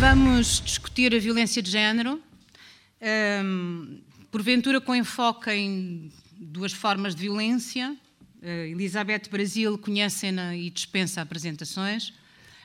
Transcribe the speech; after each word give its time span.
Vamos 0.00 0.62
discutir 0.64 1.14
a 1.14 1.18
violência 1.18 1.60
de 1.60 1.70
género, 1.70 2.22
um, 3.44 4.00
porventura 4.30 4.80
com 4.80 4.96
enfoque 4.96 5.50
em 5.50 6.10
duas 6.38 6.72
formas 6.72 7.14
de 7.14 7.20
violência. 7.20 7.94
Uh, 8.42 8.46
Elizabeth 8.46 9.28
Brasil 9.30 9.76
conhece-na 9.76 10.56
e 10.56 10.70
dispensa 10.70 11.20
apresentações. 11.20 12.14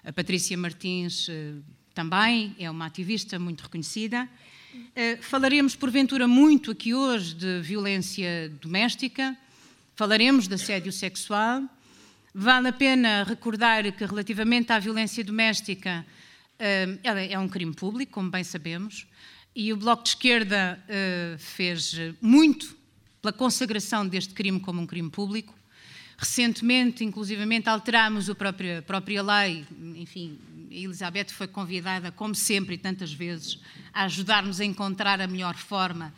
A 0.06 0.13
Patrícia 0.13 0.58
Martins 0.58 1.28
uh, 1.28 1.62
também 1.94 2.56
é 2.58 2.71
uma 2.71 2.85
ativista 2.85 3.38
muito 3.38 3.63
reconhecida. 3.63 4.29
Uh, 4.74 5.22
falaremos, 5.22 5.76
porventura, 5.76 6.29
muito 6.29 6.72
aqui 6.72 6.94
hoje 6.94 7.36
de 7.36 7.60
violência 7.60 8.49
doméstica, 8.62 9.36
falaremos 9.94 10.47
de 10.47 10.56
assédio 10.56 10.94
sexual. 10.94 11.63
Vale 12.33 12.70
a 12.70 12.74
pena 12.74 13.24
recordar 13.24 13.92
que, 13.92 14.06
relativamente 14.06 14.72
à 14.72 14.79
violência 14.79 15.22
doméstica, 15.22 16.05
é 16.59 17.40
um 17.40 17.48
crime 17.48 17.73
público, 17.73 18.14
como 18.14 18.30
bem 18.30 18.44
sabemos, 18.44 19.08
e 19.55 19.72
o 19.72 19.77
Bloco 19.77 20.04
de 20.04 20.09
Esquerda 20.09 20.84
uh, 20.84 21.38
fez 21.38 21.95
muito 22.22 22.76
pela 23.22 23.31
consagração 23.31 24.08
deste 24.08 24.34
crime 24.34 24.59
como 24.59 24.81
um 24.81 24.86
crime 24.86 25.09
público. 25.09 25.55
Recentemente, 26.18 27.04
inclusivamente, 27.04 27.68
alterámos 27.68 28.30
a 28.30 28.36
própria, 28.36 28.80
a 28.80 28.81
própria 28.81 29.22
lei. 29.22 29.66
Enfim, 29.95 30.38
a 30.70 30.73
Elizabeth 30.73 31.30
foi 31.30 31.48
convidada, 31.48 32.12
como 32.12 32.36
sempre 32.36 32.76
e 32.76 32.78
tantas 32.78 33.12
vezes, 33.12 33.59
a 33.94 34.03
ajudar-nos 34.03 34.59
a 34.59 34.66
encontrar 34.66 35.20
a 35.20 35.28
melhor 35.28 35.56
forma 35.56 36.14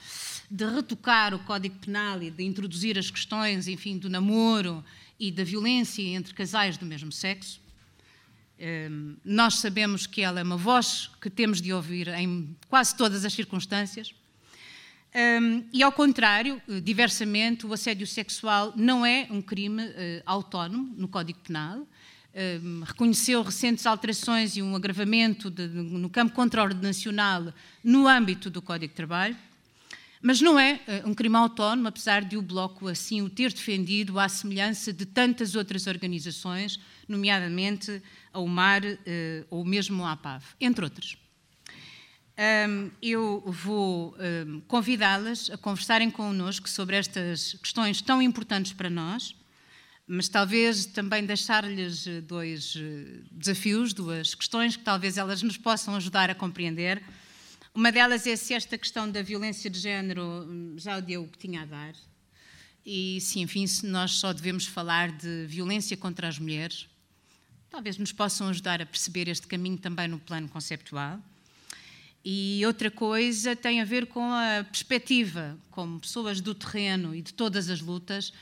de 0.50 0.66
retocar 0.66 1.34
o 1.34 1.40
Código 1.40 1.76
Penal 1.80 2.22
e 2.22 2.32
de 2.32 2.44
introduzir 2.44 2.98
as 2.98 3.12
questões, 3.12 3.68
enfim, 3.68 3.98
do 3.98 4.10
namoro 4.10 4.84
e 5.20 5.32
da 5.32 5.44
violência 5.44 6.02
entre 6.02 6.34
casais 6.34 6.78
do 6.78 6.86
mesmo 6.86 7.12
sexo. 7.12 7.60
Ehm, 8.60 9.16
nós 9.24 9.56
sabemos 9.56 10.08
que 10.08 10.22
ela 10.22 10.40
é 10.40 10.44
uma 10.44 10.58
voz 10.58 11.12
que 11.22 11.30
temos 11.30 11.62
de 11.62 11.72
ouvir 11.72 12.08
em 12.10 12.56
quase 12.70 12.96
todas 12.96 13.24
as 13.24 13.34
circunstâncias. 13.34 14.14
Um, 15.16 15.64
e 15.74 15.82
ao 15.82 15.92
contrário, 15.92 16.62
eh, 16.68 16.80
diversamente, 16.80 17.66
o 17.66 17.74
assédio 17.74 18.06
sexual 18.06 18.74
não 18.76 19.06
é 19.06 19.28
um 19.32 19.42
crime 19.42 19.84
uh, 19.84 19.94
autónomo 20.26 20.94
no 20.96 21.08
Código 21.08 21.40
Penal. 21.40 21.88
Um, 22.62 22.84
reconheceu 22.86 23.42
recentes 23.42 23.88
alterações 23.88 24.56
e 24.58 24.62
um 24.62 24.76
agravamento 24.76 25.50
de, 25.50 25.68
no 25.68 26.08
campo 26.08 26.36
contraordenacional 26.36 27.52
no 27.84 28.08
âmbito 28.08 28.50
do 28.52 28.62
Código 28.62 28.92
de 28.92 28.96
Trabalho. 28.96 29.36
Mas 30.22 30.42
não 30.42 30.60
é 30.60 30.80
uh, 31.04 31.10
um 31.10 31.14
crime 31.14 31.36
autónomo, 31.36 31.88
apesar 31.88 32.24
de 32.24 32.38
o 32.38 32.42
Bloco 32.42 32.88
assim 32.88 33.22
o 33.22 33.30
ter 33.30 33.54
defendido 33.54 34.20
à 34.20 34.28
semelhança 34.28 34.92
de 34.92 35.06
tantas 35.06 35.56
outras 35.56 35.88
organizações, 35.88 36.80
nomeadamente 37.08 38.02
a 38.34 38.40
UMAR 38.40 38.82
uh, 38.84 38.98
ou 39.50 39.64
mesmo 39.64 40.04
a 40.04 40.14
APAV, 40.14 40.44
entre 40.60 40.84
outras. 40.84 41.18
Eu 43.02 43.44
vou 43.48 44.16
convidá-las 44.68 45.50
a 45.50 45.58
conversarem 45.58 46.12
connosco 46.12 46.70
sobre 46.70 46.96
estas 46.96 47.54
questões 47.54 48.00
tão 48.00 48.22
importantes 48.22 48.74
para 48.74 48.92
nós, 48.92 49.36
mas 50.08 50.30
talvez 50.30 50.86
também 50.86 51.26
deixar-lhes 51.26 52.08
eh, 52.08 52.22
dois 52.22 52.78
desafios, 53.30 53.92
duas 53.92 54.34
questões 54.34 54.78
que 54.78 54.84
talvez 54.84 55.18
elas 55.18 55.42
nos 55.42 55.58
possam 55.58 55.96
ajudar 55.96 56.30
a 56.30 56.36
compreender. 56.36 57.04
Uma 57.78 57.92
delas 57.92 58.26
é 58.26 58.36
se 58.36 58.56
esta 58.56 58.76
questão 58.76 59.08
da 59.08 59.22
violência 59.22 59.70
de 59.70 59.80
género 59.80 60.24
hum, 60.24 60.74
já 60.80 61.00
deu 61.00 61.22
o 61.22 61.28
que 61.28 61.38
tinha 61.38 61.62
a 61.62 61.66
dar. 61.66 61.94
E 62.84 63.22
se, 63.22 63.40
enfim, 63.40 63.68
se 63.68 63.86
nós 63.86 64.14
só 64.14 64.34
devemos 64.34 64.66
falar 64.66 65.12
de 65.12 65.46
violência 65.46 65.96
contra 65.96 66.28
as 66.28 66.40
mulheres, 66.40 66.88
talvez 67.70 68.00
nos 68.00 68.12
possam 68.12 68.50
ajudar 68.50 68.82
a 68.82 68.86
perceber 68.88 69.28
este 69.28 69.46
caminho 69.46 69.78
também 69.78 70.08
no 70.08 70.18
plano 70.18 70.50
conceptual. 70.50 71.20
E 72.26 72.64
outra 72.66 72.90
coisa 72.90 73.56
tem 73.56 73.80
a 73.80 73.86
ver 73.86 74.08
com 74.08 74.24
a 74.24 74.64
perspectiva, 74.64 75.56
como 75.70 76.00
pessoas 76.00 76.42
do 76.42 76.56
terreno 76.56 77.14
e 77.14 77.22
de 77.22 77.32
todas 77.32 77.70
as 77.70 77.80
lutas, 77.80 78.34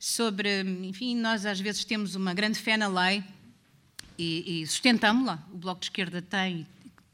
sobre, 0.00 0.62
enfim, 0.82 1.14
nós 1.14 1.46
às 1.46 1.60
vezes 1.60 1.84
temos 1.84 2.16
uma 2.16 2.34
grande 2.34 2.58
fé 2.58 2.76
na 2.76 2.88
lei 2.88 3.22
e, 4.18 4.62
e 4.62 4.66
sustentamos-la. 4.66 5.46
O 5.52 5.58
Bloco 5.58 5.78
de 5.78 5.86
Esquerda 5.86 6.20
tem, 6.20 6.66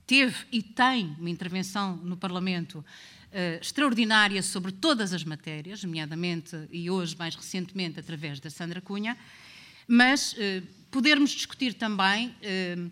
teve 0.06 0.36
e 0.52 0.62
tem 0.62 1.16
uma 1.18 1.28
intervenção 1.28 1.96
no 1.96 2.16
Parlamento 2.16 2.78
uh, 2.78 3.60
extraordinária 3.60 4.42
sobre 4.42 4.72
todas 4.72 5.12
as 5.12 5.24
matérias, 5.24 5.82
nomeadamente 5.82 6.56
e 6.70 6.88
hoje 6.90 7.16
mais 7.18 7.34
recentemente 7.34 7.98
através 7.98 8.38
da 8.38 8.48
Sandra 8.48 8.80
Cunha, 8.80 9.16
mas 9.88 10.32
uh, 10.32 10.66
podermos 10.90 11.30
discutir 11.30 11.74
também. 11.74 12.28
Uh, 12.28 12.90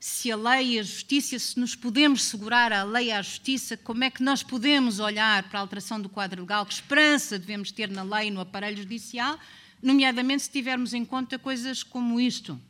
se 0.00 0.30
a 0.30 0.36
lei 0.36 0.74
e 0.74 0.78
a 0.78 0.82
justiça, 0.82 1.38
se 1.38 1.58
nos 1.58 1.74
podemos 1.74 2.24
segurar 2.24 2.70
a 2.74 2.84
lei 2.84 3.06
e 3.06 3.10
a 3.10 3.22
justiça, 3.22 3.74
como 3.74 4.04
é 4.04 4.10
que 4.10 4.22
nós 4.22 4.42
podemos 4.42 4.98
olhar 4.98 5.44
para 5.44 5.58
a 5.58 5.62
alteração 5.62 5.98
do 5.98 6.10
quadro 6.10 6.42
legal, 6.42 6.66
que 6.66 6.74
esperança 6.74 7.38
devemos 7.38 7.72
ter 7.72 7.88
na 7.88 8.02
lei 8.02 8.28
e 8.28 8.30
no 8.30 8.38
aparelho 8.38 8.76
judicial, 8.76 9.38
nomeadamente 9.82 10.42
se 10.42 10.50
tivermos 10.50 10.92
em 10.92 11.06
conta 11.06 11.38
coisas 11.38 11.82
como 11.82 12.20
isto. 12.20 12.60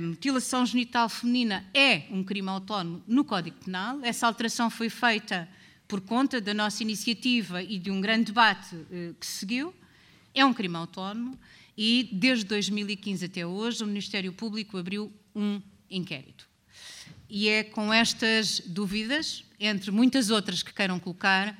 Mutilação 0.00 0.64
genital 0.64 1.06
feminina 1.06 1.62
é 1.74 2.04
um 2.10 2.24
crime 2.24 2.48
autónomo 2.48 3.02
no 3.06 3.22
Código 3.22 3.58
Penal. 3.62 4.00
Essa 4.02 4.26
alteração 4.26 4.70
foi 4.70 4.88
feita 4.88 5.46
por 5.86 6.00
conta 6.00 6.40
da 6.40 6.54
nossa 6.54 6.82
iniciativa 6.82 7.62
e 7.62 7.78
de 7.78 7.90
um 7.90 8.00
grande 8.00 8.24
debate 8.26 8.74
eh, 8.90 9.12
que 9.20 9.26
seguiu. 9.26 9.74
É 10.34 10.44
um 10.44 10.54
crime 10.54 10.76
autónomo 10.76 11.38
e, 11.76 12.08
desde 12.10 12.46
2015 12.46 13.26
até 13.26 13.46
hoje, 13.46 13.84
o 13.84 13.86
Ministério 13.86 14.32
Público 14.32 14.78
abriu 14.78 15.12
um 15.34 15.60
inquérito. 15.90 16.48
E 17.28 17.48
é 17.48 17.62
com 17.62 17.92
estas 17.92 18.60
dúvidas, 18.60 19.44
entre 19.60 19.90
muitas 19.90 20.30
outras 20.30 20.62
que 20.62 20.72
queiram 20.72 20.98
colocar, 20.98 21.54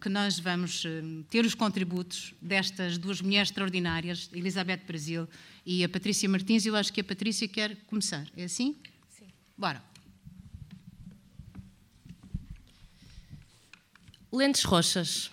que 0.00 0.08
nós 0.08 0.38
vamos 0.38 0.84
eh, 0.86 1.02
ter 1.28 1.44
os 1.44 1.54
contributos 1.54 2.34
destas 2.40 2.96
duas 2.96 3.20
mulheres 3.20 3.48
extraordinárias, 3.48 4.30
Elizabeth 4.32 4.80
Brasil 4.86 5.28
e 5.64 5.84
a 5.84 5.88
Patrícia 5.88 6.28
Martins. 6.28 6.64
Eu 6.64 6.74
acho 6.74 6.92
que 6.92 7.02
a 7.02 7.04
Patrícia 7.04 7.46
quer 7.46 7.76
começar. 7.86 8.26
É 8.36 8.44
assim? 8.44 8.76
Sim. 9.10 9.26
Bora. 9.56 9.82
Lentes 14.32 14.64
roxas. 14.64 15.30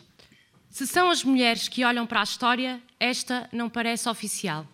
Se 0.69 0.85
são 0.85 1.09
as 1.09 1.23
mulheres 1.23 1.69
que 1.69 1.85
olham 1.85 2.05
para 2.05 2.19
a 2.19 2.23
história, 2.23 2.81
esta 2.99 3.49
não 3.53 3.69
parece 3.69 4.09
oficial. 4.09 4.67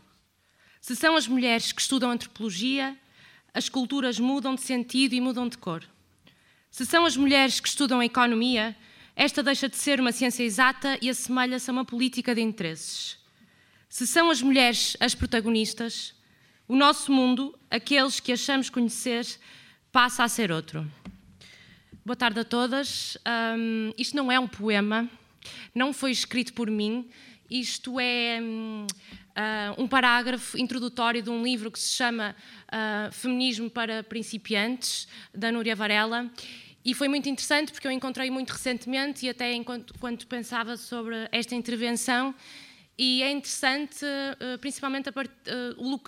Se 0.81 0.95
são 0.95 1.15
as 1.15 1.27
mulheres 1.27 1.71
que 1.71 1.81
estudam 1.81 2.11
antropologia, 2.11 2.97
as 3.53 3.69
culturas 3.69 4.19
mudam 4.19 4.55
de 4.55 4.61
sentido 4.61 5.13
e 5.13 5.21
mudam 5.21 5.47
de 5.47 5.57
cor. 5.57 5.87
Se 6.69 6.85
são 6.85 7.05
as 7.05 7.15
mulheres 7.15 7.59
que 7.59 7.69
estudam 7.69 7.99
a 7.99 8.05
economia, 8.05 8.75
esta 9.15 9.41
deixa 9.41 9.69
de 9.69 9.77
ser 9.77 9.99
uma 9.99 10.11
ciência 10.11 10.43
exata 10.43 10.97
e 11.01 11.09
assemelha-se 11.09 11.69
a 11.69 11.73
uma 11.73 11.85
política 11.85 12.35
de 12.35 12.41
interesses. 12.41 13.17
Se 13.87 14.05
são 14.05 14.29
as 14.29 14.41
mulheres 14.41 14.97
as 14.99 15.15
protagonistas, 15.15 16.13
o 16.67 16.75
nosso 16.75 17.11
mundo, 17.11 17.57
aqueles 17.69 18.19
que 18.19 18.33
achamos 18.33 18.69
conhecer, 18.69 19.25
passa 19.91 20.23
a 20.23 20.27
ser 20.27 20.51
outro. 20.51 20.85
Boa 22.05 22.15
tarde 22.15 22.39
a 22.41 22.43
todas. 22.43 23.17
Um, 23.57 23.93
isto 23.97 24.15
não 24.17 24.31
é 24.31 24.39
um 24.39 24.47
poema, 24.47 25.09
não 25.73 25.93
foi 25.93 26.11
escrito 26.11 26.53
por 26.53 26.69
mim, 26.69 27.09
isto 27.49 27.99
é. 27.99 28.39
Um, 28.41 28.85
uh, 29.35 29.81
um 29.81 29.87
parágrafo 29.87 30.57
introdutório 30.57 31.21
de 31.21 31.29
um 31.29 31.43
livro 31.43 31.69
que 31.69 31.79
se 31.79 31.93
chama 31.93 32.35
uh, 32.67 33.11
Feminismo 33.11 33.69
para 33.69 34.03
Principiantes, 34.03 35.07
da 35.33 35.51
Núria 35.51 35.75
Varela. 35.75 36.31
E 36.85 36.93
foi 36.93 37.07
muito 37.07 37.27
interessante 37.27 37.71
porque 37.71 37.87
eu 37.87 37.91
encontrei 37.91 38.29
muito 38.29 38.51
recentemente 38.51 39.25
e 39.25 39.29
até 39.29 39.51
enquanto 39.53 40.27
pensava 40.27 40.77
sobre 40.77 41.27
esta 41.31 41.55
intervenção. 41.55 42.35
E 42.95 43.23
é 43.23 43.31
interessante, 43.31 44.05
uh, 44.05 44.59
principalmente 44.59 45.11
part... 45.11 45.31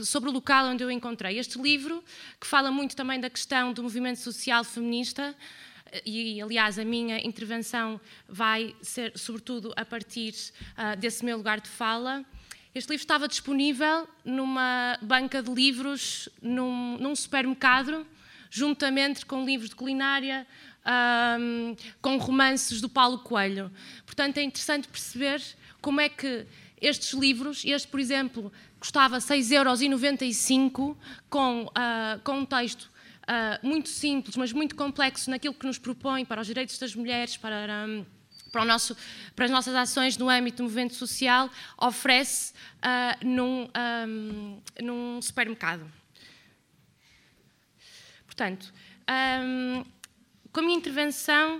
sobre 0.03 0.29
o 0.29 0.31
local 0.31 0.67
onde 0.67 0.83
eu 0.83 0.91
encontrei 0.91 1.39
este 1.39 1.59
livro, 1.59 2.03
que 2.39 2.45
fala 2.45 2.69
muito 2.69 2.95
também 2.95 3.19
da 3.19 3.27
questão 3.27 3.73
do 3.73 3.81
movimento 3.81 4.19
social 4.19 4.63
feminista, 4.63 5.35
e 6.05 6.39
aliás 6.39 6.77
a 6.77 6.85
minha 6.85 7.25
intervenção 7.25 7.99
vai 8.29 8.75
ser 8.81 9.17
sobretudo 9.17 9.73
a 9.75 9.83
partir 9.83 10.33
desse 10.99 11.25
meu 11.25 11.37
lugar 11.37 11.59
de 11.59 11.69
fala. 11.69 12.23
Este 12.75 12.89
livro 12.89 13.03
estava 13.03 13.27
disponível 13.27 14.07
numa 14.23 14.99
banca 15.01 15.41
de 15.41 15.49
livros, 15.49 16.29
num, 16.41 16.97
num 16.99 17.15
supermercado, 17.15 18.05
juntamente 18.57 19.25
com 19.25 19.45
livros 19.45 19.69
de 19.69 19.75
culinária, 19.75 20.47
um, 21.39 21.75
com 22.01 22.17
romances 22.17 22.81
do 22.81 22.89
Paulo 22.89 23.19
Coelho. 23.19 23.71
Portanto, 24.05 24.37
é 24.37 24.43
interessante 24.43 24.87
perceber 24.87 25.41
como 25.81 26.01
é 26.01 26.09
que 26.09 26.45
estes 26.81 27.13
livros, 27.13 27.63
este, 27.65 27.87
por 27.87 27.99
exemplo, 27.99 28.51
custava 28.79 29.17
6,95€ 29.17 30.95
com, 31.29 31.63
uh, 31.63 32.19
com 32.23 32.39
um 32.39 32.45
texto 32.45 32.83
uh, 33.23 33.67
muito 33.67 33.89
simples, 33.89 34.35
mas 34.35 34.53
muito 34.53 34.75
complexo 34.75 35.29
naquilo 35.29 35.53
que 35.53 35.65
nos 35.65 35.77
propõe 35.77 36.23
para 36.25 36.41
os 36.41 36.47
direitos 36.47 36.77
das 36.79 36.95
mulheres, 36.95 37.37
para. 37.37 37.85
Um, 37.87 38.05
para, 38.49 38.63
nosso, 38.63 38.95
para, 39.35 39.43
as 39.43 39.51
nossas 39.51 39.75
ações 39.75 40.17
no 40.17 40.29
âmbito 40.29 40.57
do 40.57 40.63
movimento 40.63 40.95
social, 40.95 41.49
oferece 41.77 42.53
uh, 42.77 43.25
num, 43.27 43.67
um, 44.07 44.61
num 44.81 45.21
supermercado. 45.21 45.85
Portanto, 48.37 48.71
um, 49.43 49.83
com 50.53 50.59
a 50.59 50.63
minha 50.63 50.77
intervenção, 50.77 51.59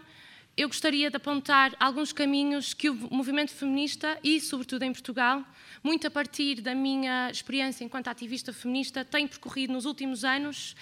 eu 0.56 0.68
gostaria 0.68 1.09
de 1.09 1.18
apontar 1.18 1.75
alguns 1.79 2.13
caminhos 2.13 2.71
que 2.71 2.88
o 2.88 2.94
movimento 3.12 3.51
feminista, 3.51 4.19
e 4.24 4.39
sobretudo 4.39 4.83
em 4.83 4.94
Portugal, 4.94 5.44
muito 5.83 6.06
a 6.06 6.12
partir 6.12 6.62
da 6.62 6.75
minha 6.75 7.31
experiência 7.31 7.83
enquanto 7.83 8.09
ativista 8.09 8.53
feminista, 8.53 9.03
tem 9.03 9.27
percorrido 9.27 9.74
nos 9.74 9.85
últimos 9.85 10.24
anos, 10.24 10.75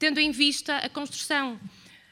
tendo 0.00 0.18
em 0.18 0.32
vista 0.32 0.78
a 0.78 0.88
construção 0.88 1.60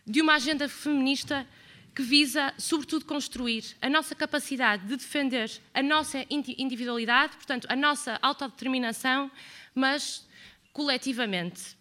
de 0.07 0.21
uma 0.21 0.35
agenda 0.35 0.69
feminista 0.69 1.45
que 1.93 2.03
visa, 2.03 2.55
sobretudo, 2.57 3.05
construir 3.05 3.65
a 3.83 3.91
nossa 3.91 4.15
capacidade 4.15 4.87
de 4.87 4.97
defender 4.97 5.51
a 5.75 5.83
nossa 5.83 6.25
individualidade, 6.31 7.35
portanto, 7.35 7.67
a 7.69 7.75
nossa 7.75 8.17
autodeterminação, 8.23 9.29
mas 9.75 10.25
coletivamente. 10.73 11.77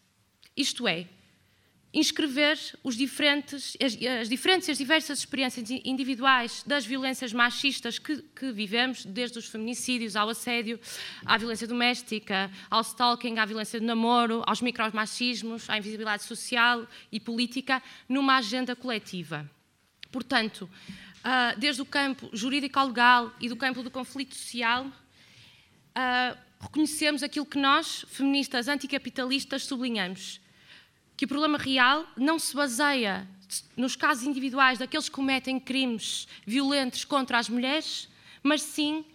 Isto 0.57 0.87
é, 0.87 1.07
inscrever 1.93 2.57
os 2.83 2.95
diferentes, 2.95 3.77
as, 3.79 3.95
as 4.21 4.27
diferentes 4.27 4.67
e 4.67 4.71
as 4.71 4.77
diversas 4.77 5.19
experiências 5.19 5.69
individuais 5.69 6.63
das 6.65 6.85
violências 6.85 7.31
machistas 7.31 7.99
que, 7.99 8.17
que, 8.35 8.51
vivemos, 8.51 9.05
desde 9.05 9.37
os 9.37 9.45
feminicídios 9.45 10.15
ao 10.15 10.29
assédio, 10.29 10.79
à 11.23 11.37
violência 11.37 11.67
doméstica, 11.67 12.49
ao 12.69 12.81
stalking, 12.81 13.37
à 13.37 13.45
violência 13.45 13.79
de 13.79 13.85
namoro, 13.85 14.41
aos 14.47 14.59
micromachismos, 14.59 15.69
à 15.69 15.77
invisibilidade 15.77 16.23
social 16.23 16.87
e 17.11 17.19
política, 17.19 17.81
numa 18.09 18.37
agenda 18.37 18.75
coletiva. 18.75 19.47
Portanto, 20.11 20.67
ah, 21.23 21.53
desde 21.57 21.81
o 21.81 21.85
campo 21.85 22.29
jurídico-legal 22.33 23.31
e 23.39 23.47
do 23.47 23.55
campo 23.55 23.83
do 23.83 23.91
conflito 23.91 24.33
social, 24.33 24.87
ah, 25.93 26.35
reconhecemos 26.59 27.21
aquilo 27.21 27.45
que 27.45 27.59
nós, 27.59 28.03
feministas 28.09 28.67
anticapitalistas, 28.67 29.65
sublinhamos 29.65 30.41
que 31.23 31.25
o 31.25 31.29
problema 31.29 31.57
real 31.57 32.05
não 32.17 32.37
se 32.37 32.53
baseia 32.53 33.25
nos 33.77 33.95
casos 33.95 34.25
individuais 34.25 34.77
daqueles 34.77 35.07
que 35.07 35.15
cometem 35.15 35.57
crimes 35.57 36.27
violentos 36.45 37.05
contra 37.05 37.39
as 37.39 37.47
mulheres, 37.47 38.09
mas 38.43 38.61
sim 38.61 39.05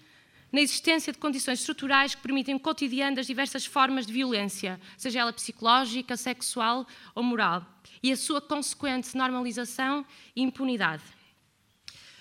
na 0.51 0.63
existência 0.63 1.13
de 1.13 1.19
condições 1.19 1.59
estruturais 1.59 2.15
que 2.15 2.23
permitem 2.23 2.55
o 2.55 2.61
cotidiano 2.61 3.17
das 3.17 3.27
diversas 3.27 3.67
formas 3.67 4.07
de 4.07 4.13
violência, 4.15 4.81
seja 4.97 5.21
ela 5.21 5.35
psicológica, 5.35 6.17
sexual 6.17 6.87
ou 7.15 7.23
moral, 7.23 7.63
e 8.03 8.11
a 8.11 8.17
sua 8.17 8.41
consequente 8.41 9.15
normalização 9.15 10.03
e 10.35 10.41
impunidade. 10.41 11.03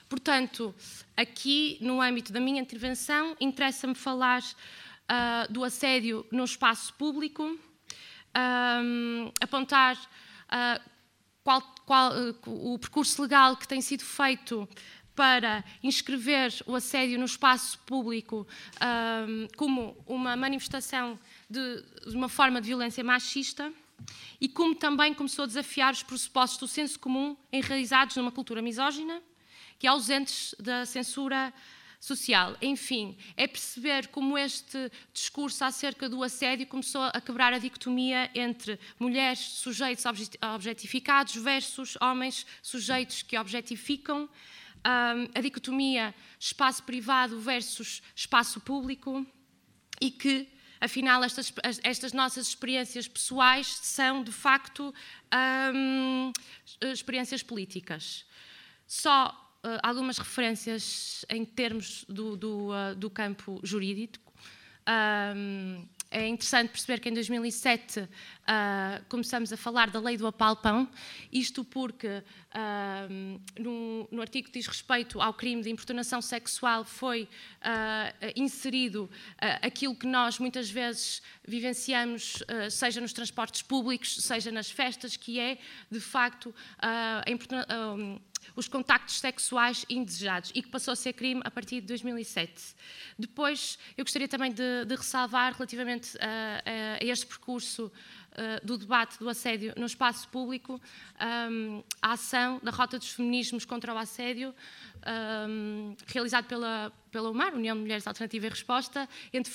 Portanto, 0.09 0.75
aqui 1.15 1.77
no 1.79 2.01
âmbito 2.01 2.33
da 2.33 2.41
minha 2.41 2.59
intervenção, 2.59 3.37
interessa-me 3.39 3.95
falar 3.95 4.41
uh, 4.41 5.49
do 5.49 5.63
assédio 5.63 6.25
no 6.29 6.43
espaço 6.43 6.93
público, 6.95 7.57
um, 8.37 9.31
apontar 9.41 9.95
uh, 9.95 10.81
qual, 11.43 11.61
qual, 11.85 12.11
uh, 12.11 12.73
o 12.73 12.77
percurso 12.77 13.21
legal 13.21 13.55
que 13.57 13.67
tem 13.67 13.81
sido 13.81 14.03
feito 14.03 14.67
para 15.15 15.63
inscrever 15.81 16.53
o 16.67 16.75
assédio 16.75 17.17
no 17.17 17.25
espaço 17.25 17.79
público 17.79 18.47
um, 19.27 19.47
como 19.57 19.97
uma 20.05 20.35
manifestação 20.35 21.19
de, 21.49 21.81
de 22.07 22.15
uma 22.15 22.29
forma 22.29 22.61
de 22.61 22.67
violência 22.67 23.03
machista 23.03 23.73
e 24.39 24.47
como 24.47 24.75
também 24.75 25.15
começou 25.15 25.43
a 25.43 25.47
desafiar 25.47 25.91
os 25.91 26.03
pressupostos 26.03 26.59
do 26.59 26.67
senso 26.67 26.99
comum 26.99 27.35
enraizados 27.51 28.15
numa 28.15 28.31
cultura 28.31 28.61
misógina, 28.61 29.21
que 29.79 29.87
é 29.87 29.89
ausentes 29.89 30.53
da 30.59 30.85
censura 30.85 31.51
social. 31.99 32.55
Enfim, 32.61 33.17
é 33.35 33.47
perceber 33.47 34.07
como 34.07 34.38
este 34.38 34.91
discurso 35.13 35.63
acerca 35.63 36.07
do 36.07 36.23
assédio 36.23 36.67
começou 36.67 37.01
a 37.03 37.19
quebrar 37.21 37.53
a 37.53 37.57
dicotomia 37.57 38.29
entre 38.33 38.79
mulheres 38.99 39.39
sujeitos 39.39 40.05
objetificados 40.41 41.35
versus 41.35 41.97
homens 42.01 42.45
sujeitos 42.61 43.21
que 43.21 43.38
objetificam, 43.38 44.29
a 44.83 45.41
dicotomia 45.41 46.13
espaço 46.39 46.83
privado 46.83 47.39
versus 47.39 48.01
espaço 48.15 48.61
público 48.61 49.25
e 49.99 50.11
que 50.11 50.47
afinal 50.79 51.23
estas, 51.23 51.51
estas, 51.83 52.13
nossas 52.13 52.47
experiências 52.47 53.07
pessoais 53.07 53.67
são 53.67 54.23
de 54.23 54.31
facto 54.31 54.94
experiências 56.81 57.41
políticas. 57.44 58.25
Só 58.85 59.46
algumas 59.83 60.17
referências 60.17 61.25
em 61.29 61.45
termos 61.45 62.05
do, 62.07 62.35
do, 62.35 62.69
uh, 62.69 62.95
do 62.95 63.09
campo 63.09 63.59
jurídico. 63.63 64.33
Um, 64.87 65.85
é 66.09 66.25
interessante 66.27 66.69
perceber 66.69 66.99
que 66.99 67.09
em 67.09 67.13
2007 67.13 67.99
uh, 67.99 68.07
começamos 69.09 69.51
a 69.51 69.57
falar 69.57 69.89
da 69.89 69.99
lei 69.99 70.15
do 70.15 70.25
apalpão, 70.25 70.89
isto 71.31 71.65
porque 71.65 72.07
uh, 72.07 73.41
no, 73.59 74.07
no, 74.09 74.21
artigo 74.21 74.47
que 74.47 74.53
diz 74.53 74.67
respeito 74.67 75.21
ao 75.21 75.33
crime 75.33 75.61
de 75.61 75.69
importunação 75.69 76.21
sexual 76.21 76.85
foi 76.85 77.23
uh, 77.23 78.31
inserido 78.35 79.09
aquilo 79.61 79.95
que 79.95 80.07
nós 80.07 80.39
muitas 80.39 80.69
vezes 80.69 81.21
vivenciamos, 81.45 82.43
seja 82.71 83.01
nos 83.01 83.13
transportes 83.13 83.61
públicos, 83.61 84.15
seja 84.21 84.51
nas 84.51 84.69
festas, 84.69 85.17
que 85.17 85.39
é 85.39 85.57
de 85.91 85.99
facto 85.99 86.53
a, 86.79 87.23
os 88.55 88.67
contactos 88.67 89.19
sexuais 89.19 89.85
indesejados 89.89 90.51
e 90.53 90.61
que 90.61 90.69
passou 90.69 90.91
a 90.91 90.95
ser 90.95 91.13
crime 91.13 91.41
a 91.44 91.51
partir 91.51 91.81
de 91.81 91.88
2007. 91.88 92.75
Depois, 93.17 93.77
eu 93.97 94.03
gostaria 94.03 94.27
também 94.27 94.51
de, 94.51 94.85
de 94.85 94.95
ressalvar 94.95 95.53
relativamente 95.53 96.17
a, 96.19 96.63
a, 96.99 97.05
este 97.05 97.25
percurso 97.25 97.91
do 98.63 98.77
debate 98.77 99.17
do 99.19 99.27
assédio 99.27 99.73
no 99.75 99.85
espaço 99.85 100.27
público, 100.29 100.79
a 102.01 102.11
ação 102.13 102.59
da 102.61 102.71
Rota 102.71 102.99
dos 102.99 103.11
Feminismos 103.11 103.65
contra 103.65 103.93
o 103.93 103.97
Assédio, 103.97 104.53
realizado 106.05 106.45
pela, 106.45 106.91
pela 107.11 107.29
UMAR, 107.29 107.55
União 107.55 107.75
de 107.75 107.81
Mulheres 107.81 108.05
Alternativa 108.05 108.45
e 108.45 108.49
Resposta, 108.49 109.09
entre 109.33 109.51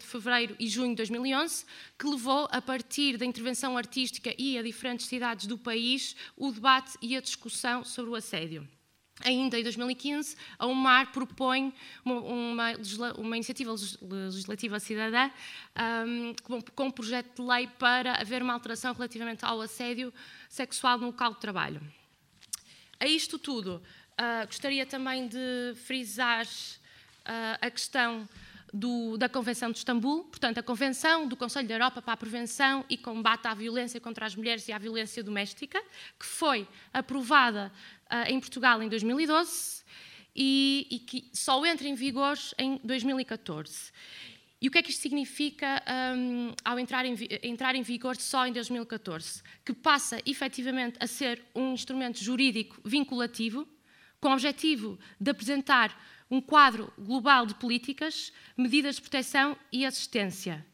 fevereiro 0.00 0.56
e 0.58 0.68
junho 0.68 0.90
de 0.90 0.96
2011, 0.96 1.64
que 1.98 2.06
levou, 2.06 2.48
a 2.50 2.60
partir 2.60 3.16
da 3.16 3.24
intervenção 3.24 3.76
artística 3.76 4.34
e 4.38 4.58
a 4.58 4.62
diferentes 4.62 5.06
cidades 5.06 5.46
do 5.46 5.56
país, 5.56 6.14
o 6.36 6.52
debate 6.52 6.98
e 7.00 7.16
a 7.16 7.20
discussão 7.20 7.84
sobre 7.84 8.10
o 8.10 8.14
assédio. 8.14 8.68
Ainda 9.24 9.58
em 9.58 9.62
2015, 9.62 10.36
a 10.58 10.66
UMAR 10.66 11.10
propõe 11.10 11.74
uma, 12.04 12.20
uma, 12.20 12.72
uma 13.18 13.36
iniciativa 13.36 13.74
legislativa 14.00 14.78
cidadã 14.78 15.28
um, 16.06 16.34
com, 16.44 16.62
com 16.62 16.84
um 16.84 16.90
projeto 16.90 17.42
de 17.42 17.48
lei 17.48 17.66
para 17.66 18.20
haver 18.20 18.42
uma 18.42 18.52
alteração 18.52 18.94
relativamente 18.94 19.44
ao 19.44 19.60
assédio 19.60 20.14
sexual 20.48 20.98
no 20.98 21.06
local 21.06 21.34
de 21.34 21.40
trabalho. 21.40 21.80
A 23.00 23.06
isto 23.06 23.38
tudo, 23.38 23.82
uh, 24.12 24.46
gostaria 24.46 24.86
também 24.86 25.26
de 25.26 25.74
frisar 25.84 26.46
uh, 26.46 27.58
a 27.60 27.70
questão 27.70 28.28
do, 28.72 29.16
da 29.16 29.28
Convenção 29.28 29.70
de 29.70 29.78
Istambul, 29.78 30.24
portanto, 30.24 30.58
a 30.58 30.62
Convenção 30.62 31.26
do 31.26 31.36
Conselho 31.36 31.66
da 31.66 31.74
Europa 31.74 32.02
para 32.02 32.14
a 32.14 32.16
Prevenção 32.16 32.84
e 32.88 32.96
Combate 32.96 33.46
à 33.46 33.54
Violência 33.54 34.00
contra 34.00 34.26
as 34.26 34.34
Mulheres 34.34 34.68
e 34.68 34.72
à 34.72 34.78
Violência 34.78 35.22
Doméstica, 35.22 35.82
que 36.18 36.26
foi 36.26 36.66
aprovada 36.92 37.72
uh, 38.06 38.30
em 38.30 38.38
Portugal 38.38 38.82
em 38.82 38.88
2012 38.88 39.82
e, 40.34 40.86
e, 40.90 40.98
que 40.98 41.28
só 41.32 41.64
entra 41.66 41.88
em 41.88 41.94
vigor 41.94 42.36
em 42.58 42.80
2014. 42.84 43.92
E 44.60 44.68
o 44.68 44.70
que 44.70 44.78
é 44.78 44.82
que 44.82 44.90
isto 44.90 45.00
significa 45.00 45.82
um, 46.16 46.52
ao 46.64 46.78
entrar 46.78 47.04
em, 47.04 47.16
entrar 47.42 47.76
em 47.76 47.82
vigor 47.82 48.16
só 48.16 48.46
em 48.46 48.52
2014? 48.52 49.42
Que 49.64 49.72
passa 49.72 50.20
efetivamente 50.26 50.96
a 51.00 51.06
ser 51.06 51.42
um 51.54 51.72
instrumento 51.72 52.22
jurídico 52.22 52.80
vinculativo, 52.84 53.66
com 54.20 54.30
o 54.30 54.32
objetivo 54.32 54.98
de 55.20 55.30
apresentar 55.30 55.96
um 56.30 56.40
quadro 56.40 56.92
global 56.98 57.46
de 57.46 57.54
políticas, 57.54 58.32
medidas 58.56 58.96
de 58.96 59.02
proteção 59.02 59.56
e 59.72 59.86
assistência. 59.86 60.64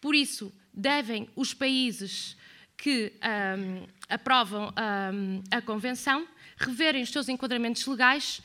Por 0.00 0.14
isso, 0.14 0.52
devem 0.72 1.28
os 1.34 1.52
países 1.52 2.36
que 2.76 3.12
um, 3.22 3.86
aprovam 4.08 4.68
um, 4.68 5.42
a 5.50 5.60
Convenção 5.62 6.26
reverem 6.56 7.02
os 7.02 7.10
seus 7.10 7.28
enquadramentos 7.28 7.86
legais 7.86 8.40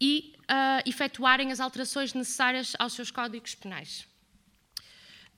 e 0.00 0.34
uh, 0.42 0.88
efetuarem 0.88 1.52
as 1.52 1.60
alterações 1.60 2.14
necessárias 2.14 2.74
aos 2.78 2.92
seus 2.92 3.10
códigos 3.10 3.54
penais. 3.54 4.06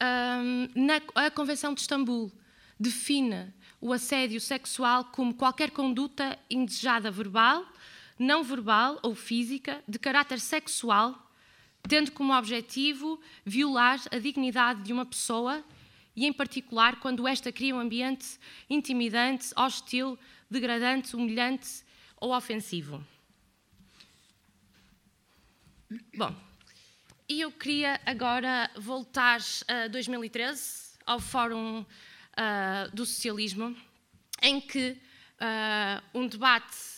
Um, 0.02 0.68
na, 0.75 1.00
a 1.14 1.30
Convenção 1.30 1.75
de 1.75 1.80
Istambul 1.80 2.32
define 2.78 3.52
o 3.80 3.92
assédio 3.92 4.40
sexual 4.40 5.06
como 5.06 5.35
qualquer 5.35 5.71
conduta 5.71 6.38
indesejada 6.50 7.11
verbal, 7.11 7.66
não 8.23 8.45
verbal 8.45 8.99
ou 9.02 9.14
física 9.14 9.83
de 9.87 9.99
caráter 9.99 10.38
sexual, 10.38 11.31
tendo 11.83 12.12
como 12.12 12.33
objetivo 12.33 13.21
violar 13.45 14.00
a 14.12 14.19
dignidade 14.19 14.83
de 14.83 14.93
uma 14.93 15.05
pessoa 15.05 15.64
e, 16.14 16.25
em 16.25 16.33
particular, 16.33 17.00
quando 17.00 17.26
esta 17.26 17.50
cria 17.50 17.75
um 17.75 17.81
ambiente 17.81 18.38
intimidante, 18.71 19.49
hostil, 19.57 20.17
degradante, 20.49 21.17
humilhante 21.17 21.83
ou 22.17 22.33
ofensivo. 22.35 23.05
Bom, 26.17 26.35
e 27.29 27.41
eu 27.41 27.50
queria 27.50 28.00
agora 28.07 28.71
voltar 28.76 29.41
a 29.67 29.88
2013, 29.88 30.93
ao 31.05 31.19
Fórum 31.19 31.81
uh, 31.81 32.95
do 32.95 33.05
Socialismo, 33.05 33.76
em 34.41 34.61
que 34.61 34.97
uh, 35.41 36.19
um 36.19 36.29
debate 36.29 36.91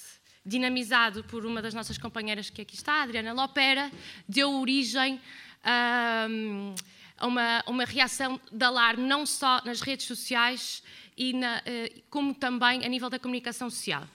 dinamizado 0.44 1.24
por 1.24 1.46
uma 1.46 1.62
das 1.62 1.72
nossas 1.72 1.96
companheiras 1.96 2.50
que 2.50 2.60
aqui 2.60 2.74
está, 2.74 3.02
Adriana 3.02 3.32
Lopera, 3.32 3.90
deu 4.28 4.52
origem 4.60 5.14
uh, 5.16 6.74
a 7.16 7.26
uma, 7.26 7.64
uma, 7.66 7.84
reação 7.84 8.40
de 8.52 8.64
alarme, 8.64 9.06
não 9.06 9.24
só 9.24 9.62
nas 9.64 9.80
redes 9.80 10.06
sociais, 10.06 10.82
e 11.16 11.32
na, 11.32 11.58
uh, 11.58 12.02
como 12.10 12.34
também 12.34 12.84
a 12.84 12.88
nível 12.88 13.08
da 13.08 13.18
comunicação 13.18 13.70
social. 13.70 14.06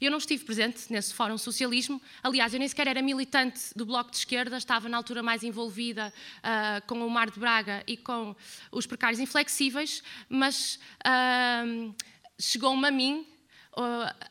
Eu 0.00 0.10
não 0.10 0.18
estive 0.18 0.44
presente 0.44 0.92
nesse 0.92 1.14
Fórum 1.14 1.38
Socialismo, 1.38 2.02
aliás, 2.22 2.52
eu 2.52 2.58
nem 2.58 2.68
sequer 2.68 2.86
era 2.86 3.00
militante 3.00 3.60
do 3.74 3.86
Bloco 3.86 4.10
de 4.10 4.18
Esquerda, 4.18 4.56
estava 4.56 4.88
na 4.88 4.96
altura 4.96 5.22
mais 5.22 5.42
envolvida 5.42 6.12
uh, 6.38 6.86
com 6.86 7.06
o 7.06 7.10
Mar 7.10 7.30
de 7.30 7.38
Braga 7.38 7.82
e 7.86 7.96
com 7.96 8.36
os 8.70 8.86
precários 8.86 9.20
inflexíveis, 9.20 10.02
mas 10.28 10.78
uh, 11.00 11.94
chegou-me 12.38 12.86
a 12.86 12.90
mim, 12.90 13.26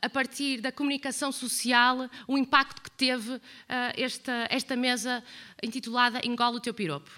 a 0.02 0.10
partir 0.10 0.60
da 0.60 0.72
comunicação 0.72 1.32
social, 1.32 2.10
o 2.28 2.38
impacto 2.38 2.82
que 2.82 2.92
teve 2.92 3.40
esta, 3.96 4.48
esta 4.50 4.75
mesa 4.75 5.24
intitulada 5.62 6.20
Engola 6.25 6.58
o 6.58 6.60
teu 6.60 6.74
piropo. 6.74 7.12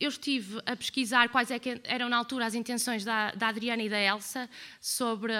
Eu 0.00 0.08
estive 0.08 0.60
a 0.64 0.76
pesquisar 0.76 1.28
quais 1.28 1.50
é 1.50 1.60
eram 1.84 2.08
na 2.08 2.16
altura 2.16 2.46
as 2.46 2.54
intenções 2.54 3.04
da, 3.04 3.32
da 3.32 3.48
Adriana 3.48 3.82
e 3.82 3.88
da 3.88 4.00
Elsa 4.00 4.48
sobre, 4.80 5.32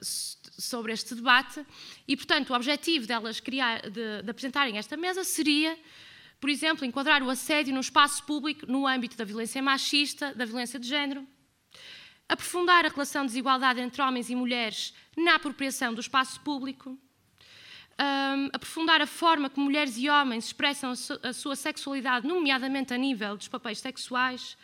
sobre 0.00 0.92
este 0.92 1.16
debate 1.16 1.66
e, 2.06 2.16
portanto, 2.16 2.50
o 2.50 2.54
objetivo 2.54 3.06
delas 3.06 3.40
criar, 3.40 3.82
de, 3.90 4.22
de 4.22 4.30
apresentarem 4.30 4.78
esta 4.78 4.96
mesa 4.96 5.24
seria, 5.24 5.76
por 6.40 6.48
exemplo, 6.48 6.84
enquadrar 6.84 7.24
o 7.24 7.28
assédio 7.28 7.74
no 7.74 7.80
espaço 7.80 8.22
público 8.22 8.70
no 8.70 8.86
âmbito 8.86 9.16
da 9.16 9.24
violência 9.24 9.60
machista, 9.60 10.32
da 10.32 10.44
violência 10.44 10.78
de 10.78 10.86
género, 10.86 11.26
aprofundar 12.28 12.84
a 12.84 12.88
relação 12.88 13.22
de 13.22 13.28
desigualdade 13.28 13.80
entre 13.80 14.00
homens 14.02 14.30
e 14.30 14.34
mulheres 14.34 14.94
na 15.16 15.36
apropriação 15.36 15.94
do 15.94 16.00
espaço 16.00 16.40
público, 16.40 16.98
um, 17.98 18.48
aprofundar 18.52 19.00
a 19.00 19.06
forma 19.06 19.48
como 19.48 19.66
mulheres 19.66 19.96
e 19.96 20.08
homens 20.08 20.46
expressam 20.46 20.90
a, 20.90 20.96
su 20.96 21.20
a 21.22 21.32
sua 21.32 21.54
sexualidade, 21.54 22.26
nomeadamente 22.26 22.92
a 22.92 22.96
nível 22.96 23.36
dos 23.36 23.46
papéis 23.46 23.78
sexuais, 23.78 24.56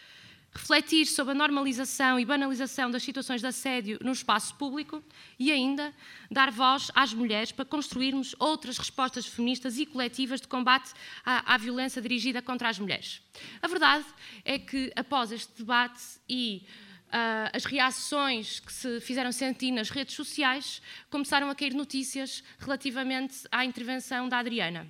refletir 0.52 1.06
sobre 1.06 1.30
a 1.30 1.34
normalização 1.34 2.18
e 2.18 2.24
banalização 2.24 2.90
das 2.90 3.04
situações 3.04 3.40
de 3.40 3.46
assédio 3.46 3.98
no 4.02 4.10
espaço 4.10 4.54
público 4.56 5.02
e 5.38 5.52
ainda 5.52 5.94
dar 6.28 6.50
voz 6.50 6.90
às 6.92 7.14
mulheres 7.14 7.52
para 7.52 7.64
construirmos 7.64 8.34
outras 8.36 8.76
respostas 8.76 9.26
feministas 9.26 9.78
e 9.78 9.86
coletivas 9.86 10.40
de 10.40 10.48
combate 10.48 10.92
à, 11.24 11.54
à 11.54 11.56
violência 11.56 12.02
dirigida 12.02 12.42
contra 12.42 12.68
as 12.68 12.80
mulheres. 12.80 13.22
A 13.62 13.68
verdade 13.68 14.04
é 14.44 14.58
que 14.58 14.92
após 14.96 15.30
este 15.30 15.56
debate 15.56 16.02
e 16.28 16.66
Uh, 17.10 17.50
as 17.52 17.64
reações 17.64 18.60
que 18.60 18.72
se 18.72 19.00
fizeram 19.00 19.32
sentir 19.32 19.72
nas 19.72 19.90
redes 19.90 20.14
sociais, 20.14 20.80
começaram 21.10 21.50
a 21.50 21.54
cair 21.56 21.74
notícias 21.74 22.44
relativamente 22.58 23.48
à 23.50 23.64
intervenção 23.64 24.28
da 24.28 24.38
Adriana. 24.38 24.86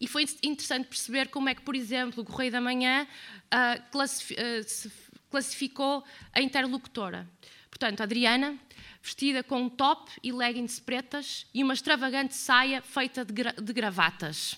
E 0.00 0.06
foi 0.06 0.24
interessante 0.42 0.86
perceber 0.86 1.28
como 1.28 1.48
é 1.48 1.54
que, 1.54 1.62
por 1.62 1.74
exemplo, 1.74 2.22
o 2.22 2.26
Correio 2.26 2.52
da 2.52 2.60
Manhã 2.60 3.06
uh, 3.52 3.98
uh, 3.98 4.90
classificou 5.28 6.04
a 6.32 6.40
interlocutora. 6.40 7.28
Portanto, 7.68 8.00
a 8.00 8.04
Adriana, 8.04 8.56
vestida 9.02 9.42
com 9.42 9.62
um 9.62 9.68
top 9.68 10.10
e 10.22 10.32
leggings 10.32 10.80
pretas 10.80 11.46
e 11.52 11.62
uma 11.62 11.74
extravagante 11.74 12.34
saia 12.34 12.80
feita 12.82 13.24
de, 13.24 13.32
gra 13.32 13.52
de 13.52 13.72
gravatas. 13.72 14.56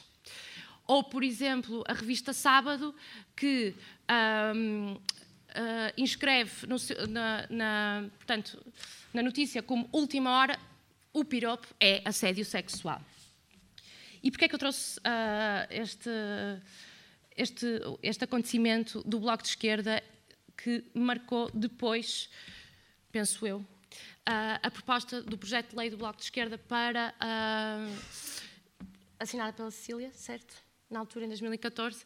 Ou, 0.86 1.04
por 1.04 1.22
exemplo, 1.22 1.84
a 1.86 1.92
revista 1.92 2.32
Sábado, 2.32 2.94
que 3.36 3.74
um, 4.54 4.96
uh, 5.50 5.92
inscreve 5.96 6.66
no, 6.66 6.76
na, 7.08 7.46
na, 7.48 8.10
portanto, 8.16 8.64
na 9.12 9.22
notícia 9.22 9.62
como 9.62 9.88
última 9.92 10.30
hora 10.30 10.58
o 11.12 11.24
piropo 11.24 11.66
é 11.80 12.02
assédio 12.04 12.44
sexual. 12.44 13.00
E 14.22 14.30
porquê 14.30 14.44
é 14.46 14.48
que 14.48 14.54
eu 14.54 14.58
trouxe 14.58 14.98
uh, 14.98 15.66
este, 15.70 16.10
este, 17.36 17.66
este 18.02 18.24
acontecimento 18.24 19.02
do 19.04 19.20
Bloco 19.20 19.42
de 19.42 19.48
Esquerda 19.50 20.02
que 20.56 20.84
marcou 20.92 21.50
depois, 21.54 22.28
penso 23.12 23.46
eu, 23.46 23.58
uh, 23.58 24.58
a 24.62 24.70
proposta 24.70 25.22
do 25.22 25.38
projeto 25.38 25.70
de 25.70 25.76
lei 25.76 25.88
do 25.88 25.96
Bloco 25.96 26.18
de 26.18 26.24
Esquerda 26.24 26.58
para 26.58 27.14
uh, 27.16 27.98
assinada 29.18 29.52
pela 29.52 29.70
Cecília, 29.70 30.10
certo? 30.12 30.54
Na 30.90 31.00
altura, 31.00 31.26
em 31.26 31.28
2014, 31.28 32.04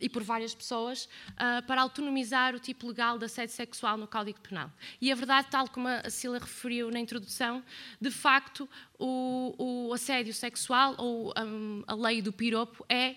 e 0.00 0.08
por 0.08 0.22
várias 0.22 0.54
pessoas 0.54 1.04
uh, 1.04 1.64
para 1.66 1.82
autonomizar 1.82 2.54
o 2.54 2.58
tipo 2.58 2.88
legal 2.88 3.18
de 3.18 3.24
assédio 3.24 3.54
sexual 3.54 3.96
no 3.96 4.06
Código 4.06 4.40
Penal. 4.40 4.70
E 5.00 5.10
a 5.10 5.14
verdade, 5.14 5.48
tal 5.50 5.68
como 5.68 5.88
a 5.88 6.08
Cília 6.08 6.38
referiu 6.38 6.90
na 6.90 6.98
introdução, 6.98 7.62
de 8.00 8.10
facto 8.10 8.68
o, 8.98 9.54
o 9.88 9.92
assédio 9.92 10.32
sexual 10.32 10.94
ou 10.98 11.32
um, 11.36 11.82
a 11.86 11.94
lei 11.94 12.22
do 12.22 12.32
piropo 12.32 12.84
é 12.88 13.16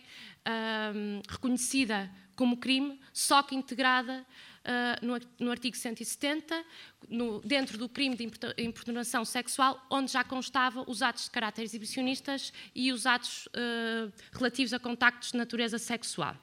um, 0.95 1.21
reconhecida 1.29 2.09
como 2.35 2.57
crime, 2.57 2.99
só 3.13 3.43
que 3.43 3.55
integrada 3.55 4.25
uh, 4.63 5.05
no, 5.05 5.19
no, 5.39 5.51
artigo 5.51 5.75
170, 5.75 6.63
no, 7.07 7.41
dentro 7.41 7.77
do 7.77 7.87
crime 7.87 8.15
de 8.15 8.27
importunação 8.57 9.23
sexual, 9.23 9.85
onde 9.89 10.11
já 10.11 10.23
constavam 10.23 10.83
os 10.87 11.01
atos 11.01 11.25
de 11.25 11.31
caráter 11.31 11.63
exibicionistas 11.63 12.51
e 12.73 12.91
os 12.91 13.05
atos 13.05 13.47
uh, 13.47 14.11
relativos 14.31 14.73
a 14.73 14.79
contactos 14.79 15.31
de 15.31 15.37
natureza 15.37 15.77
sexual. 15.77 16.35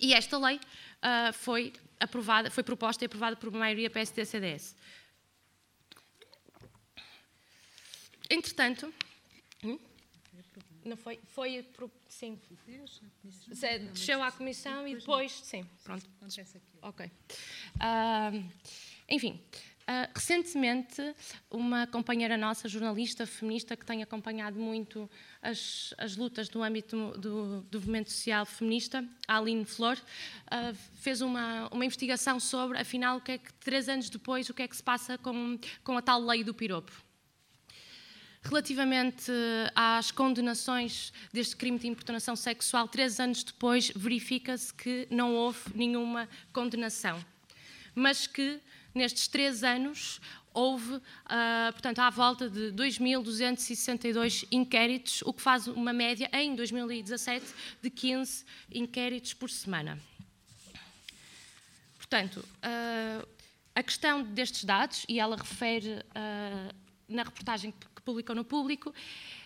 E 0.00 0.14
esta 0.14 0.38
lei 0.38 0.56
uh, 0.56 1.32
foi 1.32 1.72
aprovada, 2.00 2.50
foi 2.50 2.62
proposta 2.62 3.04
e 3.04 3.06
aprovada 3.06 3.36
por 3.36 3.48
uma 3.48 3.58
maioria 3.58 3.90
PSD-CDS. 3.90 4.74
Entretanto, 8.30 8.92
hum? 9.62 9.78
não 10.84 10.96
foi, 10.96 11.20
foi, 11.26 11.66
sim, 12.08 12.40
desceu 13.92 14.22
à 14.22 14.32
comissão 14.32 14.88
e 14.88 14.96
depois, 14.96 15.32
sim, 15.32 15.68
pronto. 15.84 16.08
Ok. 16.80 17.06
Uh, 17.76 18.50
enfim, 19.08 19.40
Uh, 19.82 20.06
recentemente, 20.14 21.02
uma 21.50 21.88
companheira 21.88 22.36
nossa, 22.36 22.68
jornalista 22.68 23.26
feminista, 23.26 23.76
que 23.76 23.84
tem 23.84 24.00
acompanhado 24.00 24.56
muito 24.56 25.10
as, 25.42 25.92
as 25.98 26.16
lutas 26.16 26.48
no 26.50 26.62
âmbito 26.62 27.18
do, 27.18 27.62
do, 27.62 27.80
movimento 27.80 28.08
social 28.10 28.46
feminista, 28.46 29.04
a 29.26 29.38
Aline 29.38 29.64
Flor, 29.64 29.96
uh, 29.96 30.74
fez 31.00 31.20
uma, 31.20 31.68
uma 31.72 31.84
investigação 31.84 32.38
sobre, 32.38 32.78
afinal, 32.78 33.16
o 33.16 33.20
que 33.20 33.32
é 33.32 33.38
que, 33.38 33.52
três 33.54 33.88
anos 33.88 34.08
depois, 34.08 34.48
o 34.48 34.54
que 34.54 34.62
é 34.62 34.68
que 34.68 34.76
se 34.76 34.82
passa 34.82 35.18
com, 35.18 35.58
com 35.82 35.98
a 35.98 36.02
tal 36.02 36.20
lei 36.20 36.44
do 36.44 36.54
piropo. 36.54 36.92
Relativamente 38.44 39.32
às 39.74 40.12
condenações 40.12 41.12
deste 41.32 41.56
crime 41.56 41.78
de 41.78 41.88
importunação 41.88 42.36
sexual, 42.36 42.86
três 42.86 43.18
anos 43.18 43.42
depois, 43.42 43.90
verifica-se 43.94 44.72
que 44.72 45.08
não 45.10 45.34
houve 45.34 45.60
nenhuma 45.74 46.28
condenação, 46.52 47.24
mas 47.94 48.28
que 48.28 48.60
nestes 48.94 49.28
três 49.28 49.64
anos, 49.64 50.20
houve, 50.54 50.94
uh, 50.94 51.72
portanto, 51.72 51.98
à 52.00 52.10
volta 52.10 52.48
de 52.48 52.72
2.262 52.72 54.46
inquéritos, 54.50 55.22
o 55.22 55.32
que 55.32 55.40
faz 55.40 55.66
uma 55.66 55.92
média, 55.92 56.28
em 56.32 56.54
2017, 56.54 57.44
de 57.80 57.90
15 57.90 58.44
inquéritos 58.72 59.34
por 59.34 59.50
semana. 59.50 59.98
Portanto, 61.96 62.36
uh, 62.38 63.28
a 63.74 63.82
questão 63.82 64.22
destes 64.22 64.64
dados, 64.64 65.04
e 65.08 65.18
ela 65.18 65.36
refere 65.36 65.92
uh, 65.92 66.74
na 67.08 67.22
reportagem 67.22 67.72
que 67.72 68.02
publicou 68.02 68.34
no 68.34 68.44
Público, 68.44 68.94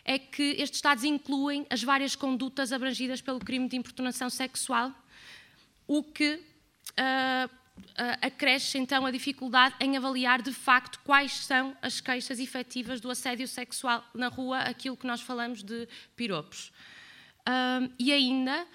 é 0.05 0.19
que 0.19 0.57
estes 0.59 0.81
dados 0.81 1.05
incluem 1.05 1.67
as 1.71 1.83
várias 1.83 2.17
condutas 2.17 2.73
abrangidas 2.73 3.21
pelo 3.21 3.39
crime 3.39 3.69
de 3.69 3.77
importunação 3.77 4.29
sexual, 4.31 4.93
o 5.87 6.03
que 6.03 6.43
acresce 8.21 8.79
então 8.79 9.07
a 9.07 9.11
dificuldade 9.11 9.75
em 9.81 9.97
avaliar 9.97 10.43
de 10.43 10.53
facto 10.53 11.01
quais 11.05 11.33
são 11.33 11.77
as 11.81 12.01
queixas 12.01 12.39
efetivas 12.39 13.01
do 13.01 13.11
assédio 13.11 13.49
sexual 13.49 14.05
na 14.15 14.29
rua, 14.29 14.59
aquilo 14.59 14.97
que 14.97 15.07
nós 15.07 15.21
falamos 15.21 15.63
de 15.63 15.89
piropos. 16.15 16.73
Um, 17.49 17.91
e 17.99 18.13
ainda, 18.13 18.67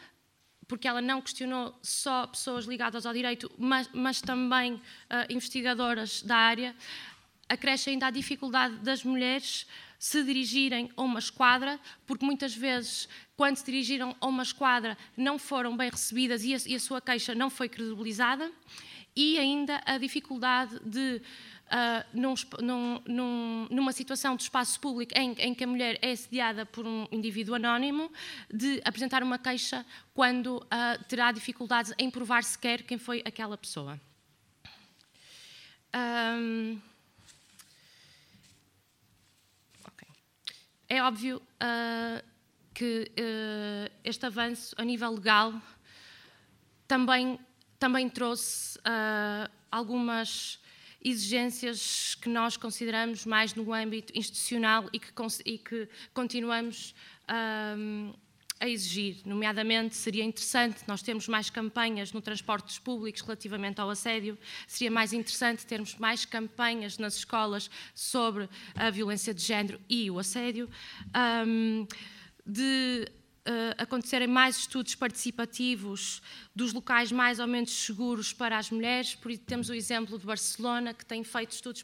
porque 0.68 0.88
ela 0.88 1.02
não 1.02 1.22
questionou 1.22 1.78
só 1.84 2.26
pessoas 2.28 2.66
ligadas 2.66 3.06
ao 3.06 3.14
direito, 3.14 3.52
mas, 3.58 3.90
mas 3.94 4.22
também 4.22 4.74
uh, 4.74 4.82
investigadoras 5.30 6.24
da 6.24 6.38
área, 6.38 6.76
acresce 7.48 7.90
ainda 7.90 8.08
a 8.08 8.12
dificuldade 8.12 8.78
das 8.78 9.04
mulheres 9.04 9.68
se 10.00 10.24
dirigirem 10.24 10.90
a 10.98 11.02
uma 11.04 11.20
esquadra, 11.20 11.80
porque 12.08 12.26
muitas 12.26 12.56
vezes, 12.56 13.08
quando 13.38 13.58
se 13.58 13.66
dirigiram 13.66 14.16
a 14.20 14.26
uma 14.26 14.42
esquadra, 14.42 14.98
não 15.16 15.38
foram 15.38 15.78
bem 15.78 15.92
recebidas 15.92 16.44
e 16.44 16.56
a, 16.56 16.58
e 16.66 16.76
a 16.76 16.80
sua 16.80 17.00
queixa 17.00 17.36
não 17.36 17.52
foi 17.52 17.70
credibilizada 17.70 18.52
e 19.16 19.38
ainda 19.38 19.82
a 19.86 19.98
dificuldade 19.98 20.80
de 20.86 21.22
Uh, 21.72 22.04
num, 22.14 23.02
num, 23.08 23.68
numa 23.72 23.94
situação 23.94 24.36
de 24.36 24.44
espaço 24.44 24.78
público 24.78 25.18
em, 25.18 25.32
em, 25.40 25.56
que 25.56 25.64
a 25.64 25.68
mulher 25.68 25.98
é 26.02 26.12
assediada 26.12 26.66
por 26.66 26.86
um 26.86 27.08
indivíduo 27.10 27.56
anónimo, 27.56 28.12
de 28.54 28.82
apresentar 28.84 29.24
uma 29.24 29.40
queixa 29.40 29.86
quando 30.14 30.58
uh, 30.58 31.04
terá 31.08 31.32
dificuldades 31.32 31.94
em 31.98 32.12
provar 32.12 32.44
sequer 32.44 32.84
quem 32.84 32.98
foi 32.98 33.24
aquela 33.26 33.58
pessoa. 33.58 33.98
Um. 35.96 36.78
É 40.90 41.02
óbvio 41.02 41.38
uh, 41.38 42.22
que 42.74 43.10
este 44.04 44.26
avanço 44.26 44.76
a 44.78 44.84
nível 44.84 45.10
legal 45.14 45.54
também 46.86 47.40
também 47.82 48.08
trouxe 48.08 48.78
uh, 48.78 49.52
algumas 49.72 50.60
exigências 51.04 52.14
que 52.14 52.30
nós 52.30 52.56
consideramos 52.56 53.26
mais 53.26 53.56
no 53.56 53.74
âmbito 53.74 54.16
institucional 54.16 54.88
e 54.94 55.00
que, 55.00 55.12
e 55.44 55.58
que 55.58 55.90
continuamos 56.14 56.94
um, 57.76 58.14
a 58.60 58.70
exigir. 58.70 59.18
Nomeadamente, 59.26 59.96
seria 59.96 60.24
interessante 60.24 60.84
nós 60.88 61.02
termos 61.02 61.28
mais 61.28 61.50
campanhas 61.50 62.14
no 62.14 62.22
transportes 62.22 62.78
públicos 62.78 63.22
relativamente 63.22 63.82
ao 63.82 63.90
assédio, 63.90 64.38
seria 64.68 64.92
mais 64.92 65.12
interessante 65.12 65.66
termos 65.66 65.96
mais 65.96 66.24
campanhas 66.24 67.00
nas 67.00 67.16
escolas 67.16 67.68
sobre 67.96 68.48
a 68.76 68.92
violência 68.92 69.34
de 69.34 69.42
género 69.42 69.82
e 69.90 70.12
o 70.12 70.20
assédio. 70.20 70.70
Um, 71.48 71.88
de 72.46 73.08
uh, 73.08 73.21
acontecerem 73.78 74.28
mais 74.28 74.58
estudos 74.58 74.94
participativos 74.94 76.22
dos 76.56 76.74
locais 76.74 77.12
mais 77.12 77.40
ou 77.40 77.48
menos 77.48 77.72
seguros 77.72 78.32
para 78.32 78.58
as 78.58 78.70
mulheres. 78.70 79.16
Por 79.16 79.32
isso, 79.32 79.42
temos 79.44 79.70
o 79.70 79.74
exemplo 79.74 80.20
de 80.20 80.26
Barcelona, 80.26 80.94
que 80.94 81.06
tem 81.06 81.24
feito 81.24 81.52
estudos 81.52 81.84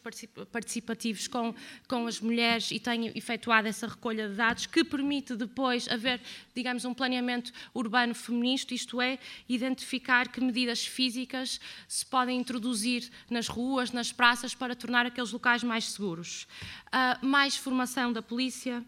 participativos 0.51 1.27
com, 1.27 1.55
com 1.87 2.05
as 2.05 2.19
mulheres 2.19 2.69
e 2.71 2.79
tem 2.79 3.11
efetuado 3.17 3.67
essa 3.67 3.87
recolha 3.87 4.29
de 4.29 4.35
dados, 4.35 4.65
que 4.67 4.83
permite 4.83 5.35
depois 5.35 5.87
haver, 5.87 6.21
digamos, 6.55 6.85
um 6.85 6.93
planeamento 6.93 7.51
urbano 7.73 8.13
feminista, 8.13 8.73
isto 8.73 9.01
é, 9.01 9.17
identificar 9.49 10.27
que 10.27 10.39
medidas 10.39 10.85
físicas 10.85 11.59
se 11.87 12.05
podem 12.05 12.39
introduzir 12.39 13.09
nas 13.29 13.47
ruas, 13.47 13.91
nas 13.91 14.11
praças, 14.11 14.53
para 14.53 14.75
tornar 14.75 15.05
aqueles 15.05 15.31
locais 15.31 15.63
mais 15.63 15.85
seguros. 15.85 16.47
Uh, 16.87 17.25
mais 17.25 17.55
formação 17.55 18.13
da 18.13 18.21
polícia 18.21 18.85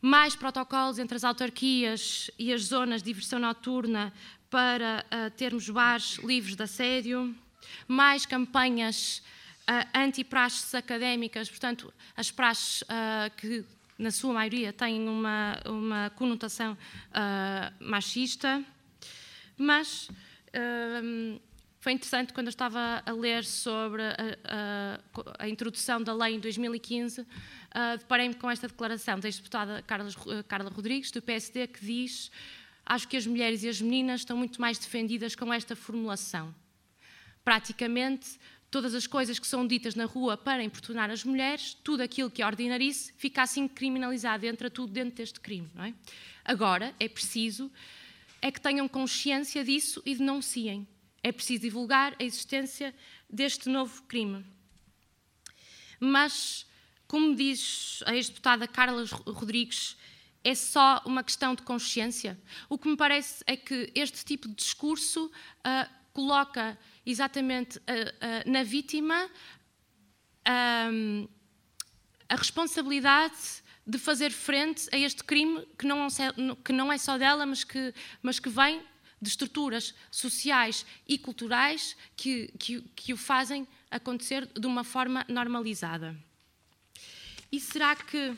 mais 0.00 0.34
protocolos 0.34 0.98
entre 0.98 1.16
as 1.16 1.24
autarquias 1.24 2.30
e 2.38 2.52
as 2.52 2.64
zonas 2.64 3.02
de 3.02 3.12
diversão 3.12 3.38
noturna 3.38 4.12
para 4.48 5.04
uh, 5.06 5.30
termos 5.36 5.68
bares 5.68 6.18
livres 6.18 6.56
de 6.56 6.62
assédio, 6.62 7.34
mais 7.86 8.26
campanhas 8.26 9.22
uh, 9.68 9.98
anti-praxes 9.98 10.74
académicas, 10.74 11.48
portanto, 11.48 11.92
as 12.16 12.30
praxes 12.30 12.82
uh, 12.82 13.30
que, 13.36 13.64
na 13.98 14.10
sua 14.10 14.32
maioria, 14.32 14.72
têm 14.72 15.08
uma, 15.08 15.60
uma 15.66 16.10
conotação 16.16 16.76
machista, 17.78 18.64
mas 19.58 20.08
foi 21.80 21.92
interessante 21.92 22.34
quando 22.34 22.48
eu 22.48 22.50
estava 22.50 23.02
a 23.06 23.12
ler 23.12 23.42
sobre 23.42 24.02
a, 24.02 24.14
a, 24.44 25.44
a 25.44 25.48
introdução 25.48 26.02
da 26.02 26.12
lei 26.12 26.34
em 26.34 26.38
2015, 26.38 27.22
uh, 27.22 27.26
deparei-me 27.98 28.34
com 28.34 28.50
esta 28.50 28.68
declaração 28.68 29.18
da 29.18 29.26
ex-deputada 29.26 29.82
Carla, 29.86 30.10
uh, 30.10 30.44
Carla 30.44 30.68
Rodrigues, 30.68 31.10
do 31.10 31.22
PSD, 31.22 31.66
que 31.68 31.84
diz: 31.84 32.30
Acho 32.84 33.08
que 33.08 33.16
as 33.16 33.26
mulheres 33.26 33.62
e 33.62 33.68
as 33.68 33.80
meninas 33.80 34.20
estão 34.20 34.36
muito 34.36 34.60
mais 34.60 34.78
defendidas 34.78 35.34
com 35.34 35.50
esta 35.50 35.74
formulação. 35.74 36.54
Praticamente, 37.42 38.38
todas 38.70 38.94
as 38.94 39.06
coisas 39.06 39.38
que 39.38 39.46
são 39.46 39.66
ditas 39.66 39.94
na 39.94 40.04
rua 40.04 40.36
para 40.36 40.62
importunar 40.62 41.10
as 41.10 41.24
mulheres, 41.24 41.72
tudo 41.82 42.02
aquilo 42.02 42.30
que 42.30 42.42
é 42.42 42.46
ordinarice, 42.46 43.14
fica 43.16 43.40
assim 43.40 43.66
criminalizado, 43.66 44.44
entra 44.44 44.68
tudo 44.68 44.92
dentro 44.92 45.16
deste 45.16 45.40
crime. 45.40 45.70
Não 45.74 45.84
é? 45.84 45.94
Agora, 46.44 46.94
é 47.00 47.08
preciso 47.08 47.72
é 48.42 48.50
que 48.50 48.60
tenham 48.60 48.86
consciência 48.86 49.64
disso 49.64 50.02
e 50.04 50.14
denunciem. 50.14 50.86
É 51.22 51.32
preciso 51.32 51.62
divulgar 51.62 52.16
a 52.18 52.24
existência 52.24 52.94
deste 53.28 53.68
novo 53.68 54.02
crime. 54.04 54.44
Mas 55.98 56.66
como 57.10 57.34
diz 57.34 58.02
a 58.06 58.14
ex-deputada 58.14 58.68
Carla 58.68 59.04
Rodrigues, 59.26 59.96
é 60.44 60.54
só 60.54 61.02
uma 61.04 61.24
questão 61.24 61.56
de 61.56 61.62
consciência. 61.62 62.40
O 62.68 62.78
que 62.78 62.88
me 62.88 62.96
parece 62.96 63.42
é 63.48 63.56
que 63.56 63.90
este 63.96 64.24
tipo 64.24 64.48
de 64.48 64.54
discurso 64.54 65.26
uh, 65.26 65.90
coloca 66.12 66.78
exatamente 67.04 67.78
uh, 67.78 67.82
uh, 67.82 68.50
na 68.50 68.62
vítima 68.62 69.28
a 72.28 72.34
responsabilidade 72.34 73.36
de 73.86 73.98
fazer 73.98 74.30
frente 74.30 74.88
a 74.92 74.96
este 74.96 75.22
crime 75.22 75.66
que 75.78 75.86
não, 75.86 76.08
que 76.64 76.72
não 76.72 76.92
é 76.92 76.98
só 76.98 77.18
dela, 77.18 77.44
mas 77.44 77.62
que, 77.62 77.92
mas 78.22 78.38
que 78.38 78.48
vem 78.48 78.82
de 79.20 79.28
estruturas 79.28 79.94
sociais 80.10 80.86
e 81.06 81.18
culturais 81.18 81.96
que, 82.16 82.52
que, 82.58 82.80
que 82.96 83.12
o 83.12 83.16
fazem 83.16 83.66
acontecer 83.90 84.46
de 84.46 84.66
uma 84.66 84.84
forma 84.84 85.24
normalizada. 85.28 86.16
E 87.52 87.58
será 87.60 87.96
que 87.96 88.30
uh, 88.30 88.36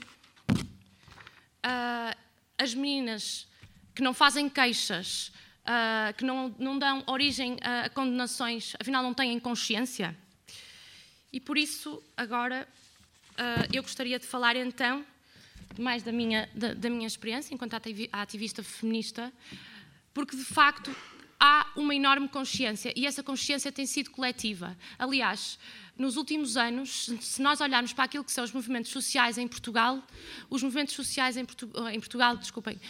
as 2.59 2.75
meninas 2.75 3.47
que 3.95 4.03
não 4.03 4.15
fazem 4.15 4.49
queixas, 4.49 5.29
uh, 5.61 6.15
que 6.17 6.25
não, 6.25 6.55
não 6.59 6.79
dão 6.79 7.05
origem 7.07 7.59
a 7.61 7.91
condenações, 7.91 8.75
afinal 8.81 9.03
não 9.03 9.13
têm 9.13 9.39
consciência? 9.39 10.17
E 11.33 11.39
por 11.39 11.59
isso, 11.59 12.03
agora, 12.17 12.67
uh, 13.33 13.69
eu 13.73 13.83
gostaria 13.83 14.19
de 14.19 14.27
falar 14.27 14.57
então 14.57 15.05
mais 15.79 16.03
da 16.03 16.13
minha, 16.13 16.49
da, 16.55 16.75
da 16.75 16.91
minha 16.91 17.07
experiência 17.07 17.55
enquanto 17.55 17.75
ativista 18.13 18.63
feminista, 18.63 19.33
porque 20.13 20.37
de 20.37 20.45
facto 20.45 20.95
há 21.39 21.73
uma 21.75 21.95
enorme 21.95 22.29
consciência 22.29 22.93
e 22.95 23.05
essa 23.05 23.23
consciência 23.23 23.73
tem 23.73 23.85
sido 23.85 24.11
coletiva. 24.11 24.79
Aliás, 24.99 25.59
nos 25.99 26.17
últimos 26.17 26.57
anos, 26.57 27.11
se 27.21 27.43
nós 27.43 27.61
olharmos 27.61 27.93
para 27.93 28.05
aquilo 28.05 28.25
que 28.25 28.31
são 28.31 28.45
os 28.45 28.53
movimentos 28.53 28.93
sociais 28.93 29.39
em 29.39 29.49
Portugal, 29.49 30.03
os 30.49 30.63
movimentos 30.63 30.95
sociais 30.95 31.37
em, 31.37 31.45
Portu 31.45 31.71
em 31.93 31.99
Portugal, 31.99 32.37
desculpem, 32.37 32.81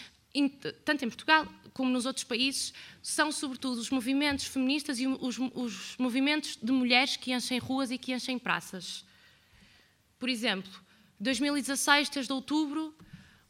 tanto 0.85 1.05
em 1.05 1.09
Portugal 1.09 1.47
como 1.73 1.91
nos 1.91 2.05
outros 2.05 2.25
países, 2.25 2.75
são 3.03 3.33
sobretudo 3.33 3.79
os 3.79 3.89
movimentos 3.89 4.45
feministas 4.45 5.01
e 5.01 5.07
os, 5.07 5.39
os 5.55 5.97
movimentos 5.97 6.59
de 6.63 6.71
mulheres 6.71 7.17
que 7.17 7.33
enchem 7.33 7.59
ruas 7.59 7.91
e 7.91 7.97
que 7.97 8.13
enchem 8.13 8.39
praças. 8.39 9.05
Por 10.19 10.29
exemplo, 10.29 10.71
2016, 11.19 12.11
3 12.11 12.27
de 12.27 12.33
outubro, 12.33 12.95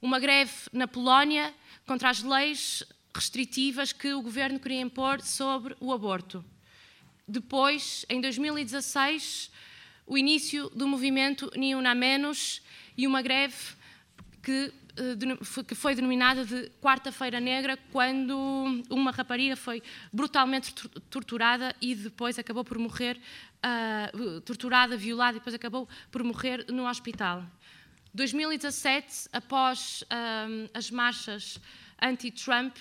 uma 0.01 0.21
greve 0.21 0.53
na 0.73 0.87
Polónia 0.87 1.53
contra 1.87 2.11
as 2.11 2.23
leis 2.23 2.85
restritivas 3.15 3.93
que 3.93 4.13
o 4.13 4.23
governo 4.23 4.59
queria 4.59 4.81
impor 4.81 5.21
sobre 5.21 5.77
o 5.81 5.93
aborto. 5.93 6.45
Depois, 7.27 8.05
em 8.09 8.21
2016, 8.21 9.51
o 10.07 10.19
início 10.19 10.69
do 10.71 10.89
movimento 10.89 11.51
Ni 11.57 11.75
Una 11.75 11.95
Menos 11.95 12.63
e 12.97 13.07
uma 13.07 13.23
greve 13.23 13.57
que, 14.43 14.73
eh, 14.97 15.63
que 15.65 15.75
foi 15.75 15.95
denominada 15.95 16.45
de 16.45 16.71
Quarta-feira 16.81 17.39
Negra, 17.39 17.79
quando 17.93 18.83
uma 18.91 19.13
rapariga 19.13 19.57
foi 19.57 19.83
brutalmente 20.13 20.75
torturada 21.09 21.75
e 21.81 21.95
depois 21.95 22.39
acabou 22.39 22.65
por 22.65 22.79
morrer, 22.79 23.19
uh, 23.65 24.41
torturada, 24.41 24.97
violada 24.97 25.37
e 25.37 25.41
depois 25.41 25.55
acabou 25.55 25.89
por 26.11 26.25
morrer 26.25 26.67
no 26.69 26.89
hospital. 26.89 27.45
2017, 28.13 29.29
após 29.33 30.03
uh, 30.03 30.69
as 30.75 30.91
marchas 30.91 31.59
anti-Trump, 32.03 32.77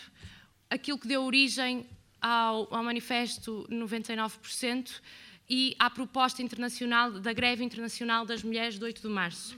aquilo 0.70 0.98
que 0.98 1.08
deu 1.08 1.24
origem 1.24 1.86
ao, 2.20 2.74
ao 2.74 2.84
manifesto 2.84 3.68
99% 3.70 5.02
e 5.50 5.76
à 5.78 5.90
proposta 5.90 6.42
internacional 6.42 7.12
da 7.12 7.34
greve 7.34 7.64
internacional 7.64 8.26
das 8.26 8.44
mulheres 8.44 8.80
do 8.80 8.86
8 8.86 9.02
de 9.02 9.08
março. 9.08 9.58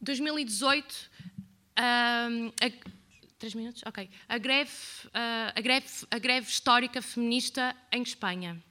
2018, 0.00 1.10
um, 1.78 2.48
a, 2.48 2.92
três 3.38 3.54
minutos, 3.54 3.82
ok. 3.86 4.10
A 4.28 4.38
greve, 4.38 4.70
uh, 5.06 5.52
a 5.54 5.60
greve, 5.60 5.86
a 6.10 6.18
greve 6.18 6.48
histórica 6.48 7.00
feminista 7.00 7.74
em 7.90 8.02
Espanha. 8.02 8.62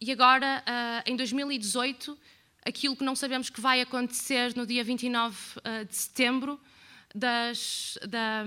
E 0.00 0.12
agora, 0.12 0.62
uh, 0.66 1.10
em 1.10 1.16
2018, 1.16 2.16
aquilo 2.64 2.96
que 2.96 3.04
não 3.04 3.16
sabemos 3.16 3.50
que 3.50 3.60
vai 3.60 3.80
acontecer 3.80 4.54
no 4.54 4.64
dia 4.64 4.84
29 4.84 5.36
uh, 5.58 5.84
de 5.84 5.96
setembro, 5.96 6.60
das, 7.18 7.98
da, 8.08 8.44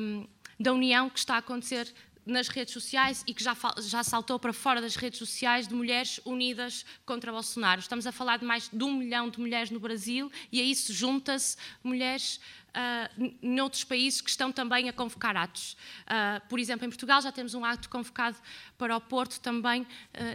da 0.60 0.74
união 0.74 1.10
que 1.10 1.20
está 1.20 1.36
a 1.36 1.38
acontecer 1.40 1.94
nas 2.26 2.48
redes 2.48 2.74
sociais 2.74 3.24
e 3.28 3.34
que 3.34 3.44
já, 3.44 3.56
já 3.80 4.04
saltou 4.04 4.40
para 4.40 4.54
fora 4.54 4.80
das 4.80 4.96
redes 4.96 5.18
sociais 5.18 5.68
de 5.68 5.74
mulheres 5.74 6.20
unidas 6.24 6.86
contra 7.06 7.32
Bolsonaro. 7.32 7.82
Estamos 7.82 8.06
a 8.06 8.12
falar 8.12 8.38
de 8.38 8.46
mais 8.46 8.70
de 8.72 8.84
um 8.84 8.94
milhão 8.94 9.30
de 9.30 9.40
mulheres 9.40 9.72
no 9.72 9.80
Brasil 9.80 10.32
e 10.52 10.62
a 10.62 10.64
isso 10.64 10.94
junta-se 10.94 11.58
mulheres 11.84 12.40
uh, 12.70 13.34
noutros 13.42 13.84
países 13.84 14.22
que 14.22 14.30
estão 14.30 14.52
também 14.52 14.88
a 14.88 14.94
convocar 14.94 15.36
atos. 15.36 15.74
Uh, 16.04 16.48
por 16.48 16.60
exemplo, 16.60 16.86
em 16.86 16.90
Portugal 16.90 17.22
já 17.22 17.32
temos 17.32 17.54
um 17.54 17.66
ato 17.66 17.90
convocado 17.90 18.38
para 18.78 18.96
o 18.96 19.02
Porto 19.02 19.40
também 19.40 19.82
uh, 19.82 19.88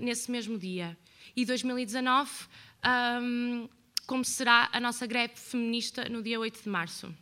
nesse 0.02 0.30
mesmo 0.30 0.58
dia. 0.58 0.96
E 1.36 1.44
2019 1.44 2.30
um, 3.22 3.68
como 4.06 4.24
será 4.24 4.68
a 4.72 4.80
nossa 4.80 5.06
greve 5.06 5.34
feminista 5.36 6.08
no 6.08 6.22
dia 6.22 6.38
8 6.38 6.62
de 6.62 6.68
março 6.68 7.14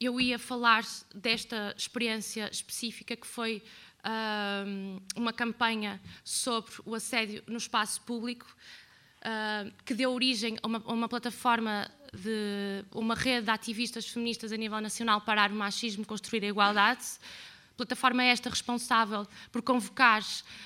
eu 0.00 0.20
ia 0.20 0.38
falar 0.38 0.84
desta 1.14 1.74
experiência 1.76 2.48
específica 2.52 3.16
que 3.16 3.26
foi 3.26 3.62
uh, 4.04 5.02
uma 5.16 5.32
campanha 5.32 6.00
sobre 6.22 6.72
o 6.84 6.94
assédio 6.94 7.42
no 7.46 7.56
espaço 7.56 8.00
público, 8.02 8.46
uh, 9.20 9.72
que 9.84 9.94
deu 9.94 10.12
origem 10.12 10.56
a 10.62 10.66
uma, 10.66 10.82
a 10.84 10.92
uma 10.92 11.08
plataforma 11.08 11.90
de 12.12 12.84
uma 12.94 13.14
rede 13.14 13.46
de 13.46 13.50
ativistas 13.50 14.06
feministas 14.06 14.52
a 14.52 14.56
nível 14.56 14.80
nacional 14.80 15.20
parar 15.20 15.50
o 15.50 15.54
machismo, 15.54 16.06
construir 16.06 16.44
a 16.44 16.48
igualdade. 16.48 17.04
Plataforma 17.76 18.24
esta 18.24 18.50
responsável 18.50 19.26
por 19.52 19.62
convocar 19.62 20.22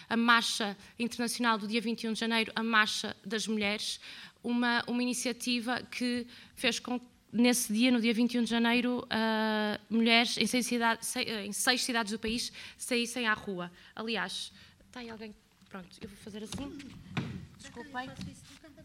a 0.08 0.16
Marcha 0.16 0.76
Internacional 0.98 1.58
do 1.58 1.66
dia 1.66 1.80
21 1.80 2.12
de 2.12 2.20
janeiro, 2.20 2.52
a 2.54 2.62
Marcha 2.62 3.14
das 3.24 3.46
Mulheres, 3.46 4.00
uma, 4.42 4.82
uma 4.86 5.02
iniciativa 5.02 5.82
que 5.90 6.26
fez 6.54 6.78
com 6.78 6.98
que 6.98 7.11
nesse 7.32 7.72
dia, 7.72 7.90
no 7.90 8.00
dia 8.00 8.12
21 8.12 8.44
de 8.44 8.50
janeiro, 8.50 9.06
uh, 9.06 9.80
mulheres 9.88 10.36
em 10.36 10.46
seis, 10.46 10.66
cidades, 10.66 11.16
em 11.16 11.52
seis, 11.52 11.82
cidades 11.82 12.12
do 12.12 12.18
país 12.18 12.52
saíssem 12.76 13.26
à 13.26 13.32
rua. 13.32 13.72
Aliás, 13.96 14.52
está 14.86 15.00
aí 15.00 15.08
alguém? 15.08 15.34
Pronto, 15.68 15.88
eu 16.02 16.08
vou 16.08 16.18
fazer 16.18 16.42
assim. 16.42 16.78
Desculpem. 17.56 18.10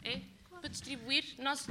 É? 0.03 0.21
Para 0.61 0.69
distribuir. 0.69 1.25
Nós 1.37 1.67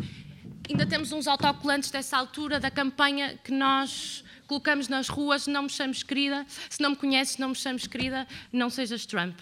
ainda 0.69 0.85
temos 0.85 1.11
uns 1.11 1.27
autocolantes 1.27 1.91
dessa 1.91 2.19
altura 2.19 2.61
da 2.61 2.71
campanha 2.71 3.39
que 3.43 3.51
nós 3.51 4.23
colocamos 4.47 4.89
nas 4.89 5.09
ruas. 5.09 5.47
Não 5.47 5.63
me 5.63 5.71
chames 5.71 6.03
querida. 6.03 6.45
Se 6.69 6.83
não 6.83 6.91
me 6.91 6.97
conheces, 6.97 7.39
não 7.39 7.49
me 7.49 7.55
chames 7.55 7.87
querida. 7.87 8.29
Não 8.53 8.69
sejas 8.69 9.07
Trump. 9.07 9.39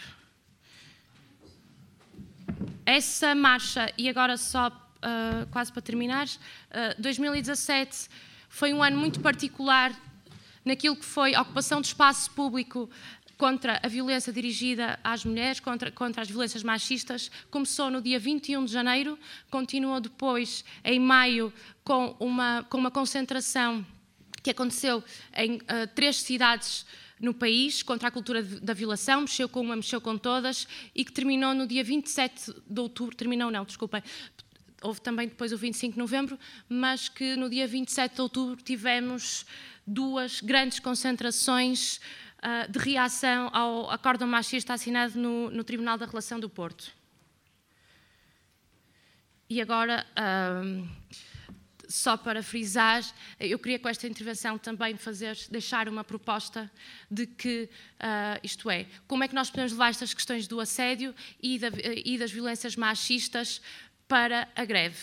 Essa 2.86 3.34
marcha, 3.34 3.92
e 3.96 4.08
agora 4.08 4.36
só 4.36 4.83
uh, 5.04 5.46
quase 5.50 5.72
para 5.72 5.82
terminar, 5.82 6.26
uh, 6.26 6.30
ah, 6.72 6.94
2017 6.98 8.08
foi 8.48 8.72
um 8.72 8.82
ano 8.82 8.96
muito 8.96 9.20
particular 9.20 9.92
naquilo 10.64 10.96
que 10.96 11.04
foi 11.04 11.34
a 11.34 11.42
ocupação 11.42 11.80
do 11.80 11.84
espaço 11.84 12.30
público 12.30 12.88
contra 13.36 13.80
a 13.82 13.88
violência 13.88 14.32
dirigida 14.32 14.98
às 15.02 15.24
mulheres, 15.24 15.60
contra, 15.60 15.90
contra, 15.90 16.22
as 16.22 16.28
violências 16.28 16.62
machistas. 16.62 17.30
Começou 17.50 17.90
no 17.90 18.00
dia 18.00 18.18
21 18.18 18.64
de 18.64 18.72
janeiro, 18.72 19.18
continuou 19.50 20.00
depois, 20.00 20.64
em 20.84 21.00
maio, 21.00 21.52
com 21.82 22.16
uma, 22.18 22.64
com 22.70 22.78
uma 22.78 22.90
concentração 22.90 23.84
que 24.42 24.50
aconteceu 24.50 25.02
em 25.36 25.56
uh, 25.56 25.86
três 25.94 26.16
cidades 26.16 26.86
no 27.20 27.32
país 27.32 27.82
contra 27.82 28.08
a 28.08 28.10
cultura 28.10 28.42
da 28.42 28.74
violação, 28.74 29.22
mexeu 29.22 29.48
com 29.48 29.60
uma, 29.60 29.76
mexeu 29.76 30.00
com 30.00 30.18
todas, 30.18 30.68
e 30.94 31.04
que 31.04 31.12
terminou 31.12 31.54
no 31.54 31.66
dia 31.66 31.82
27 31.82 32.54
de 32.68 32.80
outubro, 32.80 33.16
terminou 33.16 33.50
não, 33.50 33.64
desculpem, 33.64 34.02
houve 34.84 35.00
também 35.00 35.26
depois 35.26 35.50
o 35.50 35.56
25 35.56 35.94
de 35.94 35.98
novembro, 35.98 36.38
mas 36.68 37.08
que 37.08 37.34
no 37.36 37.48
dia 37.48 37.66
27 37.66 38.14
de 38.14 38.20
outubro 38.20 38.62
tivemos 38.62 39.46
duas 39.86 40.40
grandes 40.40 40.78
concentrações 40.78 41.96
uh, 41.96 42.70
de 42.70 42.78
reação 42.78 43.48
ao 43.52 43.90
acórdão 43.90 44.28
machista 44.28 44.74
assinado 44.74 45.18
no, 45.18 45.50
no, 45.50 45.64
Tribunal 45.64 45.96
da 45.96 46.06
Relação 46.06 46.38
do 46.38 46.48
Porto. 46.48 46.92
E 49.48 49.60
agora, 49.60 50.06
uh, 50.12 50.88
só 51.88 52.16
para 52.16 52.42
frisar, 52.42 53.02
eu 53.38 53.58
queria 53.58 53.78
com 53.78 53.88
esta 53.88 54.06
intervenção 54.06 54.58
também 54.58 54.96
fazer, 54.96 55.36
deixar 55.50 55.88
uma 55.88 56.04
proposta 56.04 56.70
de 57.10 57.26
que, 57.26 57.68
uh, 58.00 58.40
isto 58.42 58.68
é, 58.68 58.86
como 59.06 59.24
é 59.24 59.28
que 59.28 59.34
nós 59.34 59.50
podemos 59.50 59.72
levar 59.72 59.90
estas 59.90 60.12
questões 60.12 60.46
do 60.46 60.60
assédio 60.60 61.14
e 61.42 61.58
das 62.18 62.30
violências 62.30 62.76
machistas 62.76 63.60
para 64.08 64.48
a 64.54 64.64
greve. 64.64 64.98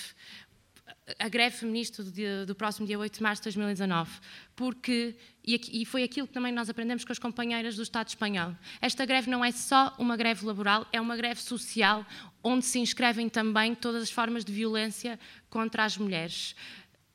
A 1.20 1.28
greve 1.28 1.58
feminista 1.58 2.04
do, 2.04 2.12
dia, 2.12 2.46
do, 2.46 2.56
próximo 2.56 2.88
dia 2.88 2.98
8 2.98 3.16
de 3.16 3.24
março 3.24 3.42
de 3.42 3.46
2019, 3.46 4.10
porque, 4.56 5.16
e, 5.44 5.82
e 5.82 5.86
foi 5.86 6.04
aquilo 6.04 6.28
que 6.28 6.34
também 6.34 6.54
nós 6.54 6.70
aprendemos 6.70 7.04
com 7.04 7.12
as 7.12 7.20
companheiras 7.20 7.76
do 7.76 7.84
Estado 7.84 8.08
espanhol. 8.08 8.56
Esta 8.80 9.06
greve 9.06 9.30
não 9.30 9.44
é 9.44 9.52
só 9.52 9.94
uma 9.98 10.16
greve 10.16 10.46
laboral, 10.46 10.88
é 10.94 11.02
uma 11.02 11.18
greve 11.18 11.42
social, 11.42 12.06
onde 12.44 12.66
se 12.66 12.80
inscrevem 12.80 13.28
também 13.28 13.76
todas 13.76 14.04
as 14.04 14.12
formas 14.12 14.46
de 14.46 14.54
violência 14.54 15.20
contra 15.50 15.84
as 15.84 15.98
mulheres 15.98 16.56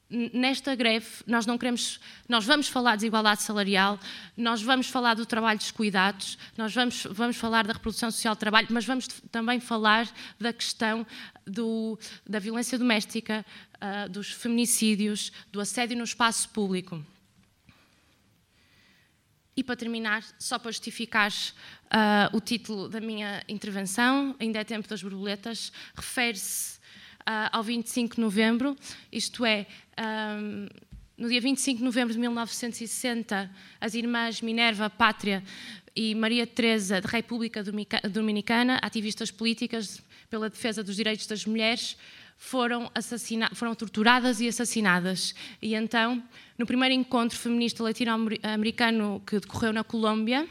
nesta 0.08 0.74
greve 0.74 1.06
nós 1.26 1.46
não 1.46 1.58
queremos, 1.58 2.00
nós 2.28 2.44
vamos 2.44 2.68
falar 2.68 2.92
de 2.92 2.98
desigualdade 2.98 3.42
salarial, 3.42 3.98
nós 4.36 4.62
vamos 4.62 4.88
falar 4.88 5.14
do 5.14 5.26
trabalho 5.26 5.58
dos 5.58 5.70
cuidados, 5.70 6.38
nós 6.56 6.72
vamos, 6.72 7.06
vamos 7.10 7.36
falar 7.36 7.66
da 7.66 7.72
reprodução 7.72 8.10
social 8.10 8.34
do 8.34 8.38
trabalho, 8.38 8.68
mas 8.70 8.84
vamos 8.84 9.08
também 9.30 9.58
falar 9.58 10.08
da 10.38 10.52
questão 10.52 11.04
do, 11.46 11.98
da 12.26 12.38
violência 12.38 12.78
doméstica, 12.78 13.44
uh, 13.76 14.08
dos 14.08 14.32
feminicídios, 14.32 15.32
do 15.52 15.60
assédio 15.60 15.96
no 15.96 16.04
espaço 16.04 16.48
público. 16.50 17.02
E 19.56 19.62
para 19.62 19.76
terminar, 19.76 20.22
só 20.38 20.58
para 20.58 20.70
justificar 20.70 21.30
uh, 21.30 22.36
o 22.36 22.40
título 22.40 22.88
da 22.88 23.00
minha 23.00 23.42
intervenção, 23.48 24.36
ainda 24.38 24.58
é 24.58 24.64
tempo 24.64 24.86
das 24.86 25.02
borboletas, 25.02 25.72
refere-se 25.94 26.76
uh, 27.20 27.48
ao 27.52 27.62
25 27.62 28.16
de 28.16 28.20
novembro, 28.20 28.76
isto 29.10 29.46
é, 29.46 29.66
um, 29.98 30.68
no 31.16 31.28
dia 31.28 31.40
25 31.40 31.78
de 31.78 31.84
novembro 31.84 32.12
de 32.12 32.20
1960, 32.20 33.50
as 33.80 33.94
irmãs 33.94 34.42
Minerva 34.42 34.90
Pátria 34.90 35.42
e 35.94 36.14
Maria 36.14 36.46
Teresa 36.46 37.00
da 37.00 37.08
República 37.08 37.64
Dominicana, 38.10 38.78
ativistas 38.82 39.30
políticas 39.30 40.02
pela 40.28 40.50
defesa 40.50 40.82
dos 40.82 40.96
direitos 40.96 41.26
das 41.26 41.44
mulheres, 41.44 41.96
foram, 42.36 42.90
foram 43.54 43.74
torturadas 43.74 44.40
e 44.40 44.48
assassinadas. 44.48 45.34
E 45.60 45.74
então, 45.74 46.22
no 46.58 46.66
primeiro 46.66 46.94
encontro 46.94 47.38
feminista 47.38 47.82
latino-americano 47.82 49.22
que 49.26 49.40
decorreu 49.40 49.72
na 49.72 49.82
Colômbia, 49.82 50.46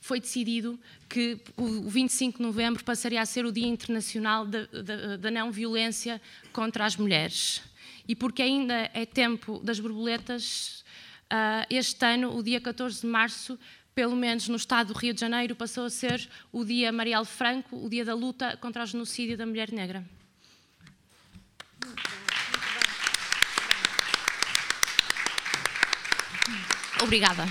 foi 0.00 0.20
decidido 0.20 0.78
que 1.08 1.38
o 1.56 1.88
25 1.88 2.38
de 2.38 2.42
novembro 2.42 2.82
passaria 2.82 3.20
a 3.20 3.26
ser 3.26 3.44
o 3.44 3.52
Dia 3.52 3.68
Internacional 3.68 4.46
da, 4.46 5.30
Não 5.30 5.52
Violência 5.52 6.20
contra 6.52 6.84
as 6.84 6.96
Mulheres. 6.96 7.62
E 8.08 8.16
porque 8.16 8.42
ainda 8.42 8.90
é 8.92 9.06
tempo 9.06 9.60
das 9.62 9.78
borboletas, 9.78 10.84
uh, 11.32 11.66
este 11.70 12.04
ano, 12.04 12.36
o 12.36 12.42
dia 12.42 12.60
14 12.60 13.02
de 13.02 13.06
março, 13.06 13.56
pelo 13.94 14.16
menos 14.16 14.48
no 14.48 14.56
estado 14.56 14.92
do 14.92 14.98
Rio 14.98 15.14
de 15.14 15.20
Janeiro, 15.20 15.54
passou 15.54 15.84
a 15.84 15.90
ser 15.90 16.28
o 16.50 16.64
Dia 16.64 16.90
Marielle 16.90 17.26
Franco, 17.26 17.76
o 17.76 17.88
Dia 17.88 18.04
da 18.04 18.14
Luta 18.14 18.56
contra 18.56 18.82
o 18.82 18.86
Genocídio 18.86 19.36
da 19.36 19.46
Mulher 19.46 19.70
Negra. 19.72 20.04
Obrigada. 27.02 27.44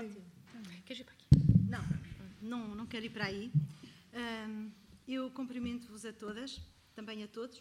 ótimo. 0.00 0.24
Queres 0.86 1.00
ir 1.00 1.04
para 1.04 1.14
aqui? 1.14 1.26
Não, 1.68 1.84
não, 2.40 2.74
não 2.74 2.86
quero 2.86 3.04
ir 3.04 3.10
para 3.10 3.26
aí. 3.26 3.52
Eu 5.06 5.30
cumprimento-vos 5.30 6.04
a 6.04 6.12
todas, 6.12 6.60
também 6.94 7.22
a 7.22 7.28
todos, 7.28 7.60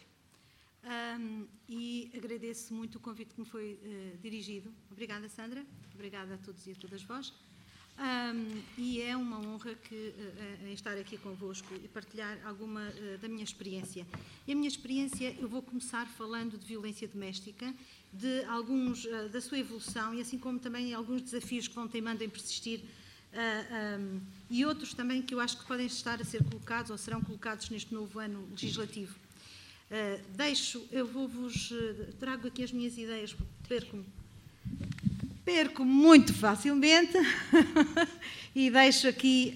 um, 0.84 1.46
e 1.68 2.12
agradeço 2.16 2.74
muito 2.74 2.96
o 2.96 3.00
convite 3.00 3.34
que 3.34 3.42
me 3.42 3.46
foi 3.46 3.74
uh, 3.74 4.18
dirigido. 4.18 4.74
Obrigada, 4.92 5.28
Sandra. 5.28 5.66
Obrigada 5.94 6.36
a 6.36 6.38
todos 6.38 6.66
e 6.68 6.72
a 6.72 6.76
todas 6.76 7.04
vós. 7.04 7.34
Um, 8.00 8.62
e 8.78 9.02
é 9.02 9.16
uma 9.18 9.40
honra 9.40 9.76
que, 9.76 9.94
uh, 9.94 10.68
estar 10.72 10.98
aqui 10.98 11.18
convosco 11.18 11.74
e 11.84 11.88
partilhar 11.90 12.40
alguma 12.46 12.88
uh, 12.88 13.18
da 13.18 13.28
minha 13.28 13.44
experiência. 13.44 14.08
E 14.48 14.54
a 14.54 14.56
minha 14.56 14.70
experiência, 14.70 15.36
eu 15.38 15.50
vou 15.50 15.62
começar 15.62 16.08
falando 16.08 16.58
de 16.58 16.66
violência 16.66 17.06
doméstica 17.10 17.74
de 18.14 18.46
alguns 18.46 19.04
uh, 19.04 19.28
da 19.28 19.42
sua 19.42 19.60
evolução 19.60 20.14
e 20.14 20.22
assim 20.22 20.40
como 20.40 20.58
também 20.60 20.94
alguns 20.94 21.22
desafios 21.22 21.68
que 21.68 21.76
vão 21.76 21.90
teimando 21.90 22.24
em 22.24 22.30
persistir 22.30 22.82
um, 23.32 24.20
e 24.50 24.66
outros 24.66 24.94
também 24.94 25.22
que 25.22 25.36
eu 25.36 25.40
acho 25.40 25.60
que 25.60 25.66
podem 25.66 25.86
estar 25.86 26.20
a 26.20 26.26
ser 26.26 26.44
colocados 26.44 26.90
ou 26.90 26.98
serão 26.98 27.22
colocados 27.22 27.70
neste 27.70 27.94
novo 27.94 28.18
ano 28.18 28.48
legislativo. 28.50 29.14
Uh, 29.90 30.22
deixo, 30.36 30.88
eu 30.92 31.06
vou-vos 31.06 31.74
trago 32.20 32.48
aqui 32.48 32.64
as 32.64 32.72
minhas 32.72 32.98
ideias, 32.98 33.36
perco-me 33.68 34.06
perco 35.50 35.84
muito 35.84 36.32
facilmente 36.32 37.18
e 38.54 38.70
deixo 38.70 39.08
aqui 39.08 39.56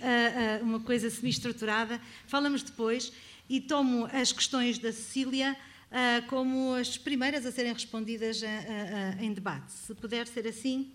uma 0.63 0.79
coisa 0.79 1.07
semi-estruturada. 1.07 2.01
Falamos 2.25 2.63
depois 2.63 3.13
e 3.47 3.61
tomo 3.61 4.09
as 4.11 4.31
questões 4.31 4.79
da 4.79 4.91
Cecília 4.91 5.55
uh, 5.91 6.27
como 6.27 6.73
as 6.73 6.97
primeiras 6.97 7.45
a 7.45 7.51
serem 7.51 7.71
respondidas 7.71 8.41
em 9.19 9.33
debate. 9.33 9.71
Se 9.71 9.93
puder 9.93 10.27
ser 10.27 10.47
assim, 10.47 10.91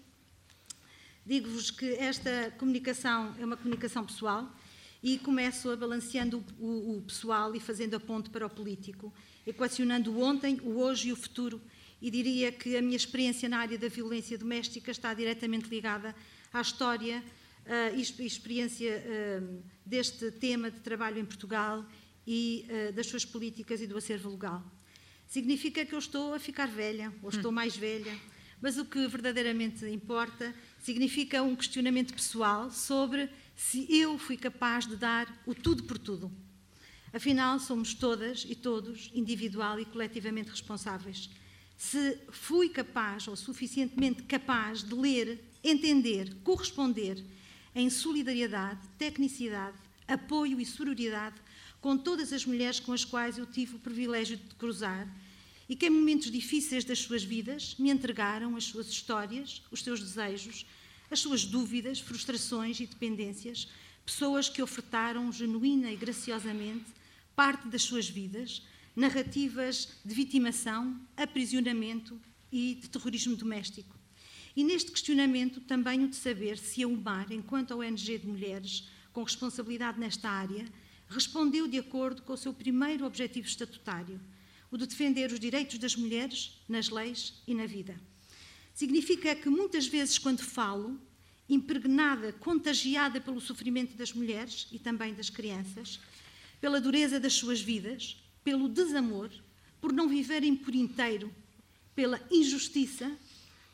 digo-vos 1.24 1.70
que 1.70 1.94
esta 1.94 2.52
comunicação 2.58 3.36
é 3.38 3.44
uma 3.44 3.56
comunicação 3.56 4.04
pessoal 4.04 4.52
e 5.02 5.18
começo 5.18 5.70
a 5.70 5.76
balanceando 5.76 6.44
o, 6.58 6.66
o, 6.66 6.98
o 6.98 7.02
pessoal 7.02 7.54
e 7.54 7.60
fazendo 7.60 7.94
a 7.94 8.00
ponte 8.00 8.30
para 8.30 8.46
o 8.46 8.50
político, 8.50 9.12
equacionando 9.46 10.12
o 10.12 10.20
ontem, 10.20 10.60
o 10.62 10.78
hoje 10.78 11.08
e 11.08 11.12
o 11.12 11.16
futuro. 11.16 11.60
E 12.00 12.10
diria 12.10 12.52
que 12.52 12.76
a 12.76 12.82
minha 12.82 12.96
experiência 12.96 13.48
na 13.48 13.58
área 13.58 13.78
da 13.78 13.88
violência 13.88 14.38
doméstica 14.38 14.90
está 14.90 15.12
diretamente 15.14 15.68
ligada 15.68 16.14
à 16.52 16.60
história 16.60 17.22
uh, 17.66 17.96
e 17.96 18.24
experiência 18.24 19.02
uh, 19.02 19.62
deste 19.84 20.30
tema 20.30 20.70
de 20.70 20.80
trabalho 20.80 21.18
em 21.18 21.24
Portugal 21.24 21.84
e 22.26 22.66
uh, 22.68 22.92
das 22.92 23.06
suas 23.06 23.24
políticas 23.24 23.80
e 23.80 23.86
do 23.86 23.96
acervo 23.96 24.30
legal 24.30 24.64
significa 25.28 25.84
que 25.84 25.94
eu 25.94 25.98
estou 25.98 26.34
a 26.34 26.38
ficar 26.38 26.66
velha 26.66 27.12
ou 27.22 27.28
estou 27.28 27.50
hum. 27.50 27.54
mais 27.54 27.76
velha. 27.76 28.18
Mas 28.60 28.76
o 28.76 28.84
que 28.84 29.06
verdadeiramente 29.06 29.84
importa 29.86 30.52
significa 30.80 31.42
um 31.42 31.54
questionamento 31.54 32.12
pessoal 32.12 32.70
sobre 32.70 33.28
se 33.58 33.92
eu 33.92 34.16
fui 34.16 34.36
capaz 34.36 34.86
de 34.86 34.94
dar 34.94 35.26
o 35.44 35.52
tudo 35.52 35.82
por 35.82 35.98
tudo. 35.98 36.30
Afinal, 37.12 37.58
somos 37.58 37.92
todas 37.92 38.46
e 38.48 38.54
todos, 38.54 39.10
individual 39.12 39.80
e 39.80 39.84
coletivamente 39.84 40.48
responsáveis. 40.48 41.28
Se 41.76 42.16
fui 42.30 42.68
capaz 42.68 43.26
ou 43.26 43.34
suficientemente 43.34 44.22
capaz 44.22 44.84
de 44.84 44.94
ler, 44.94 45.44
entender, 45.64 46.36
corresponder 46.44 47.20
em 47.74 47.90
solidariedade, 47.90 48.80
tecnicidade, 48.96 49.76
apoio 50.06 50.60
e 50.60 50.64
sororidade 50.64 51.36
com 51.80 51.98
todas 51.98 52.32
as 52.32 52.46
mulheres 52.46 52.78
com 52.78 52.92
as 52.92 53.04
quais 53.04 53.38
eu 53.38 53.46
tive 53.46 53.74
o 53.74 53.80
privilégio 53.80 54.36
de 54.36 54.54
cruzar 54.54 55.08
e 55.68 55.74
que 55.74 55.86
em 55.86 55.90
momentos 55.90 56.30
difíceis 56.30 56.84
das 56.84 57.00
suas 57.00 57.24
vidas 57.24 57.74
me 57.76 57.90
entregaram 57.90 58.54
as 58.54 58.64
suas 58.64 58.88
histórias, 58.88 59.62
os 59.68 59.82
seus 59.82 60.00
desejos, 60.00 60.64
as 61.10 61.20
suas 61.20 61.44
dúvidas, 61.44 62.00
frustrações 62.00 62.80
e 62.80 62.86
dependências, 62.86 63.68
pessoas 64.04 64.48
que 64.48 64.62
ofertaram 64.62 65.30
genuína 65.32 65.92
e 65.92 65.96
graciosamente 65.96 66.86
parte 67.34 67.68
das 67.68 67.82
suas 67.82 68.08
vidas, 68.08 68.62
narrativas 68.96 69.90
de 70.04 70.14
vitimação, 70.14 71.00
aprisionamento 71.16 72.20
e 72.50 72.74
de 72.74 72.88
terrorismo 72.88 73.36
doméstico. 73.36 73.96
E 74.56 74.64
neste 74.64 74.90
questionamento 74.90 75.60
também 75.60 76.04
o 76.04 76.08
de 76.08 76.16
saber 76.16 76.58
se 76.58 76.82
a 76.82 76.88
UMAR, 76.88 77.32
enquanto 77.32 77.78
ONG 77.78 78.18
de 78.18 78.26
mulheres 78.26 78.88
com 79.12 79.22
responsabilidade 79.22 80.00
nesta 80.00 80.28
área, 80.28 80.66
respondeu 81.08 81.68
de 81.68 81.78
acordo 81.78 82.22
com 82.22 82.32
o 82.32 82.36
seu 82.36 82.52
primeiro 82.52 83.06
objetivo 83.06 83.46
estatutário, 83.46 84.20
o 84.70 84.76
de 84.76 84.86
defender 84.86 85.30
os 85.32 85.38
direitos 85.38 85.78
das 85.78 85.94
mulheres 85.94 86.60
nas 86.68 86.88
leis 86.88 87.34
e 87.46 87.54
na 87.54 87.66
vida. 87.66 87.98
Significa 88.78 89.34
que 89.34 89.48
muitas 89.48 89.88
vezes, 89.88 90.18
quando 90.18 90.38
falo, 90.38 90.96
impregnada, 91.48 92.32
contagiada 92.34 93.20
pelo 93.20 93.40
sofrimento 93.40 93.96
das 93.96 94.12
mulheres 94.12 94.68
e 94.70 94.78
também 94.78 95.12
das 95.12 95.28
crianças, 95.28 95.98
pela 96.60 96.80
dureza 96.80 97.18
das 97.18 97.32
suas 97.32 97.60
vidas, 97.60 98.16
pelo 98.44 98.68
desamor, 98.68 99.30
por 99.80 99.92
não 99.92 100.08
viverem 100.08 100.54
por 100.54 100.76
inteiro, 100.76 101.34
pela 101.92 102.24
injustiça, 102.30 103.10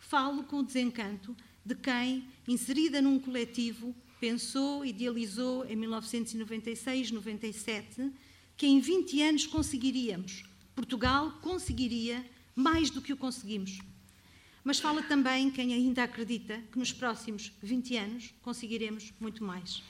falo 0.00 0.44
com 0.44 0.60
o 0.60 0.64
desencanto 0.64 1.36
de 1.62 1.74
quem, 1.74 2.26
inserida 2.48 3.02
num 3.02 3.18
coletivo, 3.18 3.94
pensou, 4.18 4.86
idealizou 4.86 5.66
em 5.66 5.76
1996, 5.76 7.10
97, 7.10 8.10
que 8.56 8.66
em 8.66 8.80
20 8.80 9.20
anos 9.20 9.46
conseguiríamos, 9.46 10.44
Portugal 10.74 11.30
conseguiria 11.42 12.24
mais 12.56 12.88
do 12.88 13.02
que 13.02 13.12
o 13.12 13.18
conseguimos. 13.18 13.80
Mas 14.64 14.80
fala 14.80 15.02
também 15.02 15.50
quem 15.50 15.74
ainda 15.74 16.02
acredita 16.02 16.60
que 16.72 16.78
nos 16.78 16.92
próximos 16.92 17.52
20 17.62 17.96
anos 17.96 18.34
conseguiremos 18.42 19.12
muito 19.20 19.44
mais 19.44 19.82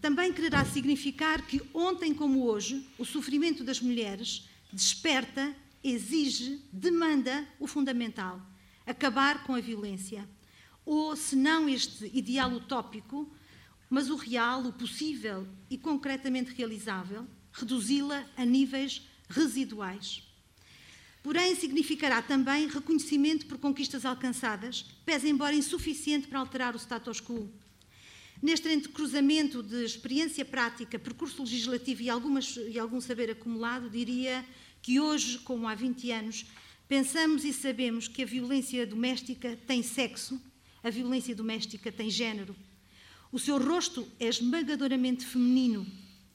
também 0.00 0.32
quererá 0.32 0.64
significar 0.64 1.42
que, 1.46 1.60
ontem 1.74 2.14
como 2.14 2.44
hoje, 2.44 2.86
o 2.98 3.04
sofrimento 3.04 3.64
das 3.64 3.80
mulheres 3.80 4.48
desperta, 4.72 5.54
exige, 5.82 6.62
demanda 6.72 7.46
o 7.58 7.66
fundamental: 7.66 8.40
acabar 8.86 9.44
com 9.44 9.54
a 9.54 9.60
violência. 9.60 10.28
Ou, 10.84 11.14
se 11.16 11.36
não 11.36 11.68
este 11.68 12.10
ideal 12.14 12.50
utópico, 12.52 13.30
mas 13.90 14.08
o 14.08 14.16
real, 14.16 14.64
o 14.64 14.72
possível 14.72 15.46
e 15.68 15.76
concretamente 15.76 16.52
realizável, 16.52 17.26
reduzi-la 17.52 18.24
a 18.36 18.44
níveis 18.44 19.02
residuais. 19.28 20.22
Porém, 21.28 21.54
significará 21.54 22.22
também 22.22 22.66
reconhecimento 22.68 23.44
por 23.44 23.58
conquistas 23.58 24.06
alcançadas, 24.06 24.86
pese 25.04 25.28
embora 25.28 25.54
insuficiente 25.54 26.26
para 26.26 26.38
alterar 26.38 26.74
o 26.74 26.78
status 26.78 27.20
quo 27.20 27.52
Neste 28.40 28.70
entrecruzamento 28.70 29.62
de 29.62 29.84
experiência 29.84 30.42
prática, 30.42 30.98
percurso 30.98 31.42
legislativo 31.42 32.00
e, 32.00 32.08
algumas, 32.08 32.56
e 32.56 32.78
algum 32.78 32.98
saber 32.98 33.30
acumulado, 33.30 33.90
diria 33.90 34.42
que 34.80 34.98
hoje, 34.98 35.38
como 35.40 35.68
há 35.68 35.74
20 35.74 36.10
anos, 36.12 36.46
pensamos 36.88 37.44
e 37.44 37.52
sabemos 37.52 38.08
que 38.08 38.22
a 38.22 38.26
violência 38.26 38.86
doméstica 38.86 39.54
tem 39.66 39.82
sexo, 39.82 40.40
a 40.82 40.88
violência 40.88 41.34
doméstica 41.34 41.92
tem 41.92 42.08
género. 42.08 42.56
O 43.30 43.38
seu 43.38 43.58
rosto 43.58 44.08
é 44.18 44.28
esmagadoramente 44.28 45.26
feminino, 45.26 45.86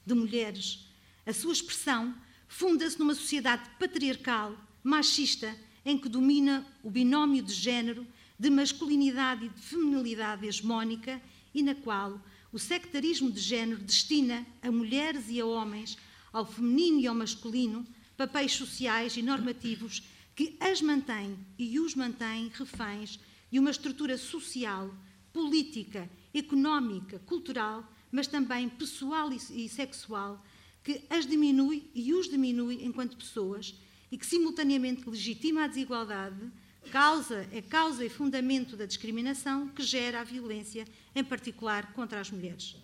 de 0.06 0.14
mulheres. 0.14 0.86
A 1.26 1.32
sua 1.32 1.52
expressão 1.52 2.14
funda-se 2.46 2.96
numa 2.96 3.16
sociedade 3.16 3.68
patriarcal, 3.80 4.56
machista, 4.84 5.58
em 5.84 5.98
que 5.98 6.08
domina 6.08 6.64
o 6.82 6.90
binómio 6.90 7.42
de 7.42 7.52
género, 7.52 8.06
de 8.38 8.50
masculinidade 8.50 9.46
e 9.46 9.48
de 9.48 9.60
feminilidade 9.60 10.46
hegemónica 10.46 11.20
e 11.54 11.62
na 11.62 11.74
qual 11.74 12.20
o 12.52 12.58
sectarismo 12.58 13.32
de 13.32 13.40
género 13.40 13.80
destina 13.80 14.46
a 14.62 14.70
mulheres 14.70 15.24
e 15.28 15.40
a 15.40 15.46
homens, 15.46 15.96
ao 16.32 16.44
feminino 16.44 17.00
e 17.00 17.06
ao 17.06 17.14
masculino, 17.14 17.86
papéis 18.16 18.52
sociais 18.52 19.16
e 19.16 19.22
normativos 19.22 20.02
que 20.36 20.56
as 20.60 20.82
mantêm 20.82 21.36
e 21.58 21.80
os 21.80 21.94
mantêm 21.94 22.50
reféns 22.52 23.18
de 23.50 23.58
uma 23.58 23.70
estrutura 23.70 24.18
social, 24.18 24.94
política, 25.32 26.10
económica, 26.32 27.18
cultural, 27.20 27.88
mas 28.10 28.26
também 28.26 28.68
pessoal 28.68 29.32
e 29.32 29.68
sexual, 29.68 30.44
que 30.82 31.02
as 31.08 31.26
diminui 31.26 31.88
e 31.94 32.12
os 32.12 32.28
diminui 32.28 32.84
enquanto 32.84 33.16
pessoas 33.16 33.74
e 34.10 34.18
que 34.18 34.26
simultaneamente 34.26 35.08
legitima 35.08 35.64
a 35.64 35.66
desigualdade 35.66 36.50
causa, 36.90 37.48
é 37.52 37.60
causa 37.62 38.04
e 38.04 38.08
fundamento 38.08 38.76
da 38.76 38.86
discriminação 38.86 39.68
que 39.68 39.82
gera 39.82 40.20
a 40.20 40.24
violência, 40.24 40.86
em 41.14 41.24
particular 41.24 41.92
contra 41.92 42.20
as 42.20 42.30
mulheres. 42.30 42.76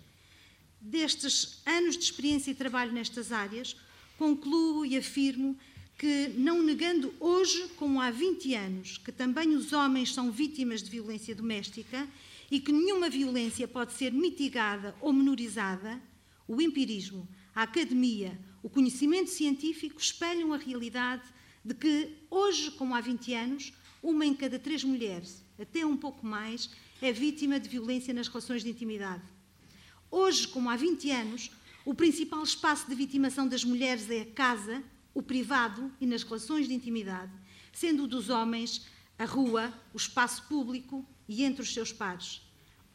Destes 0.79 1.61
anos 1.65 1.95
de 1.95 2.03
experiência 2.03 2.51
e 2.51 2.55
trabalho 2.55 2.91
nestas 2.91 3.31
áreas, 3.31 3.75
concluo 4.17 4.85
e 4.85 4.97
afirmo 4.97 5.57
que, 5.97 6.29
não 6.35 6.63
negando 6.63 7.13
hoje, 7.19 7.69
como 7.75 8.01
há 8.01 8.09
20 8.09 8.55
anos, 8.55 8.97
que 8.97 9.11
também 9.11 9.55
os 9.55 9.71
homens 9.71 10.13
são 10.13 10.31
vítimas 10.31 10.81
de 10.81 10.89
violência 10.89 11.35
doméstica 11.35 12.07
e 12.49 12.59
que 12.59 12.71
nenhuma 12.71 13.09
violência 13.09 13.67
pode 13.67 13.93
ser 13.93 14.11
mitigada 14.11 14.95
ou 14.99 15.13
menorizada, 15.13 16.01
o 16.47 16.59
empirismo, 16.61 17.27
a 17.55 17.63
academia, 17.63 18.37
o 18.63 18.69
conhecimento 18.69 19.29
científico 19.29 19.99
espelham 19.99 20.53
a 20.53 20.57
realidade 20.57 21.23
de 21.63 21.73
que, 21.73 22.17
hoje, 22.29 22.71
como 22.71 22.95
há 22.95 23.01
20 23.01 23.33
anos, 23.33 23.73
uma 24.01 24.25
em 24.25 24.33
cada 24.33 24.57
três 24.57 24.83
mulheres, 24.83 25.43
até 25.59 25.85
um 25.85 25.97
pouco 25.97 26.25
mais, 26.25 26.69
é 27.01 27.11
vítima 27.11 27.59
de 27.59 27.69
violência 27.69 28.13
nas 28.13 28.27
relações 28.27 28.63
de 28.63 28.69
intimidade. 28.69 29.23
Hoje, 30.09 30.47
como 30.47 30.69
há 30.69 30.75
20 30.75 31.11
anos, 31.11 31.51
o 31.85 31.93
principal 31.93 32.43
espaço 32.43 32.87
de 32.87 32.95
vitimação 32.95 33.47
das 33.47 33.63
mulheres 33.63 34.09
é 34.09 34.21
a 34.21 34.25
casa, 34.25 34.83
o 35.13 35.21
privado 35.21 35.91
e 35.99 36.05
nas 36.05 36.23
relações 36.23 36.67
de 36.67 36.73
intimidade, 36.73 37.31
sendo 37.73 38.03
o 38.03 38.07
dos 38.07 38.29
homens 38.29 38.85
a 39.17 39.25
rua, 39.25 39.71
o 39.93 39.97
espaço 39.97 40.47
público 40.47 41.05
e 41.27 41.43
entre 41.43 41.61
os 41.61 41.73
seus 41.73 41.91
pares. 41.93 42.41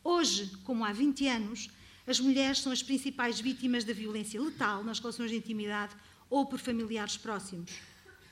Hoje, 0.02 0.50
como 0.64 0.84
há 0.84 0.92
20 0.92 1.26
anos, 1.28 1.70
as 2.06 2.20
mulheres 2.20 2.60
são 2.60 2.72
as 2.72 2.82
principais 2.82 3.40
vítimas 3.40 3.84
da 3.84 3.92
violência 3.92 4.40
letal 4.40 4.84
nas 4.84 5.00
relações 5.00 5.30
de 5.30 5.36
intimidade 5.36 5.94
ou 6.30 6.46
por 6.46 6.58
familiares 6.58 7.16
próximos. 7.16 7.72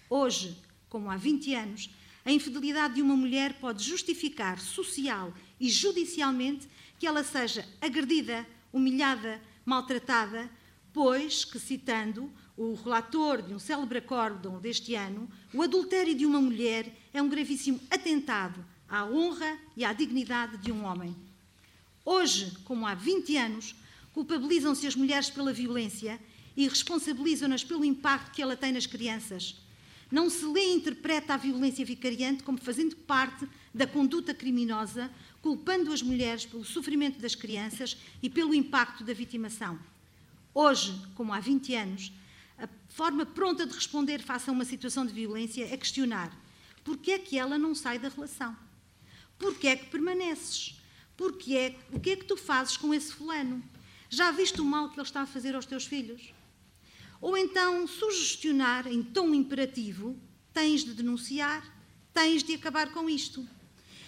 Hoje, 0.09 0.57
como 0.89 1.11
há 1.11 1.17
20 1.17 1.55
anos, 1.55 1.91
a 2.25 2.31
infidelidade 2.31 2.95
de 2.95 3.03
uma 3.03 3.17
mulher 3.17 3.55
pode 3.55 3.83
justificar 3.83 4.61
social 4.61 5.35
e 5.59 5.69
judicialmente 5.69 6.69
que 6.99 7.07
ela 7.07 7.25
seja 7.25 7.69
agredida, 7.81 8.47
humilhada, 8.73 9.41
maltratada, 9.65 10.49
pois 10.93 11.45
que, 11.45 11.59
citando 11.59 12.33
o 12.57 12.75
relator 12.75 13.43
de 13.43 13.53
um 13.53 13.59
célebre 13.59 13.99
acórdão 13.99 14.61
deste 14.61 14.95
ano, 14.95 15.29
o 15.53 15.63
adultério 15.63 16.15
de 16.15 16.25
uma 16.25 16.41
mulher 16.41 16.97
é 17.13 17.21
um 17.21 17.29
gravíssimo 17.29 17.81
atentado 17.91 18.65
à 18.89 19.05
honra 19.05 19.59
e 19.77 19.85
à 19.85 19.93
dignidade 19.93 20.57
de 20.59 20.71
um 20.71 20.85
homem. 20.85 21.15
Hoje, 22.05 22.53
como 22.65 22.87
há 22.87 22.95
20 22.95 23.37
anos, 23.37 23.75
culpabilizam-se 24.13 24.87
as 24.87 24.95
mulheres 24.95 25.31
pela 25.31 25.53
violência 25.53 26.21
e 26.57 26.69
responsabilizam-nas 26.69 27.65
pelo 27.65 27.85
impacto 27.85 28.33
que 28.33 28.43
ela 28.43 28.57
tem 28.57 28.73
nas 28.73 28.87
crianças, 28.87 29.57
não 30.11 30.31
se 30.31 30.45
lê 30.45 30.61
e 30.61 30.75
interpreta 30.75 31.35
a 31.35 31.37
violência 31.37 31.85
vicariante 31.85 32.43
como 32.43 32.59
fazendo 32.59 32.95
parte 32.95 33.49
da 33.73 33.87
conduta 33.87 34.33
criminosa, 34.33 35.11
culpando 35.43 35.93
as 35.93 36.03
mulheres 36.03 36.47
pelo 36.47 36.65
sofrimento 36.65 37.19
das 37.19 37.35
crianças 37.35 37.97
e 38.23 38.31
pelo 38.31 38.55
impacto 38.55 39.03
da 39.03 39.13
vitimação. 39.13 39.79
Hoje, 40.55 40.95
como 41.17 41.33
há 41.33 41.41
20 41.41 41.75
anos, 41.75 42.13
a 42.57 42.69
forma 42.89 43.27
pronta 43.27 43.67
de 43.67 43.75
responder 43.75 44.23
face 44.23 44.49
a 44.49 44.53
uma 44.53 44.65
situação 44.65 45.05
de 45.05 45.13
violência 45.13 45.65
é 45.65 45.77
questionar 45.77 46.31
por 46.85 46.99
que 46.99 47.13
é 47.13 47.19
que 47.19 47.39
ela 47.39 47.57
não 47.57 47.75
sai 47.75 47.99
da 47.99 48.11
relação? 48.11 48.55
Por 49.39 49.57
que 49.57 49.67
é 49.67 49.75
que 49.75 49.87
permaneces? 49.87 50.79
Porque 51.17 51.57
é, 51.57 51.77
o 51.93 52.01
que 52.01 52.11
é 52.11 52.17
que 52.17 52.25
tu 52.25 52.37
fazes 52.37 52.77
com 52.77 52.93
esse 52.93 53.13
fulano? 53.13 53.63
Já 54.09 54.31
viste 54.31 54.61
o 54.61 54.65
mal 54.65 54.91
que 54.91 54.97
ele 54.97 55.07
está 55.07 55.23
a 55.23 55.27
fazer 55.27 55.55
aos 55.55 55.67
teus 55.67 55.85
filhos? 55.85 56.33
Ou 57.21 57.37
então 57.37 57.87
sugestionar 57.87 58.87
em 58.87 59.03
tom 59.03 59.35
imperativo: 59.35 60.17
tens 60.53 60.85
de 60.85 60.93
denunciar, 60.93 61.63
tens 62.13 62.43
de 62.43 62.55
acabar 62.55 62.93
com 62.93 63.09
isto. 63.09 63.47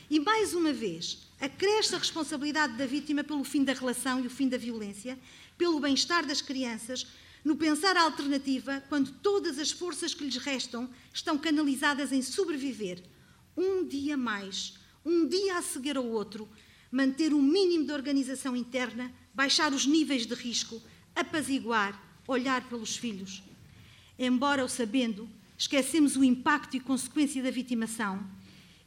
E 0.09 0.21
mais 0.21 0.55
uma 0.55 0.73
vez, 0.73 1.27
acresce 1.41 1.95
a 1.95 1.99
responsabilidade 1.99 2.77
da 2.77 2.87
vítima 2.87 3.25
pelo 3.25 3.43
fim 3.43 3.65
da 3.65 3.73
relação 3.73 4.23
e 4.23 4.27
o 4.27 4.31
fim 4.31 4.49
da 4.49 4.57
violência, 4.57 5.19
pelo 5.59 5.81
bem-estar 5.81 6.25
das 6.25 6.41
crianças, 6.41 7.07
no 7.45 7.57
pensar 7.57 7.97
a 7.97 8.03
alternativa 8.03 8.83
quando 8.89 9.13
todas 9.23 9.59
as 9.59 9.71
forças 9.71 10.15
que 10.15 10.25
lhes 10.25 10.37
restam 10.37 10.89
estão 11.13 11.39
canalizadas 11.39 12.13
em 12.13 12.23
sobreviver, 12.23 13.03
um 13.57 13.85
dia 13.87 14.17
mais, 14.17 14.75
um 15.05 15.27
dia 15.27 15.57
a 15.57 15.63
seguir 15.63 15.97
ao 15.97 16.07
outro, 16.07 16.49
manter 16.91 17.35
um 17.35 17.43
mínimo 17.43 17.87
de 17.87 17.93
organização 17.93 18.57
interna, 18.57 19.13
baixar 19.35 19.73
os 19.73 19.87
níveis 19.87 20.27
de 20.27 20.35
risco, 20.35 20.81
apaziguar, 21.15 22.21
olhar 22.27 22.69
pelos 22.69 22.97
filhos. 22.97 23.43
Embora 24.19 24.65
o 24.65 24.69
sabendo, 24.69 25.29
esquecemos 25.59 26.17
o 26.17 26.25
impacto 26.25 26.77
e 26.77 26.81
consequência 26.81 27.43
da 27.43 27.51
vitimação 27.51 28.25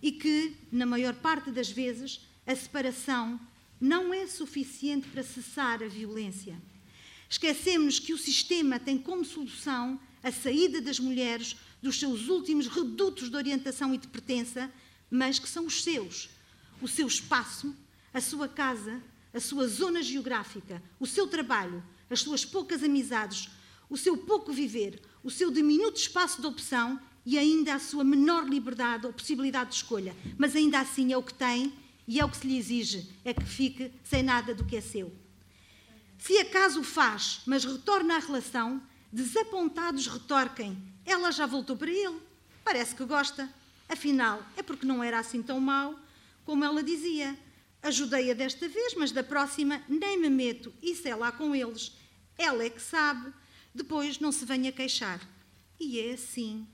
e 0.01 0.12
que, 0.12 0.55
na 0.71 0.85
maior 0.85 1.13
parte 1.13 1.51
das 1.51 1.69
vezes, 1.69 2.21
a 2.45 2.55
separação 2.55 3.39
não 3.79 4.13
é 4.13 4.27
suficiente 4.27 5.07
para 5.07 5.23
cessar 5.23 5.83
a 5.83 5.88
violência. 5.88 6.59
Esquecemos 7.29 7.99
que 7.99 8.13
o 8.13 8.17
sistema 8.17 8.79
tem 8.79 8.97
como 8.97 9.23
solução 9.23 9.99
a 10.23 10.31
saída 10.31 10.81
das 10.81 10.99
mulheres 10.99 11.55
dos 11.81 11.99
seus 11.99 12.27
últimos 12.27 12.67
redutos 12.67 13.29
de 13.29 13.35
orientação 13.35 13.93
e 13.93 13.97
de 13.97 14.07
pertença, 14.07 14.71
mas 15.09 15.39
que 15.39 15.47
são 15.47 15.65
os 15.65 15.83
seus. 15.83 16.29
O 16.81 16.88
seu 16.88 17.07
espaço, 17.07 17.75
a 18.13 18.22
sua 18.22 18.48
casa, 18.48 19.02
a 19.34 19.39
sua 19.39 19.67
zona 19.67 20.02
geográfica, 20.02 20.82
o 21.00 21.06
seu 21.06 21.28
trabalho, 21.28 21.84
as 22.10 22.22
suas 22.22 22.43
poucas 22.43 22.84
amizades, 22.84 23.50
o 23.89 23.98
seu 23.98 24.17
pouco 24.17 24.52
viver, 24.52 25.02
o 25.24 25.30
seu 25.30 25.52
diminuto 25.52 26.00
espaço 26.00 26.41
de 26.41 26.48
opção 26.48 27.00
e 27.26 27.38
ainda 27.38 27.76
a 27.76 27.80
sua 27.80 28.04
menor 28.04 28.48
liberdade 28.48 29.06
ou 29.06 29.13
possibilidade 29.13 29.72
de 29.72 29.76
escolha. 29.78 30.15
Mas 30.38 30.56
ainda 30.56 30.80
assim 30.80 31.13
é 31.13 31.17
o 31.17 31.24
que 31.24 31.34
tem 31.34 31.74
e 32.08 32.19
é 32.19 32.26
o 32.26 32.30
que 32.30 32.38
se 32.38 32.48
lhe 32.48 32.58
exige, 32.58 33.10
é 33.24 33.34
que 33.34 33.45
fique 33.45 33.91
sem 34.04 34.24
nada 34.24 34.54
do 34.56 34.65
que 34.65 34.76
é 34.76 34.82
seu. 34.82 35.13
Se 36.17 36.38
acaso 36.38 36.82
o 36.82 36.84
faz, 36.84 37.41
mas 37.45 37.63
retorna 37.63 38.15
à 38.15 38.19
relação, 38.19 38.82
desapontados 39.12 40.08
retorquem. 40.08 40.78
Ela 41.06 41.32
já 41.32 41.45
voltou 41.45 41.78
para 41.78 41.89
ele. 41.89 42.19
Parece 42.63 42.93
que 42.93 43.06
gosta. 43.06 43.50
Afinal, 43.88 44.43
é 44.58 44.62
porque 44.62 44.86
não 44.86 45.04
era 45.04 45.19
assim 45.19 45.41
tão 45.41 45.60
mau 45.60 45.98
como 46.45 46.65
ela 46.65 46.84
dizia. 46.84 47.38
Ajudei-a 47.81 48.33
desta 48.33 48.67
vez, 48.67 48.93
mas 48.95 49.11
da 49.11 49.23
próxima 49.23 49.81
nem 49.87 50.19
me 50.19 50.29
meto. 50.29 50.73
Isso 50.81 51.07
é 51.07 51.15
lá 51.15 51.31
com 51.31 51.55
eles. 51.55 51.93
Ela 52.37 52.63
é 52.63 52.69
que 52.69 52.81
sabe. 52.81 53.33
Depois 53.73 54.19
não 54.19 54.31
se 54.31 54.45
venha 54.45 54.71
queixar. 54.71 55.21
E 55.79 55.99
é 55.99 56.13
assim. 56.13 56.67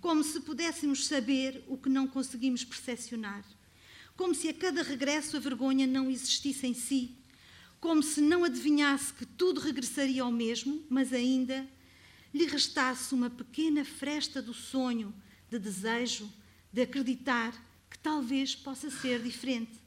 Como 0.00 0.24
se 0.24 0.40
pudéssemos 0.40 1.06
saber 1.06 1.62
o 1.68 1.76
que 1.76 1.88
não 1.88 2.06
conseguimos 2.06 2.64
percepcionar 2.64 3.44
como 4.16 4.34
se 4.34 4.48
a 4.48 4.54
cada 4.54 4.82
regresso 4.82 5.36
a 5.36 5.40
vergonha 5.40 5.86
não 5.86 6.10
existisse 6.10 6.66
em 6.66 6.74
si, 6.74 7.16
como 7.80 8.02
se 8.02 8.20
não 8.20 8.44
adivinhasse 8.44 9.12
que 9.12 9.26
tudo 9.26 9.60
regressaria 9.60 10.22
ao 10.22 10.30
mesmo, 10.30 10.84
mas 10.88 11.12
ainda 11.12 11.66
lhe 12.32 12.46
restasse 12.46 13.14
uma 13.14 13.28
pequena 13.28 13.84
fresta 13.84 14.40
do 14.40 14.54
sonho, 14.54 15.12
de 15.50 15.58
desejo, 15.58 16.30
de 16.72 16.82
acreditar 16.82 17.52
que 17.90 17.98
talvez 17.98 18.54
possa 18.54 18.90
ser 18.90 19.20
diferente. 19.20 19.81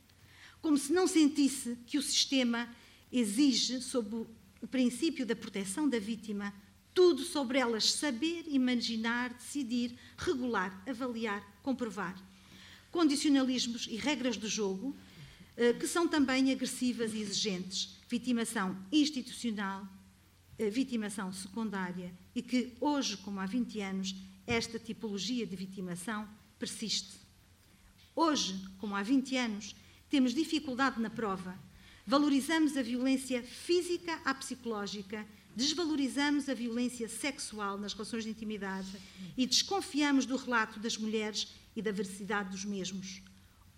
Como 0.66 0.80
se 0.80 0.92
não 0.92 1.08
sentisse 1.08 1.78
que 1.86 1.96
o 1.96 2.02
sistema 2.02 2.68
exige, 3.12 3.80
sob 3.82 4.26
o 4.60 4.68
princípio 4.68 5.24
da 5.24 5.36
proteção 5.36 5.88
da 5.88 6.00
vítima, 6.00 6.52
tudo 6.92 7.22
sobre 7.22 7.60
elas 7.60 7.92
saber, 7.92 8.46
imaginar, 8.48 9.32
decidir, 9.36 9.96
regular, 10.18 10.84
avaliar, 10.90 11.46
comprovar 11.62 12.20
condicionalismos 12.90 13.86
e 13.92 13.96
regras 13.98 14.38
do 14.38 14.48
jogo, 14.48 14.96
eh, 15.56 15.74
que 15.74 15.86
são 15.86 16.08
também 16.08 16.52
agressivas 16.52 17.14
e 17.14 17.20
exigentes, 17.20 18.00
vitimação 18.10 18.76
institucional, 18.92 19.88
eh, 20.58 20.72
vitimação 20.72 21.32
secundária, 21.32 22.12
e 22.34 22.42
que 22.42 22.74
hoje, 22.82 23.18
como 23.18 23.40
há 23.40 23.46
20 23.46 23.82
anos, 23.82 24.16
esta 24.48 24.80
tipologia 24.80 25.46
de 25.46 25.56
vitimação 25.56 26.28
persiste. 26.58 27.20
Hoje, 28.16 28.60
como 28.80 28.96
há 28.96 29.04
20 29.04 29.38
anos, 29.38 29.76
temos 30.10 30.34
dificuldade 30.34 31.02
na 31.02 31.10
prova. 31.10 31.58
Valorizamos 32.06 32.78
a 32.78 32.82
violência 32.82 33.42
física 33.42 34.20
à 34.24 34.34
psicológica, 34.34 35.26
desvalorizamos 35.56 36.48
a 36.50 36.54
violência 36.54 37.08
sexual 37.08 37.78
nas 37.78 37.94
relações 37.94 38.24
de 38.24 38.30
intimidade 38.30 38.90
e 39.38 39.46
desconfiamos 39.46 40.26
do 40.26 40.36
relato 40.36 40.80
das 40.80 40.98
mulheres 40.98 41.48
e 41.76 41.82
da 41.82 41.92
veracidade 41.92 42.52
dos 42.52 42.66
mesmos. 42.66 43.22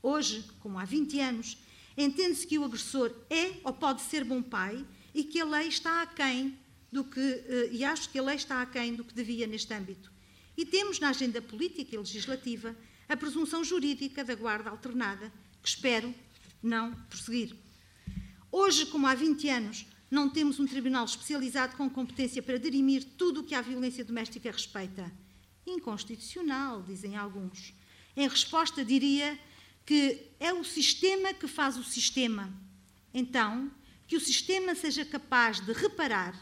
Hoje, 0.02 0.44
como 0.60 0.78
há 0.78 0.86
20 0.86 1.20
anos, 1.20 1.58
entende-se 1.98 2.46
que 2.46 2.60
o 2.60 2.66
agressor 2.66 3.12
é 3.30 3.54
ou 3.64 3.74
pode 3.74 4.02
ser 4.02 4.24
bom 4.24 4.42
pai 4.42 4.86
e 5.14 5.24
que 5.24 5.40
a 5.40 5.46
lei 5.46 5.68
está 5.68 6.02
aquém 6.02 6.58
do 6.92 7.04
que, 7.04 7.20
eh, 7.20 7.70
e 7.72 7.84
acho 7.84 8.10
que 8.10 8.20
a 8.20 8.24
lei 8.24 8.36
está 8.36 8.62
aquém 8.62 8.96
do 8.96 9.04
que 9.04 9.14
devia 9.14 9.48
neste 9.48 9.74
âmbito. 9.74 10.12
E 10.56 10.66
temos 10.66 11.00
na 11.00 11.10
agenda 11.10 11.42
política 11.42 11.96
e 11.96 11.98
legislativa 11.98 12.76
a 13.08 13.16
presunção 13.16 13.64
jurídica 13.64 14.24
da 14.24 14.36
guarda 14.36 14.70
alternada, 14.70 15.32
que 15.62 15.70
espero 15.70 16.14
não 16.62 16.94
prosseguir. 17.10 17.56
Hoje, 18.52 18.86
como 18.86 19.08
há 19.08 19.14
20 19.14 19.50
anos, 19.50 19.86
não 20.10 20.30
temos 20.30 20.60
um 20.60 20.66
tribunal 20.66 21.06
especializado 21.06 21.76
com 21.76 21.90
competência 21.90 22.42
para 22.42 22.58
dirimir 22.58 23.04
tudo 23.18 23.42
o 23.42 23.44
que 23.44 23.54
a 23.54 23.62
violência 23.62 24.06
doméstica 24.06 24.52
respeita. 24.52 25.12
Inconstitucional, 25.66 26.82
dizem 26.82 27.18
alguns. 27.18 27.74
Em 28.16 28.28
resposta, 28.28 28.86
diria 28.86 29.38
que 29.86 30.32
é 30.40 30.54
o 30.54 30.64
sistema 30.64 31.34
que 31.34 31.48
faz 31.48 31.78
o 31.78 31.84
sistema. 31.84 32.54
Então, 33.14 33.72
que 34.08 34.16
o 34.16 34.22
sistema 34.22 34.74
seja 34.76 35.04
capaz 35.04 35.60
de 35.60 35.74
reparar, 35.74 36.34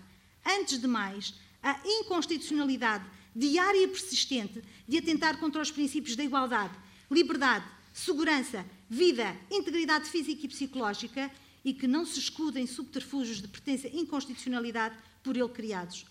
antes 0.45 0.79
de 0.79 0.87
mais, 0.87 1.33
a 1.61 1.79
inconstitucionalidade 1.83 3.05
diária 3.35 3.83
e 3.83 3.87
persistente 3.87 4.63
de 4.87 4.97
atentar 4.97 5.37
contra 5.39 5.61
os 5.61 5.71
princípios 5.71 6.15
da 6.15 6.23
igualdade, 6.23 6.73
liberdade, 7.09 7.65
segurança, 7.91 8.65
vida, 8.89 9.35
integridade 9.51 10.09
física 10.09 10.45
e 10.45 10.49
psicológica 10.49 11.31
e 11.63 11.73
que 11.73 11.87
não 11.87 12.05
se 12.05 12.19
escudem 12.19 12.67
subterfúgios 12.67 13.41
de 13.41 13.47
pertença 13.47 13.87
à 13.87 13.91
inconstitucionalidade 13.91 14.95
por 15.23 15.35
ele 15.35 15.49
criados. 15.49 16.05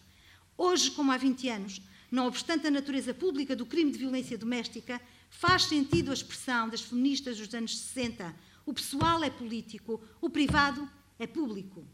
Hoje, 0.56 0.90
como 0.90 1.12
há 1.12 1.16
20 1.16 1.48
anos, 1.48 1.82
não 2.10 2.26
obstante 2.26 2.66
a 2.66 2.70
natureza 2.70 3.14
pública 3.14 3.56
do 3.56 3.66
crime 3.66 3.90
de 3.90 3.98
violência 3.98 4.38
doméstica, 4.38 5.00
Faz 5.38 5.64
sentido 5.64 6.10
a 6.10 6.14
expressão 6.14 6.68
das 6.68 6.80
feministas 6.80 7.36
dos 7.38 7.52
anos 7.52 7.76
60. 7.76 8.34
O 8.64 8.72
pessoal 8.72 9.22
é 9.24 9.28
político, 9.28 10.00
o 10.20 10.30
privado 10.30 10.88
é 11.18 11.26
público. 11.26 11.84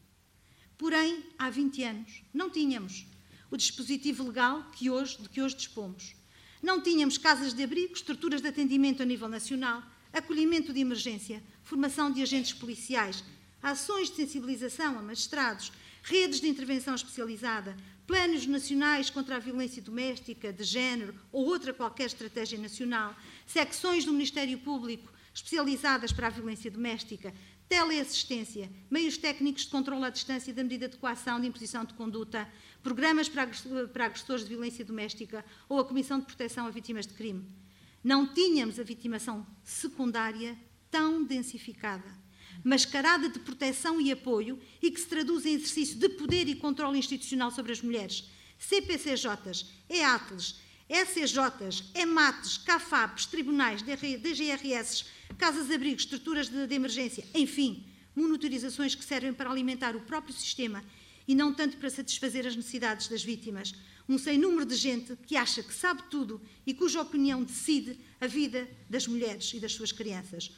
Porém, 0.76 1.24
há 1.38 1.48
20 1.48 1.82
anos, 1.82 2.22
não 2.34 2.50
tínhamos 2.50 3.06
o 3.50 3.56
dispositivo 3.56 4.24
legal 4.24 4.70
que 4.72 4.90
hoje, 4.90 5.20
de 5.20 5.28
que 5.28 5.40
hoje 5.40 5.56
dispomos. 5.56 6.14
Não 6.62 6.82
tínhamos 6.82 7.16
casas 7.16 7.54
de 7.54 7.64
abrigo, 7.64 7.94
estruturas 7.94 8.42
de 8.42 8.48
atendimento 8.48 9.02
a 9.02 9.06
nível 9.06 9.28
nacional, 9.28 9.82
acolhimento 10.12 10.72
de 10.72 10.80
emergência, 10.80 11.42
formação 11.62 12.10
de 12.10 12.22
agentes 12.22 12.52
policiais, 12.52 13.22
ações 13.62 14.10
de 14.10 14.16
sensibilização 14.16 14.98
a 14.98 15.02
magistrados, 15.02 15.72
redes 16.02 16.40
de 16.40 16.48
intervenção 16.48 16.94
especializada, 16.94 17.76
planos 18.06 18.46
nacionais 18.46 19.08
contra 19.08 19.36
a 19.36 19.38
violência 19.38 19.80
doméstica, 19.80 20.52
de 20.52 20.64
género 20.64 21.14
ou 21.30 21.46
outra 21.46 21.72
qualquer 21.72 22.06
estratégia 22.06 22.58
nacional, 22.58 23.14
secções 23.46 24.04
do 24.04 24.12
Ministério 24.12 24.58
Público 24.58 25.12
especializadas 25.32 26.12
para 26.12 26.26
a 26.26 26.30
violência 26.30 26.70
doméstica, 26.70 27.32
teleassistência, 27.68 28.68
meios 28.90 29.16
técnicos 29.16 29.62
de 29.62 29.70
controle 29.70 30.04
à 30.04 30.10
distância 30.10 30.52
da 30.52 30.62
medida 30.64 30.88
de 30.88 30.96
coação 30.96 31.40
de 31.40 31.46
imposição 31.46 31.84
de 31.84 31.94
conduta, 31.94 32.48
programas 32.82 33.28
para 33.28 33.44
agressores 34.06 34.42
de 34.42 34.48
violência 34.48 34.84
doméstica 34.84 35.44
ou 35.68 35.78
a 35.78 35.84
Comissão 35.84 36.18
de 36.18 36.26
Proteção 36.26 36.66
a 36.66 36.70
Vítimas 36.70 37.06
de 37.06 37.14
Crime. 37.14 37.46
Não 38.02 38.26
tínhamos 38.26 38.78
a 38.78 38.82
vitimação 38.82 39.46
secundária 39.62 40.56
tão 40.90 41.22
densificada 41.24 42.20
mascarada 42.64 43.28
de 43.28 43.38
proteção 43.38 44.00
e 44.00 44.12
apoio 44.12 44.58
e 44.82 44.90
que 44.90 45.00
se 45.00 45.06
traduz 45.06 45.46
em 45.46 45.54
exercício 45.54 45.98
de 45.98 46.08
poder 46.10 46.48
e 46.48 46.54
controle 46.54 46.98
institucional 46.98 47.50
sobre 47.50 47.72
as 47.72 47.80
mulheres. 47.80 48.28
CPCJs, 48.58 49.66
EATLES, 49.88 50.60
SCJs, 50.88 51.84
EMATs, 51.94 52.58
CAFAPs, 52.58 53.26
tribunais, 53.26 53.82
DGRS, 53.82 55.06
casas-abrigos, 55.38 56.02
estruturas 56.02 56.48
de, 56.48 56.66
de 56.66 56.74
emergência, 56.74 57.24
enfim, 57.34 57.86
monitorizações 58.14 58.94
que 58.94 59.04
servem 59.04 59.32
para 59.32 59.50
alimentar 59.50 59.96
o 59.96 60.00
próprio 60.00 60.34
sistema 60.34 60.84
e 61.30 61.34
não 61.34 61.54
tanto 61.54 61.76
para 61.76 61.88
satisfazer 61.88 62.44
as 62.44 62.56
necessidades 62.56 63.06
das 63.06 63.22
vítimas. 63.22 63.72
Um 64.08 64.18
sem 64.18 64.36
número 64.36 64.66
de 64.66 64.74
gente 64.74 65.16
que 65.26 65.36
acha 65.36 65.62
que 65.62 65.72
sabe 65.72 66.02
tudo 66.10 66.42
e 66.66 66.74
cuja 66.74 67.00
opinião 67.00 67.44
decide 67.44 67.96
a 68.20 68.26
vida 68.26 68.68
das 68.88 69.06
mulheres 69.06 69.54
e 69.54 69.60
das 69.60 69.72
suas 69.72 69.92
crianças 69.92 70.50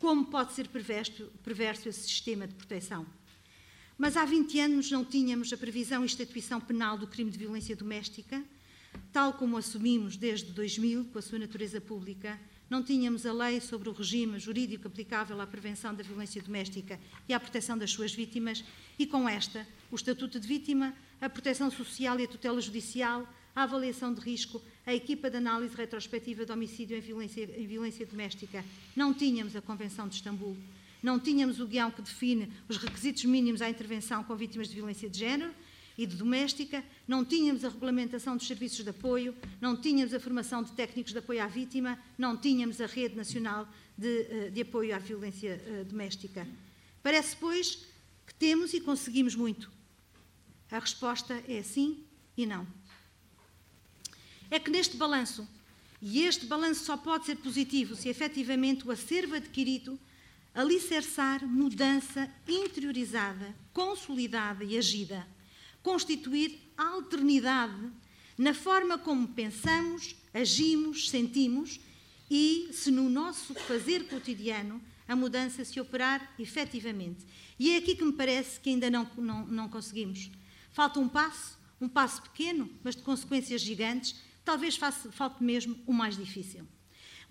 como 0.00 0.24
pode 0.24 0.54
ser 0.54 0.66
perverso, 0.68 1.30
perverso 1.44 1.86
esse 1.86 2.00
sistema 2.08 2.48
de 2.48 2.54
proteção. 2.54 3.06
Mas 3.98 4.16
há 4.16 4.24
20 4.24 4.58
anos 4.58 4.90
não 4.90 5.04
tínhamos 5.04 5.52
a 5.52 5.58
previsão 5.58 6.02
e 6.02 6.06
instituição 6.06 6.58
penal 6.58 6.96
do 6.96 7.06
crime 7.06 7.30
de 7.30 7.36
violência 7.36 7.76
doméstica, 7.76 8.42
tal 9.12 9.34
como 9.34 9.58
assumimos 9.58 10.16
desde 10.16 10.52
2000, 10.52 11.04
com 11.12 11.18
a 11.18 11.22
sua 11.22 11.38
natureza 11.38 11.82
pública, 11.82 12.40
não 12.70 12.84
tínhamos 12.84 13.26
a 13.26 13.32
lei 13.32 13.60
sobre 13.60 13.88
o 13.88 13.92
regime 13.92 14.38
jurídico 14.38 14.86
aplicável 14.86 15.40
à 15.40 15.46
prevenção 15.46 15.92
da 15.92 16.04
violência 16.04 16.40
doméstica 16.40 17.00
e 17.28 17.34
à 17.34 17.40
proteção 17.40 17.76
das 17.76 17.90
suas 17.90 18.14
vítimas, 18.14 18.64
e 18.96 19.04
com 19.04 19.28
esta, 19.28 19.66
o 19.90 19.96
Estatuto 19.96 20.38
de 20.38 20.46
Vítima, 20.46 20.94
a 21.20 21.28
proteção 21.28 21.68
social 21.68 22.20
e 22.20 22.24
a 22.24 22.28
tutela 22.28 22.60
judicial, 22.60 23.28
a 23.56 23.64
avaliação 23.64 24.14
de 24.14 24.20
risco, 24.20 24.62
a 24.86 24.94
equipa 24.94 25.28
de 25.28 25.36
análise 25.36 25.74
retrospectiva 25.74 26.46
de 26.46 26.52
homicídio 26.52 26.96
em 26.96 27.00
violência, 27.00 27.42
em 27.42 27.66
violência 27.66 28.06
doméstica. 28.06 28.64
Não 28.94 29.12
tínhamos 29.12 29.56
a 29.56 29.60
Convenção 29.60 30.06
de 30.06 30.14
Istambul, 30.14 30.56
não 31.02 31.18
tínhamos 31.18 31.58
o 31.58 31.66
guião 31.66 31.90
que 31.90 32.02
define 32.02 32.52
os 32.68 32.76
requisitos 32.76 33.24
mínimos 33.24 33.60
à 33.62 33.68
intervenção 33.68 34.22
com 34.22 34.36
vítimas 34.36 34.68
de 34.68 34.76
violência 34.76 35.10
de 35.10 35.18
género, 35.18 35.52
e 36.00 36.06
de 36.06 36.16
doméstica, 36.16 36.82
não 37.06 37.22
tínhamos 37.22 37.62
a 37.62 37.68
regulamentação 37.68 38.34
dos 38.34 38.46
serviços 38.46 38.82
de 38.82 38.88
apoio, 38.88 39.36
não 39.60 39.76
tínhamos 39.76 40.14
a 40.14 40.18
formação 40.18 40.62
de 40.62 40.72
técnicos 40.72 41.12
de 41.12 41.18
apoio 41.18 41.42
à 41.42 41.46
vítima, 41.46 41.98
não 42.16 42.38
tínhamos 42.38 42.80
a 42.80 42.86
rede 42.86 43.14
nacional 43.14 43.68
de, 43.98 44.22
eh, 44.22 44.50
de 44.50 44.62
apoio 44.62 44.96
à 44.96 44.98
violência 44.98 45.60
uh, 45.62 45.84
doméstica. 45.84 46.48
Parece, 47.02 47.36
pois, 47.36 47.84
que 48.26 48.32
temos 48.32 48.72
e 48.72 48.80
conseguimos 48.80 49.34
muito. 49.34 49.70
A 50.70 50.78
resposta 50.78 51.34
é 51.46 51.62
sim 51.62 52.02
e 52.34 52.46
não. 52.46 52.66
É 54.50 54.58
que 54.58 54.70
neste 54.70 54.96
balanço, 54.96 55.46
e 56.00 56.22
este 56.22 56.46
balanço 56.46 56.82
só 56.82 56.96
pode 56.96 57.26
ser 57.26 57.36
positivo 57.36 57.94
se 57.94 58.08
efetivamente 58.08 58.88
o 58.88 58.90
acervo 58.90 59.34
adquirido 59.34 60.00
alicerçar 60.54 61.46
mudança 61.46 62.26
interiorizada, 62.48 63.54
consolidada 63.74 64.64
e 64.64 64.78
agida 64.78 65.28
constituir 65.82 66.72
alternidade 66.76 67.90
na 68.36 68.54
forma 68.54 68.98
como 68.98 69.28
pensamos, 69.28 70.16
agimos, 70.32 71.10
sentimos 71.10 71.80
e 72.30 72.70
se 72.72 72.90
no 72.90 73.10
nosso 73.10 73.54
fazer 73.54 74.08
cotidiano 74.08 74.80
a 75.06 75.14
mudança 75.16 75.64
se 75.64 75.80
operar 75.80 76.34
efetivamente. 76.38 77.26
E 77.58 77.72
é 77.72 77.76
aqui 77.76 77.94
que 77.94 78.04
me 78.04 78.12
parece 78.12 78.58
que 78.60 78.70
ainda 78.70 78.88
não, 78.88 79.10
não, 79.16 79.46
não 79.46 79.68
conseguimos. 79.68 80.30
Falta 80.72 81.00
um 81.00 81.08
passo, 81.08 81.58
um 81.80 81.88
passo 81.88 82.22
pequeno, 82.22 82.70
mas 82.82 82.96
de 82.96 83.02
consequências 83.02 83.60
gigantes, 83.60 84.16
talvez 84.44 84.76
falte 84.76 85.42
mesmo 85.42 85.76
o 85.86 85.92
mais 85.92 86.16
difícil. 86.16 86.66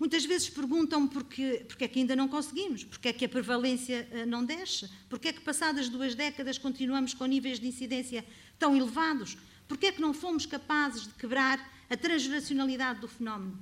Muitas 0.00 0.24
vezes 0.24 0.48
perguntam-me 0.48 1.08
porque, 1.10 1.62
porque 1.68 1.84
é 1.84 1.88
que 1.88 1.98
ainda 1.98 2.16
não 2.16 2.26
conseguimos, 2.26 2.82
porque 2.84 3.08
é 3.08 3.12
que 3.12 3.26
a 3.26 3.28
prevalência 3.28 4.08
eh, 4.10 4.24
não 4.24 4.42
desce, 4.42 4.88
porque 5.10 5.28
é 5.28 5.32
que 5.34 5.42
passadas 5.42 5.90
duas 5.90 6.14
décadas 6.14 6.56
continuamos 6.56 7.12
com 7.12 7.26
níveis 7.26 7.60
de 7.60 7.68
incidência 7.68 8.24
tão 8.58 8.74
elevados, 8.74 9.36
porque 9.68 9.88
é 9.88 9.92
que 9.92 10.00
não 10.00 10.14
fomos 10.14 10.46
capazes 10.46 11.02
de 11.06 11.12
quebrar 11.12 11.60
a 11.90 11.98
transgeracionalidade 11.98 12.98
do 12.98 13.08
fenómeno. 13.08 13.60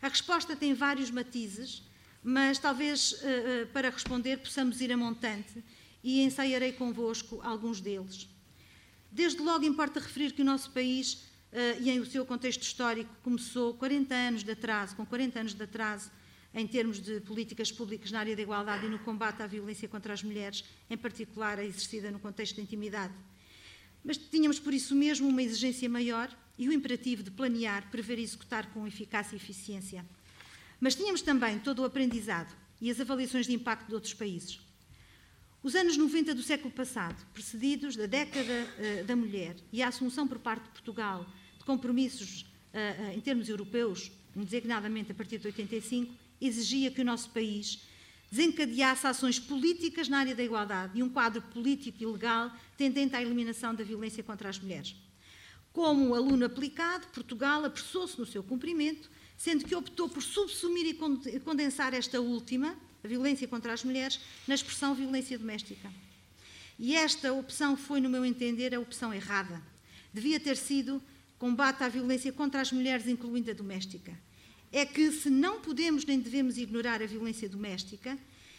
A 0.00 0.08
resposta 0.08 0.56
tem 0.56 0.72
vários 0.72 1.10
matizes, 1.10 1.82
mas 2.24 2.58
talvez 2.58 3.16
eh, 3.20 3.26
eh, 3.26 3.64
para 3.66 3.90
responder 3.90 4.38
possamos 4.38 4.80
ir 4.80 4.90
a 4.90 4.96
montante 4.96 5.62
e 6.02 6.22
ensaiarei 6.22 6.72
convosco 6.72 7.38
alguns 7.42 7.82
deles. 7.82 8.26
Desde 9.12 9.42
logo 9.42 9.66
importa 9.66 10.00
referir 10.00 10.32
que 10.32 10.40
o 10.40 10.44
nosso 10.44 10.70
país 10.70 11.29
e 11.80 11.90
em 11.90 11.98
o 11.98 12.06
seu 12.06 12.24
contexto 12.24 12.62
histórico 12.62 13.10
começou 13.22 13.74
40 13.74 14.14
anos 14.14 14.44
de 14.44 14.52
atraso, 14.52 14.94
com 14.94 15.04
40 15.04 15.40
anos 15.40 15.54
de 15.54 15.62
atraso 15.62 16.10
em 16.54 16.66
termos 16.66 17.00
de 17.00 17.20
políticas 17.20 17.70
públicas 17.70 18.10
na 18.10 18.20
área 18.20 18.34
da 18.34 18.42
igualdade 18.42 18.86
e 18.86 18.88
no 18.88 18.98
combate 18.98 19.42
à 19.42 19.46
violência 19.46 19.88
contra 19.88 20.12
as 20.12 20.22
mulheres, 20.22 20.64
em 20.88 20.96
particular 20.96 21.58
a 21.58 21.64
exercida 21.64 22.10
no 22.10 22.18
contexto 22.18 22.56
da 22.56 22.62
intimidade. 22.62 23.14
Mas 24.04 24.16
tínhamos 24.16 24.58
por 24.58 24.74
isso 24.74 24.94
mesmo 24.94 25.28
uma 25.28 25.42
exigência 25.42 25.88
maior 25.88 26.34
e 26.58 26.68
o 26.68 26.72
imperativo 26.72 27.22
de 27.22 27.30
planear, 27.30 27.88
prever 27.90 28.18
e 28.18 28.22
executar 28.22 28.66
com 28.72 28.86
eficácia 28.86 29.34
e 29.34 29.36
eficiência. 29.36 30.04
Mas 30.80 30.94
tínhamos 30.94 31.22
também 31.22 31.58
todo 31.58 31.80
o 31.80 31.84
aprendizado 31.84 32.54
e 32.80 32.90
as 32.90 33.00
avaliações 33.00 33.46
de 33.46 33.52
impacto 33.52 33.88
de 33.88 33.94
outros 33.94 34.14
países. 34.14 34.60
Os 35.62 35.74
anos 35.74 35.96
90 35.96 36.34
do 36.34 36.42
século 36.42 36.72
passado, 36.72 37.22
precedidos 37.34 37.94
da 37.94 38.06
década 38.06 38.66
uh, 39.02 39.04
da 39.04 39.14
mulher 39.14 39.56
e 39.70 39.82
a 39.82 39.88
assunção 39.88 40.26
por 40.26 40.38
parte 40.38 40.64
de 40.64 40.70
Portugal 40.70 41.26
compromissos 41.70 42.42
uh, 42.42 43.10
uh, 43.12 43.16
em 43.16 43.20
termos 43.20 43.48
europeus, 43.48 44.10
designadamente 44.34 45.12
a 45.12 45.14
partir 45.14 45.38
de 45.38 45.46
85, 45.46 46.12
exigia 46.40 46.90
que 46.90 47.00
o 47.00 47.04
nosso 47.04 47.30
país 47.30 47.86
desencadeasse 48.28 49.06
ações 49.06 49.38
políticas 49.38 50.08
na 50.08 50.18
área 50.18 50.34
da 50.34 50.42
igualdade 50.42 50.98
e 50.98 51.02
um 51.02 51.08
quadro 51.08 51.40
político 51.42 52.02
e 52.02 52.06
legal 52.06 52.50
tendente 52.76 53.14
à 53.14 53.22
eliminação 53.22 53.72
da 53.72 53.84
violência 53.84 54.22
contra 54.24 54.48
as 54.48 54.58
mulheres. 54.58 54.96
Como 55.72 56.12
aluno 56.12 56.44
aplicado, 56.44 57.06
Portugal 57.08 57.64
apressou-se 57.64 58.18
no 58.18 58.26
seu 58.26 58.42
cumprimento, 58.42 59.08
sendo 59.36 59.64
que 59.64 59.74
optou 59.74 60.08
por 60.08 60.22
subsumir 60.22 60.86
e 60.86 61.40
condensar 61.40 61.94
esta 61.94 62.20
última, 62.20 62.76
a 63.04 63.06
violência 63.06 63.46
contra 63.46 63.72
as 63.72 63.84
mulheres, 63.84 64.18
na 64.46 64.56
expressão 64.56 64.92
violência 64.92 65.38
doméstica. 65.38 65.88
E 66.78 66.96
esta 66.96 67.32
opção 67.32 67.76
foi, 67.76 68.00
no 68.00 68.10
meu 68.10 68.24
entender, 68.24 68.74
a 68.74 68.80
opção 68.80 69.14
errada. 69.14 69.62
Devia 70.12 70.40
ter 70.40 70.56
sido 70.56 71.00
combate 71.40 71.82
à 71.82 71.88
violência 71.88 72.30
contra 72.30 72.60
as 72.60 72.70
mulheres, 72.70 73.08
incluindo 73.08 73.50
a 73.50 73.54
doméstica. 73.54 74.12
É 74.70 74.84
que, 74.84 75.10
se 75.10 75.30
não 75.30 75.60
podemos 75.60 76.04
nem 76.04 76.20
devemos 76.20 76.58
ignorar 76.58 77.02
a 77.02 77.06
violência 77.06 77.48
doméstica 77.48 78.16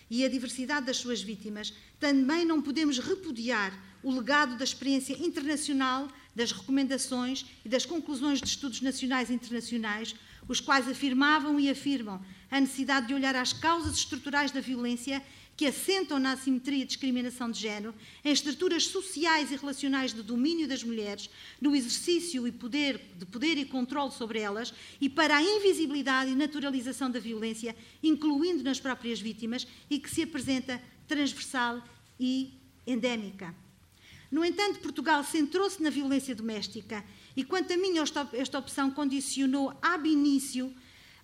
e 0.09 0.25
a 0.25 0.27
diversidade 0.27 0.87
das 0.87 0.97
suas 0.97 1.21
vítimas, 1.21 1.73
também 1.99 2.43
não 2.43 2.59
podemos 2.59 2.97
repudiar 2.97 3.71
o 4.03 4.11
legado 4.11 4.57
da 4.57 4.63
experiência 4.63 5.13
internacional, 5.13 6.09
das 6.35 6.51
recomendações 6.51 7.45
e 7.63 7.69
das 7.69 7.85
conclusões 7.85 8.41
de 8.41 8.47
estudos 8.47 8.81
nacionais 8.81 9.29
e 9.29 9.33
internacionais, 9.33 10.15
os 10.47 10.59
quais 10.59 10.87
afirmavam 10.89 11.59
e 11.59 11.69
afirmam 11.69 12.19
a 12.49 12.59
necessidade 12.59 13.07
de 13.07 13.13
olhar 13.13 13.35
às 13.35 13.53
causas 13.53 13.95
estruturais 13.95 14.49
da 14.49 14.59
violência 14.59 15.23
que 15.55 15.65
assentam 15.65 16.17
na 16.17 16.31
assimetria 16.31 16.83
e 16.83 16.85
discriminação 16.85 17.51
de 17.51 17.59
género, 17.59 17.93
em 18.23 18.31
estruturas 18.31 18.85
sociais 18.85 19.51
e 19.51 19.55
relacionais 19.55 20.13
de 20.13 20.23
domínio 20.23 20.67
das 20.67 20.83
mulheres, 20.83 21.29
no 21.59 21.75
exercício 21.75 22.47
e 22.47 22.51
poder, 22.51 22.99
de 23.17 23.25
poder 23.25 23.57
e 23.57 23.65
controle 23.65 24.11
sobre 24.11 24.39
elas, 24.39 24.73
e 24.99 25.09
para 25.09 25.37
a 25.37 25.43
invisibilidade 25.43 26.31
e 26.31 26.35
naturalização 26.35 27.11
da 27.11 27.19
violência, 27.19 27.75
incluindo 28.01 28.63
nas 28.63 28.79
próprias 28.79 29.19
vítimas, 29.19 29.67
e 29.89 29.99
que 29.99 30.09
se 30.09 30.23
apresenta 30.23 30.81
transversal 31.07 31.83
e 32.19 32.53
endémica. 32.87 33.53
No 34.31 34.45
entanto, 34.45 34.79
Portugal 34.79 35.23
centrou-se 35.23 35.83
na 35.83 35.89
violência 35.89 36.33
doméstica 36.33 37.03
e, 37.35 37.43
quanto 37.43 37.73
a 37.73 37.77
mim, 37.77 37.95
esta 37.97 38.57
opção 38.57 38.89
condicionou 38.89 39.77
ab 39.81 40.07
início 40.07 40.73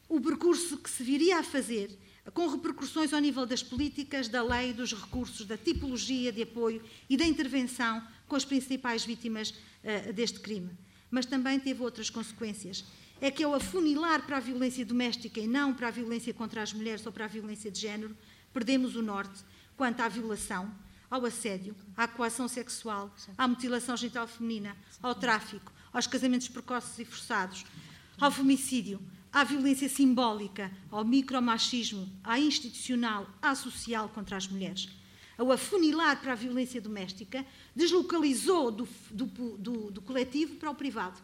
o 0.10 0.20
percurso 0.20 0.78
que 0.78 0.90
se 0.90 1.04
viria 1.04 1.40
a 1.40 1.44
fazer 1.44 1.90
com 2.34 2.48
repercussões 2.48 3.14
ao 3.14 3.20
nível 3.20 3.46
das 3.46 3.64
políticas, 3.64 4.28
da 4.28 4.44
lei, 4.44 4.74
dos 4.74 4.94
recursos, 4.94 5.46
da 5.46 5.58
tipologia 5.58 6.32
de 6.32 6.44
apoio 6.44 6.84
e 7.10 7.16
da 7.16 7.26
intervenção 7.26 8.02
com 8.28 8.36
as 8.36 8.46
principais 8.46 9.06
vítimas 9.06 9.52
uh, 9.52 10.14
deste 10.14 10.40
crime. 10.40 10.72
Mas 11.10 11.26
também 11.26 11.60
teve 11.60 11.82
outras 11.82 12.10
consequências. 12.10 12.84
É 13.22 13.32
que 13.32 13.44
ao 13.44 13.56
afunilar 13.56 14.26
para 14.26 14.38
a 14.38 14.42
violência 14.42 14.86
doméstica 14.86 15.40
e 15.40 15.48
não 15.48 15.74
para 15.74 15.88
a 15.88 15.92
violência 15.92 16.34
contra 16.34 16.62
as 16.62 16.74
mulheres 16.74 17.06
ou 17.06 17.12
para 17.12 17.26
a 17.26 17.30
violência 17.30 17.72
de 17.72 17.80
género, 17.80 18.16
perdemos 18.54 18.96
o 18.96 19.02
norte 19.02 19.44
quanto 19.76 20.02
à 20.02 20.08
violação, 20.08 20.72
ao 21.10 21.26
assédio, 21.26 21.76
à 21.96 22.08
coação 22.08 22.48
sexual, 22.48 23.14
à 23.38 23.48
mutilação 23.48 23.96
genital 23.96 24.28
feminina, 24.28 24.76
ao 25.02 25.16
tráfico, 25.16 25.72
aos 25.94 26.06
casamentos 26.06 26.50
precoces 26.50 27.00
e 27.00 27.06
forçados, 27.06 27.66
ao 28.20 28.32
femicídio, 28.32 29.00
à 29.38 29.44
violência 29.44 29.88
simbólica, 29.88 30.72
ao 30.90 31.06
micromachismo, 31.06 32.12
à 32.24 32.40
institucional, 32.40 33.30
à 33.40 33.54
social 33.54 34.10
contra 34.10 34.36
as 34.36 34.48
mulheres. 34.48 34.90
Ao 35.38 35.52
afunilar 35.52 36.20
para 36.20 36.32
a 36.32 36.36
violência 36.36 36.82
doméstica, 36.82 37.46
deslocalizou 37.76 38.72
do, 38.72 38.90
do, 39.12 39.26
do, 39.60 39.92
do 39.92 40.02
coletivo 40.02 40.56
para 40.56 40.72
o 40.72 40.76
privado, 40.76 41.22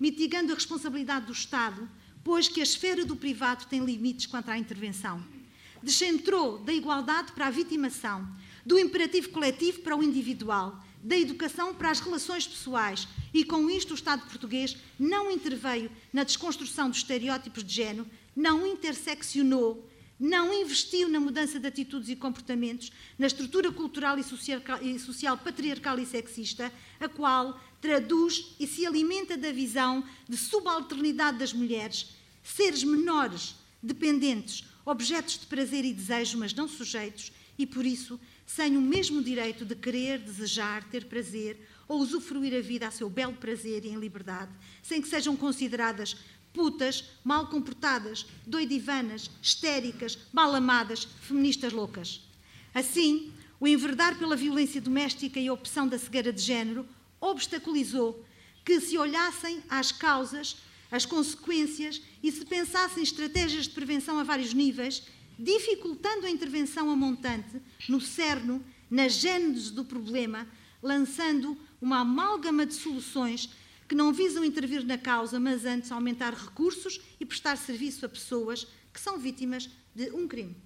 mitigando 0.00 0.50
a 0.50 0.56
responsabilidade 0.56 1.26
do 1.26 1.32
Estado, 1.32 1.88
pois 2.24 2.48
que 2.48 2.58
a 2.58 2.64
esfera 2.64 3.04
do 3.04 3.14
privado 3.14 3.66
tem 3.66 3.84
limites 3.84 4.26
quanto 4.26 4.50
à 4.50 4.58
intervenção. 4.58 5.22
Descentrou 5.80 6.58
da 6.58 6.72
igualdade 6.72 7.30
para 7.30 7.46
a 7.46 7.50
vitimação, 7.50 8.28
do 8.66 8.76
imperativo 8.76 9.28
coletivo 9.28 9.82
para 9.82 9.96
o 9.96 10.02
individual, 10.02 10.84
da 11.02 11.16
educação 11.16 11.74
para 11.74 11.90
as 11.90 12.00
relações 12.00 12.46
pessoais. 12.46 13.08
E, 13.32 13.44
com 13.44 13.68
isto, 13.70 13.92
o 13.92 13.94
Estado 13.94 14.26
português 14.26 14.76
não 14.98 15.30
interveio 15.30 15.90
na 16.12 16.24
desconstrução 16.24 16.88
dos 16.88 16.98
estereótipos 16.98 17.64
de 17.64 17.74
género, 17.74 18.06
não 18.34 18.66
interseccionou, 18.66 19.88
não 20.18 20.52
investiu 20.52 21.08
na 21.08 21.20
mudança 21.20 21.60
de 21.60 21.66
atitudes 21.66 22.08
e 22.08 22.16
comportamentos, 22.16 22.90
na 23.18 23.26
estrutura 23.26 23.70
cultural 23.70 24.18
e 24.18 24.98
social, 24.98 25.38
patriarcal 25.38 25.98
e 25.98 26.06
sexista, 26.06 26.72
a 26.98 27.08
qual 27.08 27.60
traduz 27.80 28.56
e 28.58 28.66
se 28.66 28.84
alimenta 28.84 29.36
da 29.36 29.52
visão 29.52 30.02
de 30.28 30.36
subalternidade 30.36 31.38
das 31.38 31.52
mulheres, 31.52 32.08
seres 32.42 32.82
menores, 32.82 33.54
dependentes, 33.80 34.64
objetos 34.84 35.38
de 35.38 35.46
prazer 35.46 35.84
e 35.84 35.92
desejo, 35.92 36.38
mas 36.38 36.52
não 36.52 36.66
sujeitos, 36.66 37.30
e 37.56 37.66
por 37.66 37.86
isso 37.86 38.18
sem 38.48 38.78
o 38.78 38.80
mesmo 38.80 39.22
direito 39.22 39.62
de 39.62 39.76
querer, 39.76 40.18
desejar, 40.18 40.82
ter 40.84 41.04
prazer 41.04 41.68
ou 41.86 42.00
usufruir 42.00 42.56
a 42.56 42.62
vida 42.62 42.88
a 42.88 42.90
seu 42.90 43.10
belo 43.10 43.34
prazer 43.34 43.84
e 43.84 43.88
em 43.88 43.96
liberdade, 43.96 44.50
sem 44.82 45.02
que 45.02 45.08
sejam 45.08 45.36
consideradas 45.36 46.16
putas, 46.50 47.04
mal 47.22 47.48
comportadas, 47.48 48.26
doidivanas, 48.46 49.30
histéricas, 49.42 50.18
mal 50.32 50.54
amadas, 50.54 51.04
feministas 51.20 51.74
loucas. 51.74 52.22
Assim, 52.74 53.34
o 53.60 53.68
enverdar 53.68 54.18
pela 54.18 54.34
violência 54.34 54.80
doméstica 54.80 55.38
e 55.38 55.46
a 55.46 55.52
opção 55.52 55.86
da 55.86 55.98
cegueira 55.98 56.32
de 56.32 56.40
género 56.40 56.88
obstaculizou 57.20 58.24
que 58.64 58.80
se 58.80 58.96
olhassem 58.96 59.62
às 59.68 59.92
causas, 59.92 60.56
às 60.90 61.04
consequências 61.04 62.00
e 62.22 62.32
se 62.32 62.46
pensassem 62.46 63.02
estratégias 63.02 63.64
de 63.64 63.74
prevenção 63.74 64.18
a 64.18 64.24
vários 64.24 64.54
níveis, 64.54 65.02
dificultando 65.38 66.26
a 66.26 66.30
intervenção 66.30 66.90
a 66.90 66.96
montante 66.96 67.60
no 67.88 68.00
cerne, 68.00 68.60
na 68.90 69.06
gênese 69.06 69.72
do 69.72 69.84
problema, 69.84 70.48
lançando 70.82 71.56
uma 71.80 72.00
amálgama 72.00 72.66
de 72.66 72.74
soluções 72.74 73.50
que 73.88 73.94
não 73.94 74.12
visam 74.12 74.44
intervir 74.44 74.84
na 74.84 74.98
causa, 74.98 75.38
mas 75.38 75.64
antes 75.64 75.90
aumentar 75.92 76.34
recursos 76.34 77.00
e 77.18 77.24
prestar 77.24 77.56
serviço 77.56 78.04
a 78.04 78.08
pessoas 78.08 78.66
que 78.92 79.00
são 79.00 79.18
vítimas 79.18 79.70
de 79.94 80.10
um 80.10 80.26
crime. 80.26 80.56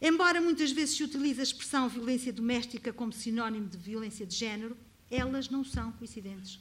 Embora 0.00 0.40
muitas 0.40 0.70
vezes 0.70 0.96
se 0.96 1.04
utilize 1.04 1.40
a 1.40 1.42
expressão 1.42 1.88
violência 1.88 2.32
doméstica 2.32 2.92
como 2.92 3.12
sinónimo 3.12 3.68
de 3.68 3.78
violência 3.78 4.26
de 4.26 4.34
género, 4.34 4.76
elas 5.10 5.48
não 5.48 5.64
são 5.64 5.92
coincidentes. 5.92 6.60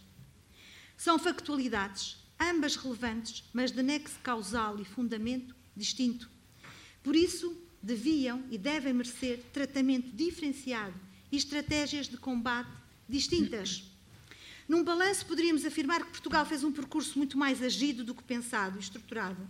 São 0.96 1.18
factualidades, 1.18 2.18
ambas 2.40 2.76
relevantes, 2.76 3.44
mas 3.54 3.72
de 3.72 3.82
nexo 3.82 4.20
causal 4.22 4.80
e 4.80 4.86
fundamento 4.86 5.56
distinto. 5.76 6.33
Por 7.04 7.16
isso, 7.16 7.56
deviam 7.82 8.44
e 8.50 8.58
devem 8.58 8.94
merecer 8.94 9.44
tratamento 9.52 10.10
diferenciado 10.16 10.96
e 11.32 11.36
estratégias 11.36 12.08
de 12.08 12.16
combate 12.16 12.72
distintas. 13.08 13.84
Num 14.68 14.84
balanço, 14.84 15.26
poderíamos 15.26 15.66
afirmar 15.66 16.06
que 16.06 16.12
Portugal 16.12 16.46
fez 16.46 16.64
um 16.64 16.72
percurso 16.72 17.18
muito 17.18 17.38
mais 17.38 17.62
agido 17.62 18.04
do 18.04 18.16
que 18.16 18.24
pensado 18.24 18.78
e 18.78 18.82
estruturado, 18.82 19.46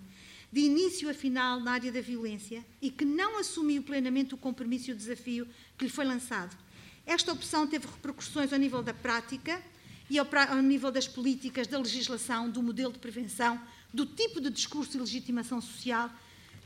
de 0.51 0.62
início 0.62 1.10
a 1.10 1.14
final 1.14 1.60
na 1.60 1.74
área 1.74 1.91
da 1.91 2.01
violência 2.01 2.66
e 2.82 2.89
que 2.89 3.06
não 3.06 3.38
assumiu 3.38 3.84
plenamente 3.84 4.34
o 4.34 4.38
compromisso 4.38 4.89
e 4.89 4.93
o 4.93 4.95
desafio 4.95 5.47
que 5.78 5.86
lhe 5.86 5.91
foi 5.91 6.06
lançado. 6.06 6.58
Esta 7.06 7.32
opção 7.32 7.68
teve 7.68 7.86
repercussões 7.86 8.51
ao 8.51 8.60
nível 8.60 8.82
da 8.82 8.93
prática 8.93 9.62
e 10.10 10.18
ao, 10.18 10.28
ao 10.49 10.62
nível 10.62 10.91
das 10.91 11.08
políticas, 11.08 11.68
da 11.68 11.78
legislação, 11.78 12.49
do 12.49 12.64
modelo 12.64 12.93
de 12.93 12.99
prevenção, 12.99 13.62
do 13.93 14.06
tipo 14.06 14.41
de 14.41 14.49
discurso 14.49 14.97
e 14.97 14.99
legitimação 14.99 15.62
social, 15.62 16.10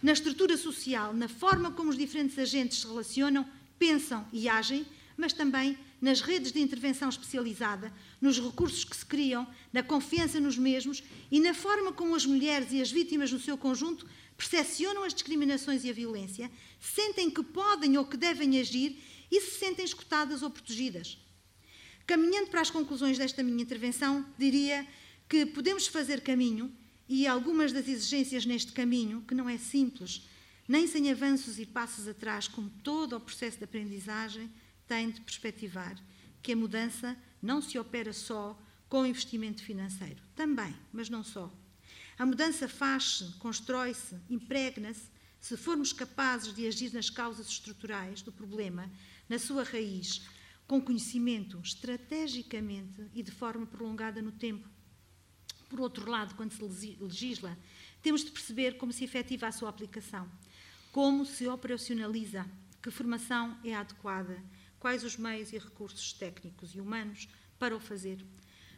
na 0.02 0.12
estrutura 0.12 0.58
social, 0.58 1.14
na 1.14 1.28
forma 1.28 1.72
como 1.72 1.90
os 1.90 1.98
diferentes 1.98 2.38
agentes 2.38 2.80
se 2.80 2.88
relacionam, 2.88 3.48
pensam 3.80 4.28
e 4.32 4.48
agem, 4.48 4.86
mas 5.16 5.34
também 5.34 5.78
nas 6.00 6.22
redes 6.22 6.52
de 6.52 6.62
intervenção 6.62 7.10
especializada, 7.10 7.92
nos 8.22 8.40
recursos 8.40 8.84
que 8.84 8.96
se 8.96 9.06
criam, 9.06 9.48
na 9.74 9.82
confiança 9.82 10.40
nos 10.40 10.58
mesmos 10.58 11.04
e 11.32 11.40
na 11.40 11.54
forma 11.54 11.92
como 11.92 12.16
as 12.16 12.26
mulheres 12.26 12.72
e 12.72 12.82
as 12.82 12.92
vítimas 12.92 13.32
no 13.32 13.40
seu 13.40 13.58
conjunto 13.58 14.08
percepcionam 14.38 15.04
as 15.04 15.14
discriminações 15.14 15.84
e 15.84 15.90
a 15.90 15.94
violência, 15.94 16.52
sentem 16.80 17.30
que 17.32 17.42
podem 17.42 17.98
ou 17.98 18.06
que 18.06 18.16
devem 18.16 18.60
agir 18.60 19.02
e 19.32 19.42
se 19.42 19.58
sentem 19.58 19.84
escutadas 19.84 20.44
ou 20.44 20.50
protegidas. 20.52 21.18
Caminhando 22.06 22.50
para 22.50 22.62
as 22.62 22.70
conclusões 22.70 23.18
desta 23.18 23.42
minha 23.42 23.62
intervenção, 23.62 24.26
diria 24.38 24.88
que 25.28 25.46
podemos 25.48 25.88
fazer 25.88 26.22
caminho 26.22 26.72
e 27.08 27.26
algumas 27.26 27.72
das 27.72 27.88
exigências 27.88 28.46
neste 28.46 28.72
caminho, 28.72 29.22
que 29.22 29.36
não 29.36 29.50
é 29.50 29.58
simples, 29.58 30.28
nem 30.68 30.86
sem 30.86 31.10
avanços 31.10 31.58
e 31.60 31.66
passos 31.66 32.08
atrás, 32.08 32.48
como 32.48 32.70
todo 32.84 33.16
o 33.16 33.22
processo 33.22 33.58
de 33.58 33.64
aprendizagem, 33.64 34.52
tem 34.86 35.10
de 35.10 35.22
perspectivar 35.22 35.98
que 36.42 36.52
a 36.52 36.56
mudança 36.56 37.18
não 37.42 37.62
se 37.62 37.78
opera 37.80 38.12
só 38.12 38.60
com 38.90 39.06
investimento 39.06 39.64
financeiro. 39.64 40.22
Também, 40.36 40.76
mas 40.92 41.10
não 41.10 41.24
só. 41.24 41.54
A 42.18 42.26
mudança 42.26 42.68
faz-se, 42.68 43.34
constrói-se, 43.38 44.16
impregna-se, 44.30 45.10
se 45.40 45.56
formos 45.56 45.94
capazes 45.94 46.54
de 46.54 46.68
agir 46.68 46.94
nas 46.94 47.10
causas 47.10 47.48
estruturais 47.48 48.22
do 48.22 48.32
problema, 48.32 48.92
na 49.30 49.38
sua 49.38 49.64
raiz, 49.64 50.26
com 50.68 50.82
conhecimento, 50.82 51.60
estrategicamente 51.64 53.06
e 53.14 53.22
de 53.22 53.32
forma 53.32 53.66
prolongada 53.66 54.22
no 54.22 54.32
tempo. 54.32 54.68
Por 55.70 55.80
outro 55.82 56.10
lado, 56.10 56.36
quando 56.36 56.52
se 56.52 56.98
legisla, 57.00 57.58
temos 58.02 58.24
de 58.24 58.32
perceber 58.32 58.78
como 58.78 58.94
se 58.94 59.04
efetiva 59.04 59.48
a 59.48 59.52
sua 59.52 59.70
aplicação, 59.70 60.30
como 60.92 61.26
se 61.26 61.48
operacionaliza, 61.48 62.46
que 62.82 62.90
formação 62.92 63.58
é 63.64 63.74
adequada, 63.74 64.42
quais 64.80 65.04
os 65.04 65.18
meios 65.18 65.52
e 65.52 65.58
recursos 65.58 66.14
técnicos 66.14 66.74
e 66.74 66.80
humanos 66.80 67.28
para 67.60 67.76
o 67.76 67.80
fazer. 67.80 68.24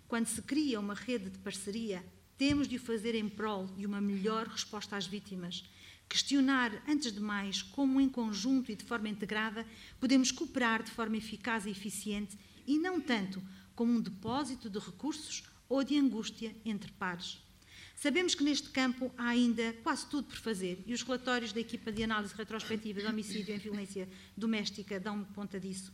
Quando 0.07 0.25
se 0.25 0.41
cria 0.41 0.79
uma 0.79 0.95
rede 0.95 1.29
de 1.29 1.37
parceria, 1.37 2.03
temos 2.37 2.67
de 2.67 2.77
o 2.77 2.79
fazer 2.79 3.13
em 3.13 3.29
prol 3.29 3.67
de 3.67 3.85
uma 3.85 4.01
melhor 4.01 4.47
resposta 4.47 4.97
às 4.97 5.05
vítimas. 5.05 5.63
Questionar, 6.07 6.71
antes 6.87 7.11
de 7.11 7.19
mais, 7.19 7.61
como 7.61 8.01
em 8.01 8.09
conjunto 8.09 8.71
e 8.71 8.75
de 8.75 8.85
forma 8.85 9.09
integrada 9.09 9.67
podemos 9.99 10.31
cooperar 10.31 10.81
de 10.81 10.89
forma 10.89 11.17
eficaz 11.17 11.65
e 11.65 11.69
eficiente 11.69 12.35
e 12.65 12.79
não 12.79 12.99
tanto 12.99 13.43
como 13.75 13.93
um 13.93 14.01
depósito 14.01 14.69
de 14.69 14.79
recursos 14.79 15.43
ou 15.69 15.83
de 15.83 15.97
angústia 15.97 16.53
entre 16.65 16.91
pares. 16.93 17.39
Sabemos 17.95 18.33
que 18.33 18.43
neste 18.43 18.69
campo 18.69 19.11
há 19.17 19.27
ainda 19.27 19.73
quase 19.83 20.07
tudo 20.07 20.27
por 20.27 20.37
fazer 20.37 20.81
e 20.87 20.93
os 20.93 21.01
relatórios 21.01 21.53
da 21.53 21.59
equipa 21.59 21.91
de 21.91 22.03
análise 22.03 22.33
retrospectiva 22.33 23.01
de 23.01 23.05
homicídio 23.05 23.53
em 23.53 23.57
violência 23.57 24.09
doméstica 24.35 24.99
dão 24.99 25.23
conta 25.35 25.59
disso. 25.59 25.93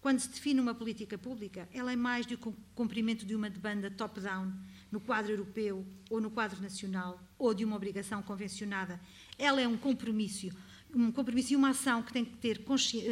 Quando 0.00 0.18
se 0.18 0.30
define 0.30 0.60
uma 0.60 0.74
política 0.74 1.18
pública, 1.18 1.68
ela 1.72 1.92
é 1.92 1.96
mais 1.96 2.24
do 2.24 2.38
que 2.38 2.48
o 2.48 2.56
cumprimento 2.74 3.26
de 3.26 3.34
uma 3.34 3.50
demanda 3.50 3.90
top-down 3.90 4.50
no 4.90 4.98
quadro 4.98 5.32
europeu 5.32 5.84
ou 6.08 6.20
no 6.20 6.30
quadro 6.30 6.62
nacional 6.62 7.20
ou 7.38 7.52
de 7.52 7.64
uma 7.64 7.76
obrigação 7.76 8.22
convencionada. 8.22 8.98
Ela 9.36 9.60
é 9.60 9.68
um 9.68 9.76
compromisso, 9.76 10.48
um 10.94 11.12
compromisso 11.12 11.52
e 11.52 11.56
uma 11.56 11.70
ação 11.70 12.02
que 12.02 12.12
tem 12.12 12.24
que 12.24 12.36
ter 12.36 12.64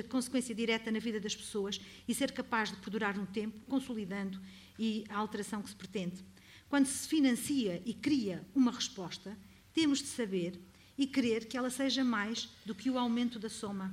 consequência 0.09 0.55
direta 0.55 0.91
na 0.91 0.99
vida 0.99 1.21
das 1.21 1.37
pessoas 1.37 1.79
e 2.07 2.15
ser 2.15 2.33
capaz 2.33 2.71
de 2.71 2.77
perdurar 2.77 3.19
no 3.19 3.27
tempo, 3.27 3.59
consolidando 3.67 4.41
e 4.79 5.05
a 5.09 5.17
alteração 5.17 5.63
que 5.63 5.71
se 5.71 5.77
pretende. 5.77 6.25
Quando 6.69 6.87
se 6.87 7.09
financia 7.09 7.83
e 7.85 7.95
cria 7.95 8.47
uma 8.55 8.71
resposta, 8.71 9.37
temos 9.73 9.99
de 9.99 10.07
saber 10.07 10.61
e 10.97 11.07
querer 11.07 11.47
que 11.47 11.57
ela 11.57 11.71
seja 11.71 12.05
mais 12.05 12.49
do 12.67 12.75
que 12.75 12.91
o 12.91 12.99
aumento 12.99 13.39
da 13.39 13.49
soma. 13.49 13.93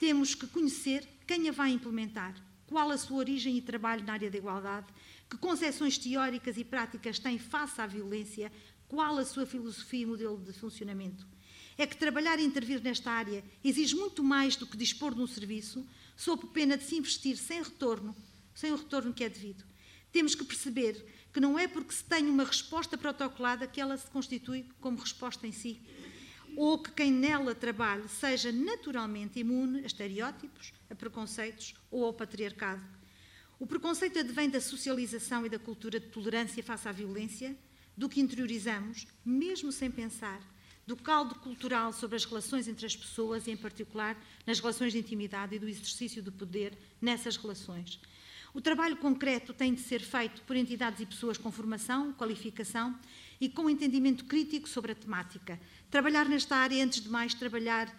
Temos 0.00 0.34
que 0.34 0.46
conhecer 0.46 1.06
quem 1.26 1.48
a 1.48 1.52
vai 1.52 1.70
implementar, 1.70 2.34
qual 2.66 2.90
a 2.90 2.98
sua 2.98 3.18
origem 3.18 3.56
e 3.56 3.62
trabalho 3.62 4.04
na 4.04 4.14
área 4.14 4.30
da 4.30 4.38
igualdade, 4.38 4.86
que 5.28 5.36
concepções 5.36 5.96
teóricas 5.96 6.56
e 6.56 6.64
práticas 6.64 7.18
tem 7.18 7.38
face 7.38 7.80
à 7.80 7.86
violência, 7.86 8.50
qual 8.88 9.16
a 9.18 9.24
sua 9.24 9.46
filosofia 9.46 10.02
e 10.02 10.06
modelo 10.06 10.38
de 10.38 10.52
funcionamento. 10.52 11.26
É 11.78 11.86
que 11.86 11.96
trabalhar 11.96 12.38
e 12.38 12.44
intervir 12.44 12.82
nesta 12.82 13.10
área 13.10 13.44
exige 13.62 13.94
muito 13.94 14.22
mais 14.22 14.56
do 14.56 14.66
que 14.66 14.76
dispor 14.76 15.14
de 15.14 15.20
um 15.20 15.26
serviço, 15.26 15.86
sob 16.16 16.46
pena 16.48 16.76
de 16.76 16.84
se 16.84 16.96
investir 16.96 17.36
sem 17.36 17.62
retorno, 17.62 18.14
sem 18.54 18.72
o 18.72 18.76
retorno 18.76 19.12
que 19.12 19.24
é 19.24 19.28
devido. 19.28 19.64
Temos 20.12 20.34
que 20.34 20.44
perceber 20.44 21.04
que 21.32 21.40
não 21.40 21.58
é 21.58 21.66
porque 21.66 21.94
se 21.94 22.04
tem 22.04 22.26
uma 22.26 22.44
resposta 22.44 22.98
protocolada 22.98 23.66
que 23.66 23.80
ela 23.80 23.96
se 23.96 24.10
constitui 24.10 24.66
como 24.80 24.98
resposta 24.98 25.46
em 25.46 25.52
si, 25.52 25.80
ou 26.54 26.78
que 26.78 26.90
quem 26.92 27.10
nela 27.10 27.54
trabalhe 27.54 28.06
seja 28.08 28.52
naturalmente 28.52 29.40
imune 29.40 29.80
a 29.80 29.86
estereótipos, 29.86 30.72
a 30.90 30.94
preconceitos 30.94 31.74
ou 31.90 32.04
ao 32.04 32.12
patriarcado. 32.12 32.82
O 33.58 33.66
preconceito 33.66 34.18
advém 34.18 34.50
da 34.50 34.60
socialização 34.60 35.46
e 35.46 35.48
da 35.48 35.58
cultura 35.58 35.98
de 35.98 36.08
tolerância 36.08 36.62
face 36.62 36.88
à 36.88 36.92
violência, 36.92 37.56
do 37.96 38.08
que 38.08 38.20
interiorizamos, 38.20 39.06
mesmo 39.24 39.70
sem 39.72 39.90
pensar, 39.90 40.40
do 40.86 40.96
caldo 40.96 41.36
cultural 41.36 41.92
sobre 41.92 42.16
as 42.16 42.24
relações 42.24 42.66
entre 42.66 42.84
as 42.84 42.96
pessoas 42.96 43.46
e, 43.46 43.52
em 43.52 43.56
particular, 43.56 44.20
nas 44.44 44.58
relações 44.58 44.92
de 44.92 44.98
intimidade 44.98 45.54
e 45.54 45.58
do 45.58 45.68
exercício 45.68 46.22
do 46.22 46.32
poder 46.32 46.76
nessas 47.00 47.36
relações. 47.36 48.00
O 48.54 48.60
trabalho 48.60 48.98
concreto 48.98 49.54
tem 49.54 49.72
de 49.72 49.80
ser 49.80 50.00
feito 50.00 50.42
por 50.42 50.54
entidades 50.54 51.00
e 51.00 51.06
pessoas 51.06 51.38
com 51.38 51.50
formação, 51.50 52.12
qualificação 52.12 52.98
e 53.40 53.48
com 53.48 53.70
entendimento 53.70 54.26
crítico 54.26 54.68
sobre 54.68 54.92
a 54.92 54.94
temática. 54.94 55.58
Trabalhar 55.90 56.28
nesta 56.28 56.56
área 56.56 56.76
é, 56.76 56.82
antes 56.82 57.00
de 57.00 57.08
mais, 57.08 57.32
trabalhar 57.32 57.90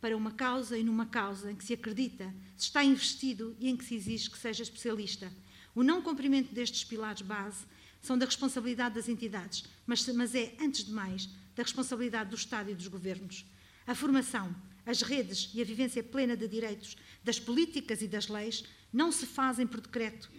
para 0.00 0.16
uma 0.16 0.30
causa 0.30 0.78
e 0.78 0.82
numa 0.82 1.04
causa 1.04 1.52
em 1.52 1.54
que 1.54 1.64
se 1.64 1.74
acredita, 1.74 2.34
se 2.56 2.66
está 2.66 2.82
investido 2.82 3.54
e 3.60 3.68
em 3.68 3.76
que 3.76 3.84
se 3.84 3.96
exige 3.96 4.30
que 4.30 4.38
seja 4.38 4.62
especialista. 4.62 5.30
O 5.74 5.82
não 5.82 6.00
cumprimento 6.00 6.54
destes 6.54 6.84
pilares 6.84 7.20
base 7.20 7.66
são 8.00 8.16
da 8.16 8.24
responsabilidade 8.24 8.94
das 8.94 9.10
entidades, 9.10 9.64
mas, 9.86 10.06
mas 10.08 10.34
é, 10.34 10.54
antes 10.58 10.84
de 10.84 10.92
mais, 10.92 11.28
da 11.54 11.62
responsabilidade 11.62 12.30
do 12.30 12.36
Estado 12.36 12.70
e 12.70 12.74
dos 12.74 12.88
governos. 12.88 13.44
A 13.86 13.94
formação, 13.94 14.54
as 14.86 15.02
redes 15.02 15.50
e 15.52 15.60
a 15.60 15.64
vivência 15.64 16.02
plena 16.02 16.34
de 16.34 16.48
direitos, 16.48 16.96
das 17.22 17.38
políticas 17.38 18.00
e 18.00 18.08
das 18.08 18.28
leis 18.28 18.64
não 18.92 19.12
se 19.12 19.26
fazem 19.26 19.66
por 19.66 19.80
decreto. 19.80 20.30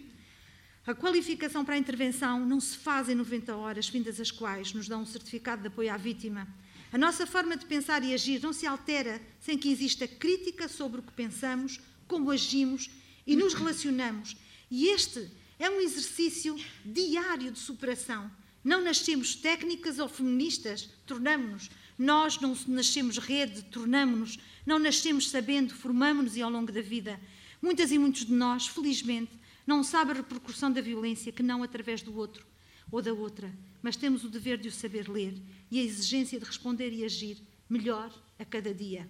A 0.86 0.94
qualificação 0.94 1.64
para 1.64 1.74
a 1.74 1.78
intervenção 1.78 2.44
não 2.44 2.58
se 2.58 2.76
faz 2.76 3.08
em 3.08 3.14
90 3.14 3.54
horas, 3.54 3.88
findas 3.88 4.18
as 4.18 4.30
quais 4.30 4.72
nos 4.72 4.88
dão 4.88 5.02
um 5.02 5.06
certificado 5.06 5.62
de 5.62 5.68
apoio 5.68 5.92
à 5.92 5.96
vítima. 5.96 6.48
A 6.92 6.98
nossa 6.98 7.26
forma 7.26 7.56
de 7.56 7.66
pensar 7.66 8.02
e 8.02 8.12
agir 8.12 8.42
não 8.42 8.52
se 8.52 8.66
altera 8.66 9.20
sem 9.38 9.56
que 9.56 9.70
exista 9.70 10.08
crítica 10.08 10.68
sobre 10.68 11.00
o 11.00 11.02
que 11.02 11.12
pensamos, 11.12 11.80
como 12.08 12.30
agimos 12.30 12.90
e 13.26 13.36
nos 13.36 13.54
relacionamos. 13.54 14.36
E 14.70 14.88
este 14.88 15.30
é 15.58 15.68
um 15.70 15.80
exercício 15.80 16.56
diário 16.84 17.52
de 17.52 17.58
superação, 17.58 18.30
Não 18.62 18.82
nascemos 18.82 19.34
técnicas 19.34 19.98
ou 19.98 20.08
feministas, 20.08 20.90
tornamo-nos. 21.06 21.70
Nós 21.98 22.38
não 22.38 22.54
nascemos 22.68 23.16
rede, 23.16 23.62
tornamo-nos. 23.64 24.38
Não 24.66 24.78
nascemos 24.78 25.30
sabendo, 25.30 25.74
formamo-nos 25.74 26.36
e 26.36 26.42
ao 26.42 26.50
longo 26.50 26.70
da 26.70 26.82
vida. 26.82 27.18
Muitas 27.62 27.92
e 27.92 27.98
muitos 27.98 28.24
de 28.24 28.32
nós, 28.32 28.66
felizmente, 28.66 29.32
não 29.66 29.84
sabem 29.84 30.14
a 30.14 30.16
repercussão 30.16 30.72
da 30.72 30.80
violência 30.80 31.30
que 31.30 31.42
não 31.42 31.62
através 31.62 32.02
do 32.02 32.16
outro 32.16 32.46
ou 32.90 33.00
da 33.00 33.12
outra, 33.12 33.52
mas 33.82 33.96
temos 33.96 34.24
o 34.24 34.28
dever 34.28 34.58
de 34.58 34.68
o 34.68 34.72
saber 34.72 35.08
ler 35.08 35.40
e 35.70 35.78
a 35.78 35.82
exigência 35.82 36.38
de 36.38 36.44
responder 36.44 36.92
e 36.92 37.04
agir 37.04 37.38
melhor 37.68 38.12
a 38.38 38.44
cada 38.44 38.74
dia. 38.74 39.08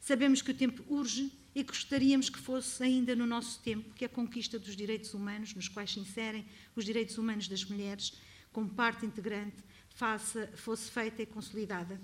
Sabemos 0.00 0.42
que 0.42 0.50
o 0.50 0.54
tempo 0.54 0.82
urge 0.88 1.30
e 1.54 1.62
gostaríamos 1.62 2.28
que 2.28 2.38
fosse 2.38 2.82
ainda 2.82 3.14
no 3.14 3.26
nosso 3.26 3.60
tempo 3.60 3.94
que 3.94 4.04
a 4.04 4.08
conquista 4.08 4.58
dos 4.58 4.74
direitos 4.74 5.14
humanos, 5.14 5.54
nos 5.54 5.68
quais 5.68 5.92
se 5.92 6.00
inserem 6.00 6.44
os 6.74 6.84
direitos 6.84 7.16
humanos 7.16 7.46
das 7.46 7.64
mulheres, 7.64 8.14
como 8.52 8.68
parte 8.68 9.06
integrante, 9.06 9.56
fosse 10.56 10.90
feita 10.90 11.22
e 11.22 11.26
consolidada. 11.26 12.00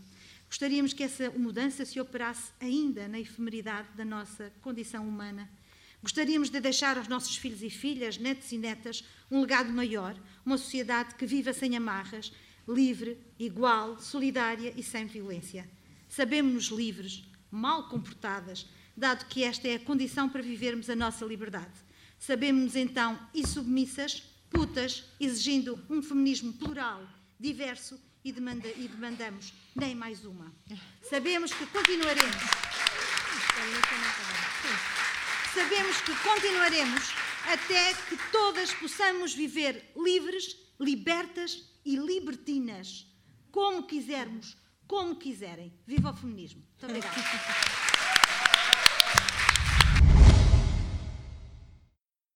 Gostaríamos 0.46 0.92
que 0.92 1.02
essa 1.02 1.30
mudança 1.30 1.84
se 1.84 2.00
operasse 2.00 2.52
ainda 2.60 3.08
na 3.08 3.18
efemeridade 3.18 3.88
da 3.96 4.04
nossa 4.04 4.52
condição 4.62 5.08
humana. 5.08 5.50
Gostaríamos 6.02 6.48
de 6.48 6.60
deixar 6.60 6.96
aos 6.96 7.08
nossos 7.08 7.36
filhos 7.36 7.62
e 7.62 7.68
filhas, 7.68 8.16
netos 8.16 8.50
e 8.52 8.58
netas, 8.58 9.04
um 9.30 9.40
legado 9.40 9.70
maior, 9.70 10.16
uma 10.44 10.56
sociedade 10.56 11.14
que 11.14 11.26
viva 11.26 11.52
sem 11.52 11.76
amarras, 11.76 12.32
livre, 12.66 13.18
igual, 13.38 13.98
solidária 14.00 14.72
e 14.76 14.82
sem 14.82 15.06
violência. 15.06 15.68
Sabemos-nos 16.08 16.68
livres, 16.68 17.24
mal 17.50 17.88
comportadas, 17.88 18.66
dado 18.96 19.26
que 19.26 19.44
esta 19.44 19.68
é 19.68 19.74
a 19.74 19.80
condição 19.80 20.28
para 20.28 20.42
vivermos 20.42 20.88
a 20.88 20.96
nossa 20.96 21.24
liberdade. 21.24 21.78
Sabemos-nos 22.18 22.76
então 22.76 23.18
e 23.34 23.46
submissas, 23.46 24.22
putas, 24.50 25.04
exigindo 25.18 25.78
um 25.88 26.02
feminismo 26.02 26.52
plural, 26.52 27.06
diverso 27.38 27.98
e, 28.24 28.32
demanda, 28.32 28.68
e 28.68 28.88
demandamos 28.88 29.52
nem 29.74 29.94
mais 29.94 30.24
uma. 30.24 30.52
Sabemos 31.08 31.52
que 31.52 31.66
continuaremos. 31.66 32.36
Sabemos 35.54 36.00
que 36.02 36.14
continuaremos 36.22 37.12
até 37.48 37.92
que 38.08 38.16
todas 38.30 38.72
possamos 38.74 39.34
viver 39.34 39.92
livres, 39.96 40.56
libertas 40.78 41.68
e 41.84 41.96
libertinas, 41.96 43.06
como 43.50 43.84
quisermos, 43.84 44.56
como 44.86 45.18
quiserem. 45.18 45.72
Viva 45.86 46.10
o 46.10 46.16
feminismo. 46.16 46.62
Muito 46.62 46.86
obrigada. 46.86 47.89